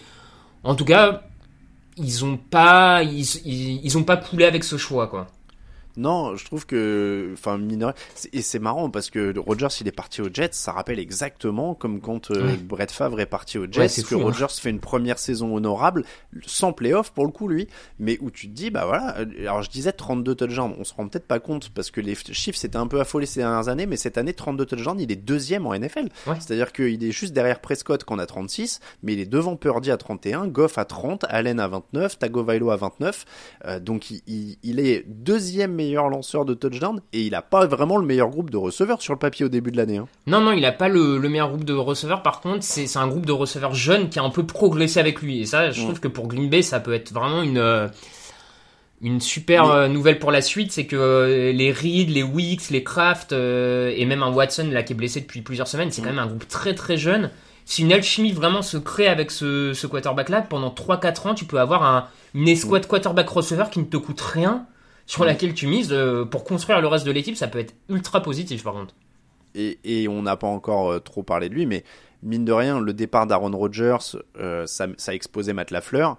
en 0.64 0.74
tout 0.74 0.86
cas, 0.86 1.22
ils 1.98 2.24
ont 2.24 2.38
pas, 2.38 3.02
ils, 3.02 3.20
ils, 3.44 3.84
ils 3.84 3.98
ont 3.98 4.04
pas 4.04 4.16
coulé 4.16 4.46
avec 4.46 4.64
ce 4.64 4.78
choix, 4.78 5.06
quoi. 5.06 5.26
Non, 5.96 6.36
je 6.36 6.44
trouve 6.44 6.66
que, 6.66 7.30
enfin, 7.32 7.58
mineur, 7.58 7.94
et 8.32 8.42
c'est 8.42 8.58
marrant 8.58 8.90
parce 8.90 9.10
que 9.10 9.36
Rogers 9.38 9.68
il 9.80 9.88
est 9.88 9.92
parti 9.92 10.20
aux 10.20 10.28
Jets, 10.32 10.50
ça 10.52 10.72
rappelle 10.72 10.98
exactement 10.98 11.74
comme 11.74 12.00
quand 12.00 12.30
euh, 12.30 12.46
Ouais. 12.46 12.56
Brett 12.56 12.90
Favre 12.90 13.18
est 13.20 13.26
parti 13.26 13.58
aux 13.58 13.64
Jets, 13.64 13.80
Ouais, 13.80 13.88
c'est 13.88 14.02
que 14.02 14.08
fou, 14.08 14.20
hein. 14.20 14.24
Rogers 14.24 14.46
fait 14.50 14.70
une 14.70 14.80
première 14.80 15.18
saison 15.18 15.54
honorable, 15.54 16.04
sans 16.46 16.72
playoff 16.72 17.10
pour 17.12 17.24
le 17.24 17.30
coup 17.32 17.48
lui, 17.48 17.66
mais 17.98 18.18
où 18.20 18.30
tu 18.30 18.48
te 18.48 18.52
dis, 18.52 18.70
bah 18.70 18.84
voilà, 18.86 19.18
euh, 19.18 19.24
alors 19.40 19.62
je 19.62 19.70
disais 19.70 19.92
32 19.92 20.34
touchdowns, 20.34 20.74
on 20.78 20.84
se 20.84 20.92
rend 20.94 21.08
peut-être 21.08 21.26
pas 21.26 21.40
compte 21.40 21.70
parce 21.70 21.90
que 21.90 22.00
les 22.00 22.14
chiffres 22.14 22.58
s'étaient 22.58 22.76
un 22.76 22.86
peu 22.86 23.00
affolés 23.00 23.26
ces 23.26 23.40
dernières 23.40 23.68
années, 23.68 23.86
mais 23.86 23.96
cette 23.96 24.18
année 24.18 24.34
32 24.34 24.66
touchdowns, 24.66 25.00
il 25.00 25.10
est 25.10 25.16
deuxième 25.16 25.66
en 25.66 25.74
NFL, 25.74 26.08
Ouais. 26.26 26.34
c'est-à-dire 26.40 26.72
qu'il 26.72 27.02
est 27.02 27.10
juste 27.12 27.32
derrière 27.32 27.60
Prescott 27.60 28.04
qu'on 28.04 28.18
a 28.18 28.26
36, 28.26 28.80
mais 29.02 29.14
il 29.14 29.20
est 29.20 29.26
devant 29.26 29.56
Purdy 29.56 29.90
à 29.90 29.96
31, 29.96 30.46
Goff 30.48 30.78
à 30.78 30.84
30, 30.84 31.24
Allen 31.28 31.58
à 31.60 31.68
29, 31.68 32.18
Tagovailoa 32.18 32.74
à 32.74 32.76
29, 32.76 33.24
euh, 33.64 33.80
donc 33.80 34.10
il, 34.10 34.22
il- 34.26 34.58
il 34.62 34.80
est 34.80 35.04
deuxième 35.06 35.72
meilleur 35.72 35.85
lanceur 35.94 36.44
de 36.44 36.54
touchdown 36.54 37.00
et 37.12 37.22
il 37.22 37.34
a 37.34 37.42
pas 37.42 37.66
vraiment 37.66 37.96
le 37.96 38.06
meilleur 38.06 38.28
groupe 38.28 38.50
de 38.50 38.56
receveurs 38.56 39.00
sur 39.02 39.12
le 39.12 39.18
papier 39.18 39.44
au 39.44 39.48
début 39.48 39.70
de 39.70 39.76
l'année. 39.76 39.98
hein. 39.98 40.08
Non, 40.26 40.40
non, 40.40 40.52
il 40.52 40.64
a 40.64 40.72
pas 40.72 40.88
le, 40.88 41.18
le 41.18 41.28
meilleur 41.28 41.48
groupe 41.48 41.64
de 41.64 41.74
receveurs. 41.74 42.22
Par 42.22 42.40
contre, 42.40 42.62
c'est 42.62 42.96
un 42.96 43.06
groupe 43.08 43.26
de 43.26 43.32
receveurs 43.32 43.74
jeunes 43.74 44.08
qui 44.08 44.18
a 44.18 44.22
un 44.22 44.30
peu 44.30 44.44
progressé 44.44 44.98
avec 45.00 45.22
lui. 45.22 45.40
Et 45.40 45.46
ça, 45.46 45.70
je 45.70 45.82
trouve 45.82 46.00
que 46.00 46.08
pour 46.08 46.26
Green 46.28 46.48
Bay, 46.48 46.62
ça 46.62 46.80
peut 46.80 46.94
être 46.94 47.12
vraiment 47.12 47.42
une 47.42 47.58
euh, 47.58 47.88
une 49.02 49.20
super 49.20 49.70
euh, 49.70 49.88
nouvelle 49.88 50.18
pour 50.18 50.30
la 50.30 50.40
suite. 50.40 50.72
C'est 50.72 50.86
que 50.86 50.96
euh, 50.96 51.52
les 51.52 51.70
Reed, 51.72 52.08
les 52.10 52.22
Weeks, 52.22 52.70
les 52.70 52.82
Kraft 52.82 53.32
euh, 53.32 53.92
et 53.94 54.04
même 54.06 54.22
un 54.22 54.32
Watson 54.32 54.68
là 54.72 54.82
qui 54.82 54.92
est 54.94 54.96
blessé 54.96 55.20
depuis 55.20 55.42
plusieurs 55.42 55.68
semaines, 55.68 55.90
c'est 55.90 56.00
quand 56.00 56.08
même 56.08 56.18
un 56.18 56.26
groupe 56.26 56.48
très 56.48 56.74
très 56.74 56.96
jeune. 56.96 57.30
Si 57.68 57.82
une 57.82 57.92
alchimie 57.92 58.32
vraiment 58.32 58.62
se 58.62 58.76
crée 58.76 59.08
avec 59.08 59.30
ce, 59.32 59.72
ce 59.74 59.86
quarterback 59.88 60.28
là, 60.28 60.40
pendant 60.40 60.70
3-4 60.70 61.28
ans, 61.28 61.34
tu 61.34 61.44
peux 61.46 61.58
avoir 61.58 61.82
un, 61.82 62.06
une 62.32 62.46
escouade 62.48 62.86
quarterback 62.86 63.28
receveur 63.28 63.70
qui 63.70 63.80
ne 63.80 63.84
te 63.84 63.96
coûte 63.96 64.20
rien. 64.20 64.66
Sur 65.06 65.24
laquelle 65.24 65.54
tu 65.54 65.66
mises 65.66 65.92
euh, 65.92 66.24
pour 66.24 66.44
construire 66.44 66.80
le 66.80 66.88
reste 66.88 67.06
de 67.06 67.12
l'équipe, 67.12 67.36
ça 67.36 67.46
peut 67.48 67.60
être 67.60 67.74
ultra 67.88 68.20
positif 68.22 68.64
par 68.64 68.74
contre. 68.74 68.94
Et, 69.54 69.78
et 69.84 70.08
on 70.08 70.22
n'a 70.22 70.36
pas 70.36 70.48
encore 70.48 70.90
euh, 70.92 70.98
trop 71.00 71.22
parlé 71.22 71.48
de 71.48 71.54
lui, 71.54 71.64
mais 71.64 71.84
mine 72.22 72.44
de 72.44 72.52
rien, 72.52 72.80
le 72.80 72.92
départ 72.92 73.26
d'Aaron 73.26 73.56
Rodgers, 73.56 73.96
euh, 74.38 74.66
ça, 74.66 74.86
ça 74.96 75.12
a 75.12 75.14
exposé 75.14 75.52
Matt 75.52 75.70
Lafleur. 75.70 76.18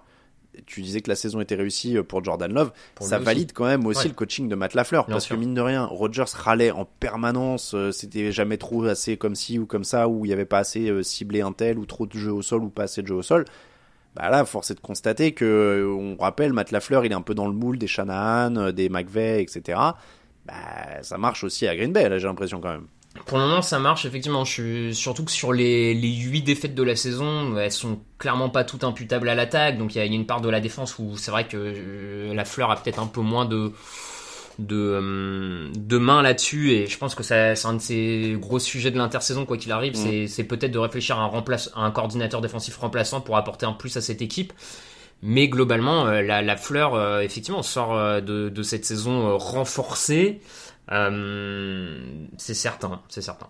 Tu 0.66 0.80
disais 0.82 1.02
que 1.02 1.08
la 1.10 1.14
saison 1.14 1.40
était 1.40 1.54
réussie 1.54 1.98
pour 2.08 2.24
Jordan 2.24 2.52
Love. 2.52 2.72
Pour 2.96 3.06
ça 3.06 3.16
aussi. 3.16 3.24
valide 3.26 3.52
quand 3.52 3.66
même 3.66 3.86
aussi 3.86 4.04
Ouais. 4.04 4.08
le 4.08 4.14
coaching 4.14 4.48
de 4.48 4.56
Matt 4.56 4.74
Lafleur. 4.74 5.04
Bien 5.06 5.14
parce 5.14 5.26
sûr. 5.26 5.36
que 5.36 5.40
mine 5.40 5.54
de 5.54 5.60
rien, 5.60 5.84
Rodgers 5.84 6.24
râlait 6.34 6.72
en 6.72 6.84
permanence. 6.84 7.74
euh, 7.74 7.92
C'était 7.92 8.32
jamais 8.32 8.56
trop 8.56 8.84
assez 8.86 9.16
comme 9.16 9.36
ci 9.36 9.60
ou 9.60 9.66
comme 9.66 9.84
ça, 9.84 10.08
ou 10.08 10.24
il 10.24 10.28
n'y 10.28 10.32
avait 10.34 10.46
pas 10.46 10.58
assez 10.58 10.88
euh, 10.90 11.02
ciblé 11.04 11.42
un 11.42 11.52
tel, 11.52 11.78
ou 11.78 11.86
trop 11.86 12.06
de 12.06 12.12
jeux 12.18 12.32
au 12.32 12.42
sol, 12.42 12.64
ou 12.64 12.70
pas 12.70 12.84
assez 12.84 13.02
de 13.02 13.06
jeux 13.06 13.14
au 13.16 13.22
sol. 13.22 13.44
Bah 14.14 14.30
là, 14.30 14.44
force 14.44 14.70
est 14.70 14.74
de 14.74 14.80
constater 14.80 15.32
que, 15.32 15.44
euh, 15.44 15.86
on 15.86 16.16
rappelle, 16.20 16.52
Matt 16.52 16.70
Lafleur, 16.70 17.04
il 17.04 17.12
est 17.12 17.14
un 17.14 17.22
peu 17.22 17.34
dans 17.34 17.46
le 17.46 17.52
moule 17.52 17.78
des 17.78 17.86
Shanahan, 17.86 18.56
euh, 18.56 18.72
des 18.72 18.88
McVeigh, 18.88 19.42
etc. 19.42 19.78
Bah, 20.46 20.54
ça 21.02 21.18
marche 21.18 21.44
aussi 21.44 21.68
à 21.68 21.76
Green 21.76 21.92
Bay, 21.92 22.08
là, 22.08 22.18
j'ai 22.18 22.26
l'impression 22.26 22.60
quand 22.60 22.70
même. 22.70 22.86
Pour 23.26 23.38
le 23.38 23.44
moment, 23.44 23.62
ça 23.62 23.78
marche, 23.78 24.04
effectivement. 24.06 24.44
Je 24.44 24.52
suis... 24.52 24.94
Surtout 24.94 25.24
que 25.24 25.30
sur 25.30 25.52
les, 25.52 25.94
les 25.94 26.08
8 26.08 26.42
défaites 26.42 26.74
de 26.74 26.82
la 26.82 26.96
saison, 26.96 27.56
elles 27.58 27.72
sont 27.72 28.00
clairement 28.18 28.48
pas 28.48 28.64
toutes 28.64 28.84
imputables 28.84 29.28
à 29.28 29.34
l'attaque. 29.34 29.78
Donc 29.78 29.94
il 29.94 29.98
y, 29.98 30.00
a 30.00 30.04
une 30.04 30.26
part 30.26 30.40
de 30.40 30.48
la 30.48 30.60
défense 30.60 30.98
où 30.98 31.16
c'est 31.16 31.30
vrai 31.30 31.46
que 31.46 31.56
euh, 31.56 32.34
la 32.34 32.44
fleur 32.44 32.70
a 32.70 32.76
peut-être 32.76 33.00
un 33.00 33.06
peu 33.06 33.20
moins 33.20 33.44
de, 33.44 33.72
de, 34.58 34.76
euh, 34.76 35.68
de 35.76 35.98
main 35.98 36.22
là-dessus. 36.22 36.72
Et 36.72 36.86
je 36.86 36.98
pense 36.98 37.14
que 37.14 37.22
c'est 37.22 37.54
un 37.64 37.74
de 37.74 37.78
ces 37.80 38.36
gros 38.40 38.58
sujets 38.58 38.90
de 38.90 38.98
l'intersaison, 38.98 39.44
quoi 39.46 39.56
qu'il 39.56 39.72
arrive. 39.72 39.94
C'est- 39.94 40.26
C'est 40.26 40.44
peut-être 40.44 40.72
de 40.72 40.78
réfléchir 40.78 41.18
à 41.18 41.22
un, 41.22 41.26
remplace... 41.26 41.70
à 41.74 41.80
un 41.82 41.90
coordinateur 41.90 42.40
défensif 42.40 42.76
remplaçant 42.76 43.20
pour 43.20 43.36
apporter 43.36 43.66
un 43.66 43.72
plus 43.72 43.96
à 43.96 44.00
cette 44.00 44.20
équipe. 44.22 44.52
Mais 45.22 45.48
globalement, 45.48 46.06
euh, 46.06 46.22
la, 46.22 46.42
la 46.42 46.56
fleur, 46.56 46.94
euh, 46.94 47.20
effectivement, 47.20 47.62
sort 47.62 48.20
de, 48.22 48.48
de 48.48 48.62
cette 48.62 48.84
saison 48.84 49.26
euh, 49.28 49.34
renforcée. 49.36 50.40
Euh, 50.92 51.98
c'est 52.36 52.54
certain, 52.54 53.00
c'est 53.08 53.20
certain. 53.22 53.48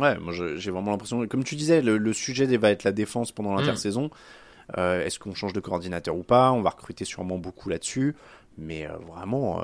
Ouais, 0.00 0.18
moi 0.18 0.32
j'ai 0.32 0.70
vraiment 0.70 0.90
l'impression, 0.90 1.26
comme 1.28 1.44
tu 1.44 1.54
disais, 1.54 1.80
le, 1.80 1.96
le 1.96 2.12
sujet 2.12 2.44
va 2.56 2.70
être 2.70 2.84
la 2.84 2.92
défense 2.92 3.30
pendant 3.32 3.52
Mm. 3.54 3.60
l'intersaison. 3.60 4.10
Est-ce 4.76 5.18
qu'on 5.20 5.32
change 5.32 5.52
de 5.52 5.60
coordinateur 5.60 6.16
ou 6.16 6.24
pas? 6.24 6.50
On 6.50 6.60
va 6.60 6.70
recruter 6.70 7.04
sûrement 7.04 7.38
beaucoup 7.38 7.68
là-dessus, 7.68 8.16
mais 8.58 8.88
vraiment, 9.08 9.62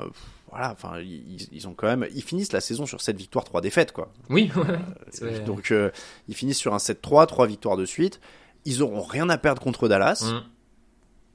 voilà, 0.55 0.71
enfin, 0.71 0.99
ils, 0.99 1.47
ils 1.51 1.67
ont 1.67 1.73
quand 1.73 1.87
même, 1.87 2.07
ils 2.13 2.21
finissent 2.23 2.51
la 2.53 2.61
saison 2.61 2.85
sur 2.85 3.01
7 3.01 3.17
victoires, 3.17 3.43
3 3.43 3.61
défaites, 3.61 3.91
quoi. 3.91 4.11
Oui, 4.29 4.51
ouais. 4.55 4.79
C'est- 5.09 5.43
Donc 5.43 5.71
euh, 5.71 5.89
ils 6.27 6.35
finissent 6.35 6.59
sur 6.59 6.73
un 6.73 6.77
7-3, 6.79 7.25
3 7.25 7.47
victoires 7.47 7.75
de 7.77 7.85
suite. 7.85 8.19
Ils 8.65 8.81
auront 8.83 9.01
rien 9.01 9.29
à 9.29 9.37
perdre 9.37 9.61
contre 9.61 9.87
Dallas. 9.87 10.23
Mm. 10.31 10.41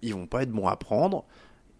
Ils 0.02 0.14
vont 0.14 0.26
pas 0.26 0.42
être 0.44 0.50
bons 0.52 0.68
à 0.68 0.76
prendre. 0.76 1.24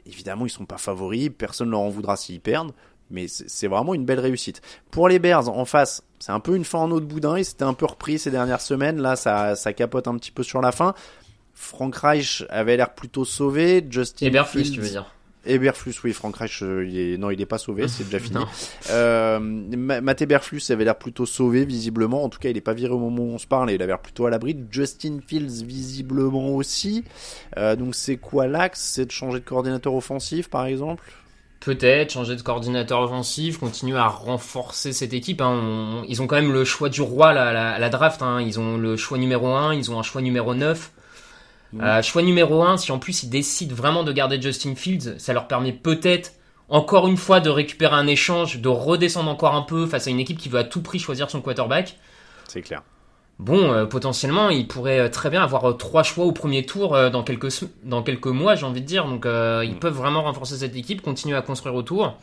Évidemment, 0.07 0.47
ils 0.47 0.51
sont 0.51 0.67
pas 0.67 0.79
favoris. 0.79 1.31
Personne 1.37 1.71
leur 1.71 1.81
en 1.81 1.89
voudra 1.89 2.17
s'ils 2.17 2.41
perdent. 2.41 2.73
Mais 3.11 3.27
c'est 3.29 3.69
vraiment 3.69 3.95
une 3.95 4.05
belle 4.05 4.21
réussite. 4.21 4.61
Pour 4.91 5.09
les 5.09 5.19
Bears, 5.19 5.49
en 5.49 5.65
face, 5.65 6.03
c'est 6.19 6.33
un 6.33 6.41
peu 6.41 6.57
une 6.57 6.65
fin 6.65 6.81
en 6.81 6.91
eau 6.91 7.01
de 7.01 7.07
boudin. 7.07 7.39
Ils 7.39 7.45
s'étaient 7.45 7.63
un 7.65 7.73
peu 7.73 7.87
repris 7.87 8.19
ces 8.19 8.31
dernières 8.31 8.61
semaines. 8.61 9.01
Là, 9.01 9.17
ça, 9.17 9.57
ça 9.57 9.73
capote 9.73 10.09
un 10.09 10.17
petit 10.19 10.31
peu 10.33 10.43
sur 10.43 10.61
la 10.61 10.73
fin. 10.73 10.93
Frank 11.55 11.95
Reich 11.97 12.45
avait 12.51 12.77
l'air 12.77 12.95
plutôt 12.95 13.25
sauvé. 13.25 13.85
Justin 13.89 14.27
Eberflus, 14.27 14.65
tu 14.73 14.81
veux 14.81 14.89
dire. 14.91 15.15
Eberflus, 15.47 15.95
oui, 16.05 16.13
Frank 16.13 16.37
Reich, 16.37 16.63
euh, 16.63 16.87
il 16.87 16.99
est... 16.99 17.17
non, 17.17 17.31
il 17.31 17.41
est 17.41 17.47
pas 17.47 17.59
sauvé, 17.59 17.89
c'est 17.89 18.05
déjà 18.05 18.19
fini. 18.25 18.39
Euh, 18.91 19.39
Ma- 19.41 20.01
Matt 20.01 20.21
Eberflus 20.23 20.61
avait 20.71 20.85
l'air 20.85 20.97
plutôt 20.99 21.27
sauvé, 21.27 21.65
visiblement. 21.65 22.25
En 22.25 22.29
tout 22.29 22.39
cas, 22.39 22.51
il 22.51 22.57
est 22.57 22.61
pas 22.63 22.75
viré 22.75 22.93
au 22.93 22.99
moment 22.99 23.23
où 23.23 23.35
on 23.35 23.39
se 23.39 23.47
parle 23.47 23.71
et 23.71 23.75
il 23.75 23.83
a 23.83 23.87
l'air 23.87 24.01
plutôt 24.01 24.27
à 24.27 24.31
l'abri. 24.31 24.57
Justin 24.71 25.19
Fields, 25.27 25.65
visiblement 25.65 26.49
aussi. 26.55 27.05
Euh, 27.57 27.77
donc, 27.77 27.95
c'est 27.95 28.17
quoi 28.17 28.47
l'axe? 28.47 28.81
C'est 28.81 29.07
de 29.07 29.11
changer 29.11 29.41
de 29.41 29.45
coordinateur 29.45 29.95
offensif, 29.95 30.49
par 30.51 30.67
exemple? 30.67 31.03
Peut-être 31.61 32.13
changer 32.13 32.37
de 32.37 32.43
coordinateur 32.43 33.01
offensif, 33.01 33.59
continuer 33.59 33.99
à 33.99 34.07
renforcer 34.07 34.93
cette 34.93 35.13
équipe. 35.13 35.41
hein. 35.41 35.51
On- 35.51 36.05
ils 36.07 36.23
ont 36.23 36.27
quand 36.27 36.37
même 36.37 36.53
le 36.53 36.65
choix 36.65 36.89
du 36.89 37.01
roi 37.03 37.33
là, 37.33 37.49
à 37.49 37.53
la, 37.53 37.71
à 37.73 37.79
la 37.79 37.89
draft. 37.89 38.23
hein. 38.23 38.41
Ils 38.41 38.61
ont 38.61 38.77
le 38.77 38.97
choix 38.97 39.19
numéro 39.19 39.49
1, 39.49 39.75
ils 39.75 39.91
ont 39.91 39.99
un 39.99 40.03
choix 40.05 40.21
numéro 40.21 40.55
9. 40.55 40.93
Euh, 41.75 42.03
choix 42.03 42.23
numéro 42.23 42.63
1, 42.63 42.79
si 42.79 42.93
en 42.93 42.99
plus 42.99 43.23
ils 43.23 43.31
décident 43.31 43.75
vraiment 43.75 44.03
de 44.03 44.13
garder 44.13 44.41
Justin 44.41 44.75
Fields, 44.75 45.19
ça 45.19 45.33
leur 45.33 45.49
permet 45.49 45.73
peut-être 45.73 46.33
encore 46.69 47.09
une 47.09 47.17
fois 47.17 47.41
de 47.41 47.51
récupérer 47.51 47.95
un 47.95 48.07
échange, 48.07 48.61
de 48.61 48.69
redescendre 48.69 49.31
encore 49.31 49.55
un 49.55 49.63
peu 49.63 49.87
face 49.87 50.07
à 50.07 50.11
une 50.11 50.21
équipe 50.21 50.39
qui 50.39 50.49
veut 50.49 50.59
à 50.59 50.65
tout 50.65 50.83
prix 50.83 50.99
choisir 50.99 51.31
son 51.31 51.41
quarterback. 51.41 51.99
C'est 52.47 52.63
clair. 52.63 52.83
Bon, 53.39 53.73
euh, 53.73 53.87
potentiellement, 53.87 54.51
ils 54.51 54.67
pourraient 54.67 54.99
euh, 54.99 55.09
très 55.09 55.31
bien 55.31 55.43
avoir 55.43 55.77
trois 55.77 56.03
choix 56.03 56.25
au 56.25 56.33
premier 56.33 56.67
tour 56.67 56.97
euh, 56.97 57.09
dans 57.09 57.23
quelques 57.23 57.49
dans 57.85 58.03
quelques 58.03 58.27
mois, 58.27 58.57
j'ai 58.57 58.67
envie 58.67 58.81
de 58.81 58.87
dire. 58.87 59.07
Donc, 59.07 59.27
euh, 59.27 59.65
ils 59.65 59.77
peuvent 59.77 59.95
vraiment 59.95 60.23
renforcer 60.25 60.57
cette 60.57 60.75
équipe, 60.75 61.03
continuer 61.03 61.37
à 61.37 61.43
construire 61.43 61.77
autour. 61.77 62.17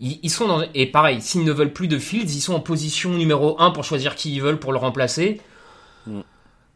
Ils, 0.00 0.18
ils 0.22 0.30
sont 0.30 0.48
dans 0.48 0.64
et 0.74 0.86
pareil, 0.86 1.20
s'ils 1.20 1.44
ne 1.44 1.52
veulent 1.52 1.72
plus 1.72 1.86
de 1.86 1.98
Fields, 1.98 2.34
ils 2.34 2.40
sont 2.40 2.54
en 2.54 2.60
position 2.60 3.10
numéro 3.10 3.60
1 3.60 3.72
pour 3.72 3.84
choisir 3.84 4.14
qui 4.14 4.34
ils 4.34 4.40
veulent 4.40 4.58
pour 4.58 4.72
le 4.72 4.78
remplacer. 4.78 5.40
Mm. 6.06 6.20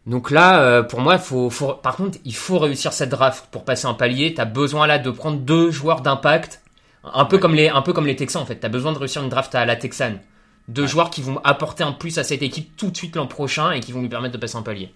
Donc 0.07 0.31
là, 0.31 0.61
euh, 0.61 0.83
pour 0.85 1.01
moi, 1.01 1.19
faut, 1.19 1.51
faut, 1.51 1.75
par 1.75 1.97
contre, 1.97 2.19
il 2.25 2.35
faut 2.35 2.59
réussir 2.59 2.93
cette 2.93 3.11
draft 3.11 3.47
pour 3.51 3.65
passer 3.65 3.87
un 3.87 3.95
palier. 3.95 4.35
T'as 4.35 4.45
besoin 4.45 4.87
là 4.87 4.99
de 4.99 5.11
prendre 5.11 5.39
deux 5.39 5.73
joueurs 5.73 6.01
d'impact, 6.01 6.63
un 7.03 7.25
peu 7.25 7.39
comme 7.39 7.55
les, 7.55 7.69
un 7.69 7.83
peu 7.83 7.93
comme 7.93 8.07
les 8.07 8.15
Texans 8.15 8.43
en 8.43 8.47
fait. 8.47 8.57
T'as 8.57 8.69
besoin 8.69 8.93
de 8.93 8.99
réussir 8.99 9.23
une 9.23 9.29
draft 9.29 9.55
à 9.57 9.65
la 9.65 9.75
Texane, 9.75 10.21
deux 10.69 10.87
joueurs 10.87 11.11
qui 11.11 11.23
vont 11.23 11.41
apporter 11.43 11.83
un 11.83 11.93
plus 11.93 12.19
à 12.19 12.25
cette 12.25 12.43
équipe 12.43 12.77
tout 12.77 12.91
de 12.91 12.97
suite 12.97 13.17
l'an 13.17 13.27
prochain 13.27 13.73
et 13.73 13.81
qui 13.81 13.91
vont 13.91 14.01
lui 14.01 14.09
permettre 14.09 14.35
de 14.35 14.39
passer 14.39 14.57
un 14.57 14.63
palier. 14.63 14.93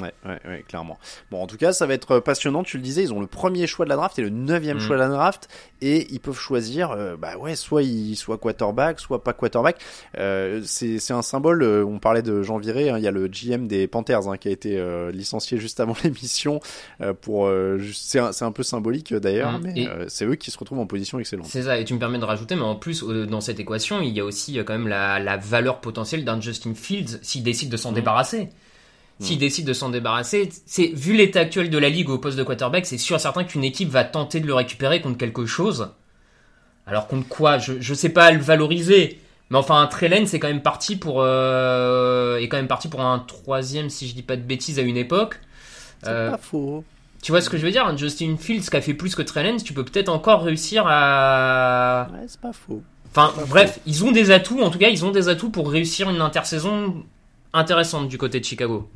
Ouais, 0.00 0.12
ouais, 0.26 0.40
ouais, 0.46 0.64
clairement. 0.66 0.98
Bon, 1.30 1.40
en 1.40 1.46
tout 1.46 1.56
cas, 1.56 1.72
ça 1.72 1.86
va 1.86 1.94
être 1.94 2.18
passionnant. 2.18 2.64
Tu 2.64 2.78
le 2.78 2.82
disais, 2.82 3.02
ils 3.04 3.12
ont 3.12 3.20
le 3.20 3.28
premier 3.28 3.66
choix 3.68 3.84
de 3.84 3.90
la 3.90 3.96
draft 3.96 4.18
et 4.18 4.22
le 4.22 4.28
neuvième 4.30 4.78
Mm. 4.78 4.80
choix 4.80 4.96
de 4.96 5.00
la 5.02 5.08
draft, 5.08 5.48
et 5.82 6.12
ils 6.12 6.18
peuvent 6.18 6.36
choisir, 6.38 6.90
euh, 6.90 7.16
bah 7.16 7.36
ouais, 7.36 7.54
soit 7.54 7.82
il 7.84 8.16
soit 8.16 8.36
quarterback, 8.38 8.98
soit 8.98 9.22
pas 9.22 9.32
quarterback. 9.32 9.76
Euh, 10.18 10.62
c'est 10.64 10.98
c'est 10.98 11.12
un 11.12 11.22
symbole. 11.22 11.62
euh, 11.62 11.84
on 11.84 11.98
parlait 12.00 12.22
de 12.22 12.42
Jean 12.42 12.58
Viré. 12.58 12.90
hein, 12.90 12.98
Il 12.98 13.04
y 13.04 13.06
a 13.06 13.12
le 13.12 13.28
GM 13.28 13.66
des 13.68 13.86
Panthers 13.86 14.28
hein, 14.28 14.36
qui 14.36 14.48
a 14.48 14.50
été 14.50 14.78
euh, 14.78 15.12
licencié 15.12 15.58
juste 15.58 15.78
avant 15.78 15.94
l'émission 16.04 16.60
euh, 17.00 17.12
pour. 17.14 17.46
euh, 17.46 17.78
c'est 17.94 18.18
un, 18.18 18.32
c'est 18.32 18.44
un 18.44 18.52
peu 18.52 18.62
symbolique 18.64 19.12
euh, 19.12 19.20
d'ailleurs, 19.20 19.52
Mm. 19.58 19.62
mais 19.62 19.86
euh, 19.88 20.06
c'est 20.08 20.24
eux 20.24 20.34
qui 20.34 20.50
se 20.50 20.58
retrouvent 20.58 20.80
en 20.80 20.86
position 20.86 21.20
excellente. 21.20 21.46
C'est 21.48 21.62
ça, 21.62 21.78
et 21.78 21.84
tu 21.84 21.94
me 21.94 21.98
permets 22.00 22.18
de 22.18 22.24
rajouter, 22.24 22.56
mais 22.56 22.62
en 22.62 22.74
plus, 22.76 23.04
euh, 23.04 23.26
dans 23.26 23.40
cette 23.40 23.60
équation, 23.60 24.00
il 24.00 24.10
y 24.12 24.18
a 24.20 24.24
aussi 24.24 24.58
euh, 24.58 24.64
quand 24.64 24.72
même 24.72 24.88
la, 24.88 25.20
la 25.20 25.36
valeur 25.36 25.80
potentielle 25.80 26.24
d'un 26.24 26.40
Justin 26.40 26.74
Fields 26.74 27.18
s'il 27.22 27.42
décide 27.44 27.70
de 27.70 27.76
s'en 27.76 27.92
débarrasser. 27.92 28.48
S'il 29.20 29.38
décide 29.38 29.64
de 29.66 29.72
s'en 29.72 29.90
débarrasser, 29.90 30.48
c'est 30.66 30.88
vu 30.88 31.14
l'état 31.16 31.40
actuel 31.40 31.70
de 31.70 31.78
la 31.78 31.88
ligue 31.88 32.10
au 32.10 32.18
poste 32.18 32.36
de 32.36 32.42
quarterback, 32.42 32.84
c'est 32.84 32.98
sûr 32.98 33.14
et 33.16 33.20
certain 33.20 33.44
qu'une 33.44 33.62
équipe 33.64 33.88
va 33.88 34.02
tenter 34.04 34.40
de 34.40 34.46
le 34.46 34.54
récupérer 34.54 35.00
contre 35.00 35.18
quelque 35.18 35.46
chose. 35.46 35.90
Alors 36.86 37.06
contre 37.06 37.28
quoi? 37.28 37.58
Je, 37.58 37.74
je 37.80 37.94
sais 37.94 38.08
pas 38.08 38.32
le 38.32 38.40
valoriser, 38.40 39.20
mais 39.50 39.56
enfin 39.58 39.80
un 39.80 39.86
Trellen 39.86 40.26
c'est 40.26 40.38
quand 40.40 40.48
même 40.48 40.62
parti 40.62 40.96
pour 40.96 41.22
euh, 41.22 42.38
est 42.38 42.48
quand 42.48 42.56
même 42.56 42.66
parti 42.66 42.88
pour 42.88 43.00
un 43.02 43.20
troisième 43.20 43.88
si 43.88 44.08
je 44.08 44.14
dis 44.14 44.22
pas 44.22 44.36
de 44.36 44.42
bêtises 44.42 44.78
à 44.78 44.82
une 44.82 44.96
époque. 44.96 45.40
C'est 46.02 46.10
Euh, 46.10 46.32
pas 46.32 46.38
faux. 46.38 46.84
tu 47.22 47.30
vois 47.32 47.40
ce 47.40 47.48
que 47.48 47.56
je 47.56 47.64
veux 47.64 47.70
dire? 47.72 47.86
Un 47.86 47.96
Justin 47.96 48.36
Fields 48.36 48.68
qui 48.68 48.76
a 48.76 48.80
fait 48.80 48.94
plus 48.94 49.14
que 49.14 49.22
Trellens, 49.22 49.58
tu 49.64 49.72
peux 49.72 49.84
peut-être 49.84 50.08
encore 50.10 50.42
réussir 50.42 50.84
à 50.88 52.08
Ouais, 52.12 52.24
c'est 52.26 52.40
pas 52.40 52.52
faux. 52.52 52.82
Enfin, 53.16 53.32
bref, 53.48 53.78
ils 53.86 54.04
ont 54.04 54.10
des 54.10 54.32
atouts, 54.32 54.60
en 54.60 54.70
tout 54.70 54.78
cas, 54.78 54.88
ils 54.88 55.04
ont 55.04 55.12
des 55.12 55.28
atouts 55.28 55.50
pour 55.50 55.70
réussir 55.70 56.10
une 56.10 56.20
intersaison 56.20 57.04
intéressante 57.52 58.08
du 58.08 58.18
côté 58.18 58.40
de 58.40 58.44
Chicago. 58.44 58.90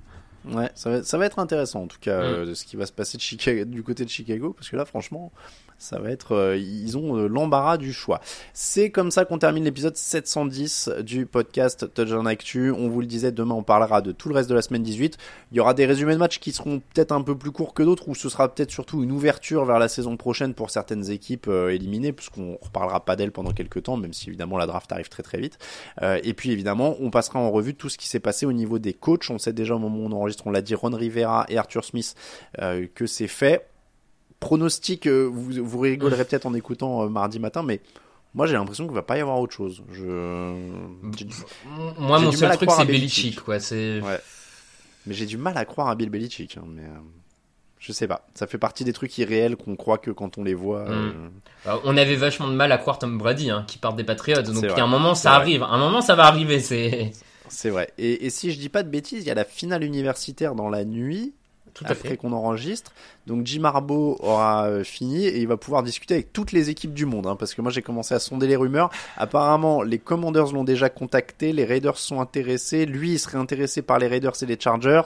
Ouais, 0.44 0.70
ça 0.74 0.90
va, 0.90 1.02
ça 1.02 1.18
va 1.18 1.26
être 1.26 1.38
intéressant 1.38 1.82
en 1.82 1.86
tout 1.88 1.98
cas 2.00 2.18
Mm. 2.20 2.24
euh, 2.24 2.46
de 2.46 2.54
ce 2.54 2.64
qui 2.64 2.76
va 2.76 2.86
se 2.86 2.92
passer 2.92 3.16
de 3.16 3.22
Chicago, 3.22 3.64
du 3.64 3.82
côté 3.82 4.04
de 4.04 4.10
Chicago 4.10 4.52
parce 4.52 4.68
que 4.70 4.76
là 4.76 4.84
franchement 4.84 5.32
ça 5.78 6.00
va 6.00 6.10
être 6.10 6.32
euh, 6.32 6.56
ils 6.56 6.98
ont 6.98 7.16
euh, 7.16 7.28
l'embarras 7.28 7.78
du 7.78 7.92
choix. 7.92 8.20
C'est 8.52 8.90
comme 8.90 9.10
ça 9.10 9.24
qu'on 9.24 9.38
termine 9.38 9.64
l'épisode 9.64 9.96
710 9.96 10.90
du 11.02 11.24
podcast 11.24 11.94
Touchdown 11.94 12.26
Actu. 12.26 12.72
On 12.72 12.88
vous 12.88 13.00
le 13.00 13.06
disait 13.06 13.30
demain 13.30 13.54
on 13.54 13.62
parlera 13.62 14.02
de 14.02 14.10
tout 14.10 14.28
le 14.28 14.34
reste 14.34 14.50
de 14.50 14.54
la 14.54 14.62
semaine 14.62 14.82
18. 14.82 15.16
Il 15.52 15.56
y 15.56 15.60
aura 15.60 15.74
des 15.74 15.86
résumés 15.86 16.14
de 16.14 16.18
matchs 16.18 16.40
qui 16.40 16.50
seront 16.50 16.80
peut-être 16.80 17.12
un 17.12 17.22
peu 17.22 17.38
plus 17.38 17.52
courts 17.52 17.74
que 17.74 17.84
d'autres 17.84 18.08
ou 18.08 18.16
ce 18.16 18.28
sera 18.28 18.52
peut-être 18.52 18.72
surtout 18.72 19.04
une 19.04 19.12
ouverture 19.12 19.64
vers 19.64 19.78
la 19.78 19.88
saison 19.88 20.16
prochaine 20.16 20.52
pour 20.52 20.70
certaines 20.70 21.10
équipes 21.10 21.46
euh, 21.46 21.70
éliminées 21.70 22.12
puisqu'on 22.12 22.58
reparlera 22.60 23.04
pas 23.04 23.14
d'elles 23.14 23.32
pendant 23.32 23.52
quelques 23.52 23.84
temps 23.84 23.96
même 23.96 24.12
si 24.12 24.28
évidemment 24.28 24.58
la 24.58 24.66
draft 24.66 24.90
arrive 24.90 25.08
très 25.08 25.22
très 25.22 25.38
vite. 25.38 25.58
Et 26.22 26.34
puis 26.34 26.50
évidemment, 26.50 26.96
on 27.00 27.10
passera 27.10 27.38
en 27.38 27.50
revue 27.50 27.74
tout 27.74 27.88
ce 27.88 27.98
qui 27.98 28.08
s'est 28.08 28.20
passé 28.20 28.46
au 28.46 28.52
niveau 28.52 28.78
des 28.78 28.92
coachs. 28.92 29.30
On 29.30 29.38
sait 29.38 29.52
déjà 29.52 29.74
au 29.74 29.78
moment 29.78 29.98
où 29.98 30.06
on 30.06 30.12
enregistre, 30.12 30.46
on 30.46 30.50
l'a 30.50 30.62
dit, 30.62 30.74
Ron 30.74 30.90
Rivera 30.90 31.46
et 31.48 31.58
Arthur 31.58 31.84
Smith, 31.84 32.14
que 32.56 33.06
c'est 33.06 33.28
fait. 33.28 33.66
Pronostic, 34.40 35.06
euh, 35.06 35.24
vous, 35.24 35.64
vous 35.64 35.78
rigolerez 35.80 36.24
peut-être 36.24 36.46
en 36.46 36.54
écoutant 36.54 37.02
euh, 37.02 37.08
mardi 37.08 37.38
matin, 37.40 37.62
mais 37.62 37.80
moi 38.34 38.46
j'ai 38.46 38.54
l'impression 38.54 38.86
qu'il 38.86 38.94
va 38.94 39.02
pas 39.02 39.18
y 39.18 39.20
avoir 39.20 39.40
autre 39.40 39.54
chose. 39.54 39.82
Je... 39.90 40.54
Moi, 41.98 42.20
mon 42.20 42.30
seul 42.32 42.56
truc, 42.56 42.70
c'est 42.70 42.84
Belichick. 42.84 42.86
Belichick, 42.86 43.40
quoi. 43.40 43.58
C'est. 43.58 44.00
Ouais. 44.00 44.20
Mais 45.06 45.14
j'ai 45.14 45.26
du 45.26 45.38
mal 45.38 45.56
à 45.56 45.64
croire 45.64 45.88
à 45.88 45.94
Bill 45.94 46.10
Belichick. 46.10 46.56
hein, 46.56 46.64
mais 46.68 46.82
euh, 46.82 46.98
je 47.78 47.92
sais 47.92 48.06
pas. 48.06 48.28
Ça 48.34 48.46
fait 48.46 48.58
partie 48.58 48.84
des 48.84 48.92
trucs 48.92 49.16
irréels 49.18 49.56
qu'on 49.56 49.74
croit 49.74 49.98
que 49.98 50.10
quand 50.10 50.38
on 50.38 50.44
les 50.44 50.54
voit. 50.54 50.84
Mm. 50.88 51.30
Alors, 51.64 51.82
on 51.84 51.96
avait 51.96 52.16
vachement 52.16 52.46
de 52.48 52.54
mal 52.54 52.70
à 52.70 52.78
croire 52.78 52.98
Tom 52.98 53.18
Brady, 53.18 53.50
hein, 53.50 53.64
qui 53.66 53.78
part 53.78 53.94
des 53.94 54.04
Patriots. 54.04 54.42
Donc, 54.42 54.56
il 54.62 54.68
y 54.68 54.70
a 54.70 54.84
un 54.84 54.86
moment, 54.86 55.14
ça 55.14 55.32
arrive. 55.32 55.62
Un 55.62 55.78
moment, 55.78 56.00
ça 56.00 56.14
va 56.14 56.26
arriver. 56.26 56.60
C'est. 56.60 57.12
C'est 57.48 57.70
vrai. 57.70 57.90
Et, 57.96 58.26
et 58.26 58.30
si 58.30 58.52
je 58.52 58.58
dis 58.58 58.68
pas 58.68 58.82
de 58.82 58.90
bêtises, 58.90 59.22
il 59.24 59.26
y 59.26 59.30
a 59.30 59.34
la 59.34 59.44
finale 59.44 59.82
universitaire 59.82 60.54
dans 60.54 60.68
la 60.68 60.84
nuit. 60.84 61.32
Tout 61.78 61.84
à 61.86 61.92
après 61.92 62.16
qu'on 62.16 62.32
enregistre. 62.32 62.92
Donc 63.26 63.46
Jim 63.46 63.64
Harbaugh 63.64 64.16
aura 64.20 64.66
euh, 64.66 64.84
fini 64.84 65.26
et 65.26 65.38
il 65.38 65.46
va 65.46 65.56
pouvoir 65.56 65.82
discuter 65.82 66.14
avec 66.14 66.32
toutes 66.32 66.52
les 66.52 66.70
équipes 66.70 66.92
du 66.92 67.06
monde. 67.06 67.26
hein, 67.26 67.36
parce 67.36 67.54
que 67.54 67.62
moi 67.62 67.70
j'ai 67.70 67.82
commencé 67.82 68.14
à 68.14 68.18
sonder 68.18 68.46
les 68.46 68.56
rumeurs. 68.56 68.90
Apparemment 69.16 69.82
les 69.82 69.98
Commanders 69.98 70.52
l'ont 70.52 70.64
déjà 70.64 70.88
contacté, 70.88 71.52
les 71.52 71.64
Raiders 71.64 71.98
sont 71.98 72.20
intéressés. 72.20 72.84
Lui 72.84 73.12
il 73.12 73.18
serait 73.18 73.38
intéressé 73.38 73.82
par 73.82 73.98
les 73.98 74.08
Raiders 74.08 74.42
et 74.42 74.46
les 74.46 74.58
Chargers. 74.58 75.02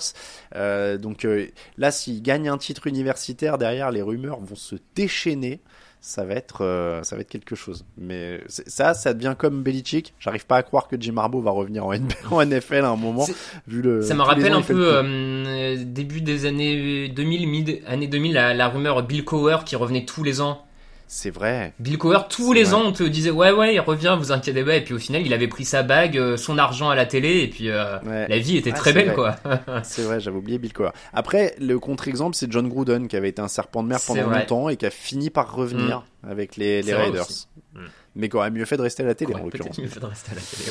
Euh, 0.54 0.96
donc 0.96 1.24
euh, 1.24 1.48
là 1.76 1.90
s'il 1.90 2.22
gagne 2.22 2.48
un 2.48 2.58
titre 2.58 2.86
universitaire 2.86 3.58
derrière, 3.58 3.90
les 3.90 4.02
rumeurs 4.02 4.40
vont 4.40 4.56
se 4.56 4.76
déchaîner. 4.94 5.60
Ça 6.04 6.24
va 6.24 6.34
être, 6.34 6.64
euh, 6.64 7.04
ça 7.04 7.14
va 7.14 7.22
être 7.22 7.30
quelque 7.30 7.54
chose. 7.54 7.84
Mais 7.96 8.40
ça, 8.48 8.92
ça 8.92 9.14
devient 9.14 9.36
comme 9.38 9.62
Belichick. 9.62 10.14
J'arrive 10.18 10.46
pas 10.46 10.56
à 10.56 10.64
croire 10.64 10.88
que 10.88 10.96
Jim 11.00 11.16
Harbaugh 11.16 11.40
va 11.40 11.52
revenir 11.52 11.86
en, 11.86 11.94
NBA 11.94 12.16
en 12.32 12.44
NFL 12.44 12.84
à 12.84 12.88
un 12.88 12.96
moment. 12.96 13.24
Vu 13.68 13.82
le, 13.82 14.02
Ça 14.02 14.14
me 14.14 14.22
rappelle 14.22 14.52
un 14.52 14.62
peu 14.62 14.96
euh, 14.96 15.76
début 15.84 16.20
des 16.20 16.44
années 16.44 17.08
2000, 17.08 17.46
mid 17.46 17.82
années 17.86 18.08
2000, 18.08 18.34
la, 18.34 18.52
la 18.52 18.68
rumeur 18.68 19.04
Bill 19.04 19.24
Cowher 19.24 19.58
qui 19.64 19.76
revenait 19.76 20.04
tous 20.04 20.24
les 20.24 20.40
ans. 20.40 20.66
C'est 21.14 21.28
vrai. 21.28 21.74
Bill 21.78 21.98
Cowher, 21.98 22.20
tous 22.30 22.54
les 22.54 22.64
vrai. 22.64 22.72
ans, 22.72 22.82
on 22.86 22.92
te 22.92 23.02
disait 23.02 23.30
ouais 23.30 23.52
ouais, 23.52 23.74
il 23.74 23.80
revient, 23.80 24.16
vous 24.18 24.32
inquiétez 24.32 24.64
pas. 24.64 24.76
Et 24.76 24.80
puis 24.82 24.94
au 24.94 24.98
final, 24.98 25.20
il 25.20 25.34
avait 25.34 25.46
pris 25.46 25.66
sa 25.66 25.82
bague, 25.82 26.16
euh, 26.16 26.38
son 26.38 26.56
argent 26.56 26.88
à 26.88 26.94
la 26.94 27.04
télé, 27.04 27.40
et 27.42 27.48
puis 27.48 27.68
euh, 27.68 27.98
Ouais. 28.00 28.26
la 28.28 28.38
vie 28.38 28.56
était 28.56 28.70
Ah, 28.72 28.78
très 28.78 28.94
belle 28.94 29.10
vrai. 29.12 29.34
quoi. 29.44 29.58
C'est 29.82 30.04
vrai, 30.04 30.20
j'avais 30.20 30.38
oublié 30.38 30.56
Bill 30.58 30.72
Cowher. 30.72 30.88
Après, 31.12 31.54
le 31.60 31.78
contre-exemple, 31.78 32.34
c'est 32.34 32.50
John 32.50 32.66
Gruden 32.66 33.08
qui 33.08 33.16
avait 33.16 33.28
été 33.28 33.42
un 33.42 33.48
serpent 33.48 33.82
de 33.82 33.88
mer 33.88 33.98
pendant 34.06 34.30
longtemps 34.30 34.70
et 34.70 34.78
qui 34.78 34.86
a 34.86 34.90
fini 34.90 35.28
par 35.28 35.54
revenir 35.54 36.02
avec 36.26 36.56
les, 36.56 36.80
Raiders. 36.80 37.26
Mm. 37.74 37.80
Mais 38.16 38.30
qui 38.30 38.36
aurait 38.36 38.50
mieux 38.50 38.64
fait 38.64 38.78
de 38.78 38.82
rester 38.82 39.02
à 39.02 39.06
la 39.06 39.14
télé 39.14 39.34
en 39.34 39.44
l'occurrence. 39.44 39.78
Mieux 39.78 39.88
fait 39.88 40.00
de 40.00 40.06
rester 40.06 40.30
à 40.30 40.34
la 40.34 40.40
télé. 40.40 40.70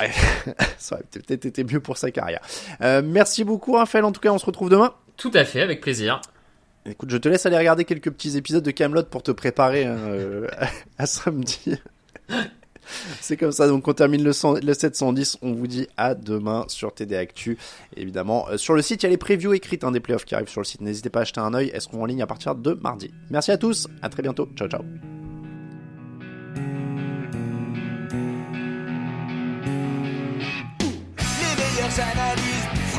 Ouais. 0.00 0.54
Ça 0.78 0.96
aurait, 0.96 1.04
peut-être 1.12 1.44
été 1.46 1.62
mieux 1.62 1.78
pour 1.78 1.96
sa 1.96 2.10
carrière. 2.10 2.40
Euh, 2.80 3.02
merci 3.04 3.44
beaucoup 3.44 3.74
Raphaël, 3.74 4.04
en 4.04 4.10
tout 4.10 4.20
cas 4.20 4.30
on 4.30 4.38
se 4.38 4.46
retrouve 4.46 4.68
demain. 4.68 4.94
Tout 5.16 5.30
à 5.34 5.44
fait, 5.44 5.62
avec 5.62 5.80
plaisir. 5.80 6.20
Écoute, 6.86 7.10
je 7.10 7.16
te 7.16 7.28
laisse 7.28 7.46
aller 7.46 7.56
regarder 7.56 7.84
quelques 7.84 8.10
petits 8.10 8.36
épisodes 8.36 8.62
de 8.62 8.70
Camelot 8.70 9.04
pour 9.04 9.22
te 9.22 9.30
préparer 9.30 9.84
hein, 9.84 9.96
euh, 9.98 10.48
à 10.98 11.06
samedi. 11.06 11.76
C'est 13.20 13.38
comme 13.38 13.52
ça, 13.52 13.66
donc 13.66 13.88
on 13.88 13.94
termine 13.94 14.22
le, 14.22 14.34
100 14.34 14.62
le 14.62 14.74
710. 14.74 15.38
On 15.40 15.54
vous 15.54 15.66
dit 15.66 15.88
à 15.96 16.14
demain 16.14 16.66
sur 16.68 16.92
TD 16.92 17.16
Actu. 17.16 17.56
Évidemment, 17.96 18.46
euh, 18.50 18.58
sur 18.58 18.74
le 18.74 18.82
site, 18.82 19.02
il 19.02 19.06
y 19.06 19.08
a 19.08 19.10
les 19.10 19.16
previews 19.16 19.54
écrites 19.54 19.84
hein, 19.84 19.90
des 19.90 20.00
playoffs 20.00 20.26
qui 20.26 20.34
arrivent 20.34 20.48
sur 20.48 20.60
le 20.60 20.66
site. 20.66 20.82
N'hésitez 20.82 21.08
pas 21.08 21.20
à 21.20 21.24
jeter 21.24 21.40
un 21.40 21.54
œil. 21.54 21.70
Elles 21.72 21.80
seront 21.80 22.02
en 22.02 22.06
ligne 22.06 22.22
à 22.22 22.26
partir 22.26 22.54
de 22.54 22.74
mardi. 22.74 23.10
Merci 23.30 23.52
à 23.52 23.56
tous. 23.56 23.88
À 24.02 24.10
très 24.10 24.22
bientôt. 24.22 24.48
Ciao, 24.54 24.68
ciao. 24.68 24.82